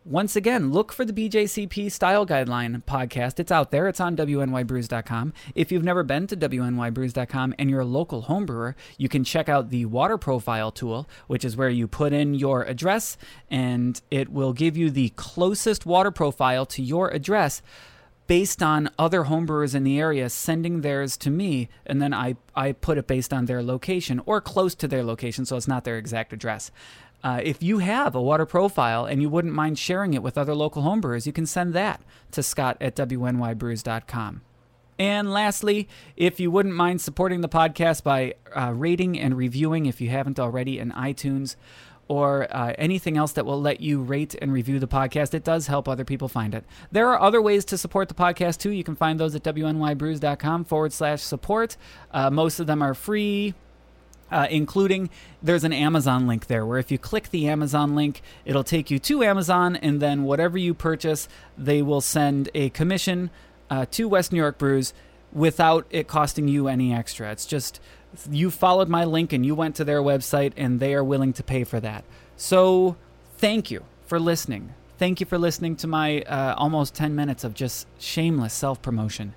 Once 0.09 0.35
again, 0.35 0.71
look 0.71 0.91
for 0.91 1.05
the 1.05 1.13
BJCP 1.13 1.91
Style 1.91 2.25
Guideline 2.25 2.83
podcast. 2.85 3.39
It's 3.39 3.51
out 3.51 3.69
there. 3.69 3.87
It's 3.87 3.99
on 3.99 4.17
WNYBrews.com. 4.17 5.33
If 5.53 5.71
you've 5.71 5.83
never 5.83 6.01
been 6.01 6.25
to 6.25 6.35
WNYBrews.com 6.35 7.53
and 7.59 7.69
you're 7.69 7.81
a 7.81 7.85
local 7.85 8.23
homebrewer, 8.23 8.73
you 8.97 9.07
can 9.07 9.23
check 9.23 9.47
out 9.47 9.69
the 9.69 9.85
water 9.85 10.17
profile 10.17 10.71
tool, 10.71 11.07
which 11.27 11.45
is 11.45 11.55
where 11.55 11.69
you 11.69 11.87
put 11.87 12.11
in 12.11 12.33
your 12.33 12.63
address 12.63 13.19
and 13.51 14.01
it 14.09 14.29
will 14.29 14.51
give 14.51 14.75
you 14.75 14.89
the 14.89 15.09
closest 15.09 15.85
water 15.85 16.09
profile 16.09 16.65
to 16.65 16.81
your 16.81 17.09
address 17.09 17.61
based 18.29 18.61
on 18.61 18.91
other 18.99 19.23
homebrewers 19.23 19.73
in 19.73 19.83
the 19.83 19.99
area 19.99 20.29
sending 20.29 20.81
theirs 20.81 21.17
to 21.17 21.31
me, 21.31 21.67
and 21.87 21.99
then 21.99 22.13
I, 22.13 22.35
I 22.55 22.73
put 22.73 22.99
it 22.99 23.07
based 23.07 23.33
on 23.33 23.45
their 23.45 23.63
location 23.63 24.21
or 24.23 24.39
close 24.39 24.75
to 24.75 24.87
their 24.87 25.03
location, 25.03 25.45
so 25.45 25.57
it's 25.57 25.67
not 25.67 25.83
their 25.83 25.97
exact 25.97 26.31
address. 26.31 26.69
Uh, 27.23 27.41
if 27.43 27.61
you 27.61 27.79
have 27.79 28.15
a 28.15 28.21
water 28.21 28.45
profile 28.45 29.05
and 29.05 29.21
you 29.21 29.29
wouldn't 29.29 29.53
mind 29.53 29.77
sharing 29.77 30.13
it 30.13 30.23
with 30.23 30.37
other 30.37 30.55
local 30.55 30.83
homebrewers, 30.83 31.25
you 31.25 31.33
can 31.33 31.45
send 31.45 31.73
that 31.73 32.01
to 32.31 32.41
scott 32.41 32.77
at 32.79 32.95
wnybrews.com. 32.95 34.41
And 34.97 35.31
lastly, 35.31 35.87
if 36.17 36.39
you 36.41 36.51
wouldn't 36.51 36.75
mind 36.75 36.99
supporting 36.99 37.39
the 37.39 37.49
podcast 37.49 38.03
by 38.03 38.35
uh, 38.53 38.73
rating 38.75 39.17
and 39.17 39.37
reviewing, 39.37 39.85
if 39.85 40.01
you 40.01 40.09
haven't 40.09 40.39
already, 40.39 40.77
in 40.77 40.91
iTunes 40.91 41.55
or 42.09 42.53
uh, 42.53 42.73
anything 42.77 43.15
else 43.15 43.31
that 43.33 43.45
will 43.45 43.61
let 43.61 43.79
you 43.79 44.01
rate 44.01 44.35
and 44.41 44.51
review 44.51 44.79
the 44.79 44.87
podcast, 44.87 45.33
it 45.33 45.43
does 45.43 45.67
help 45.67 45.87
other 45.87 46.03
people 46.03 46.27
find 46.27 46.53
it. 46.53 46.65
There 46.91 47.07
are 47.09 47.21
other 47.21 47.41
ways 47.41 47.63
to 47.65 47.77
support 47.77 48.09
the 48.09 48.15
podcast 48.15 48.57
too. 48.57 48.71
You 48.71 48.83
can 48.83 48.95
find 48.95 49.19
those 49.19 49.35
at 49.35 49.43
wnybrews.com 49.43 50.65
forward 50.65 50.91
slash 50.91 51.21
support. 51.21 51.77
Uh, 52.11 52.29
most 52.29 52.59
of 52.59 52.67
them 52.67 52.81
are 52.81 52.93
free. 52.93 53.53
Uh, 54.31 54.47
including 54.49 55.09
there's 55.41 55.63
an 55.63 55.73
Amazon 55.73 56.27
link 56.27 56.45
there 56.45 56.65
where 56.65 56.77
if 56.77 56.91
you 56.91 56.97
click 56.97 57.29
the 57.29 57.47
Amazon 57.47 57.95
link, 57.95 58.21
it'll 58.45 58.63
take 58.63 58.91
you 58.91 58.99
to 58.99 59.23
Amazon, 59.23 59.75
and 59.75 59.99
then 59.99 60.23
whatever 60.23 60.57
you 60.57 60.73
purchase, 60.73 61.27
they 61.57 61.81
will 61.81 62.01
send 62.01 62.49
a 62.53 62.69
commission 62.69 63.31
uh, 63.69 63.85
to 63.91 64.07
West 64.07 64.31
New 64.31 64.37
York 64.37 64.57
Brews 64.57 64.93
without 65.31 65.85
it 65.89 66.07
costing 66.07 66.47
you 66.47 66.67
any 66.67 66.93
extra. 66.93 67.31
It's 67.31 67.45
just 67.45 67.79
you 68.29 68.49
followed 68.49 68.89
my 68.89 69.03
link 69.03 69.33
and 69.33 69.45
you 69.45 69.55
went 69.55 69.75
to 69.75 69.83
their 69.83 70.01
website, 70.01 70.53
and 70.57 70.79
they 70.79 70.93
are 70.93 71.03
willing 71.03 71.33
to 71.33 71.43
pay 71.43 71.63
for 71.63 71.79
that. 71.79 72.03
So 72.37 72.95
thank 73.37 73.71
you 73.71 73.83
for 74.05 74.19
listening. 74.19 74.73
Thank 74.97 75.19
you 75.19 75.25
for 75.25 75.37
listening 75.37 75.75
to 75.77 75.87
my 75.87 76.21
uh, 76.23 76.55
almost 76.57 76.93
10 76.95 77.15
minutes 77.15 77.43
of 77.43 77.53
just 77.53 77.87
shameless 77.99 78.53
self 78.53 78.81
promotion. 78.81 79.33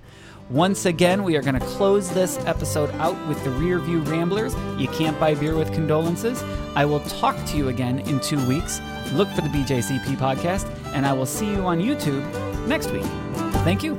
Once 0.49 0.85
again, 0.85 1.23
we 1.23 1.35
are 1.35 1.41
going 1.41 1.59
to 1.59 1.65
close 1.67 2.09
this 2.09 2.37
episode 2.45 2.89
out 2.95 3.27
with 3.27 3.41
the 3.43 3.49
Rear 3.51 3.79
View 3.79 3.99
Ramblers. 4.01 4.53
You 4.77 4.87
can't 4.89 5.19
buy 5.19 5.33
beer 5.35 5.55
with 5.55 5.73
condolences. 5.73 6.43
I 6.75 6.85
will 6.85 6.99
talk 7.01 7.35
to 7.47 7.57
you 7.57 7.69
again 7.69 7.99
in 7.99 8.19
two 8.19 8.45
weeks. 8.47 8.81
Look 9.13 9.29
for 9.29 9.41
the 9.41 9.49
BJCP 9.49 10.17
podcast, 10.17 10.67
and 10.93 11.05
I 11.05 11.13
will 11.13 11.25
see 11.25 11.49
you 11.49 11.65
on 11.65 11.79
YouTube 11.79 12.23
next 12.67 12.91
week. 12.91 13.05
Thank 13.63 13.83
you. 13.83 13.97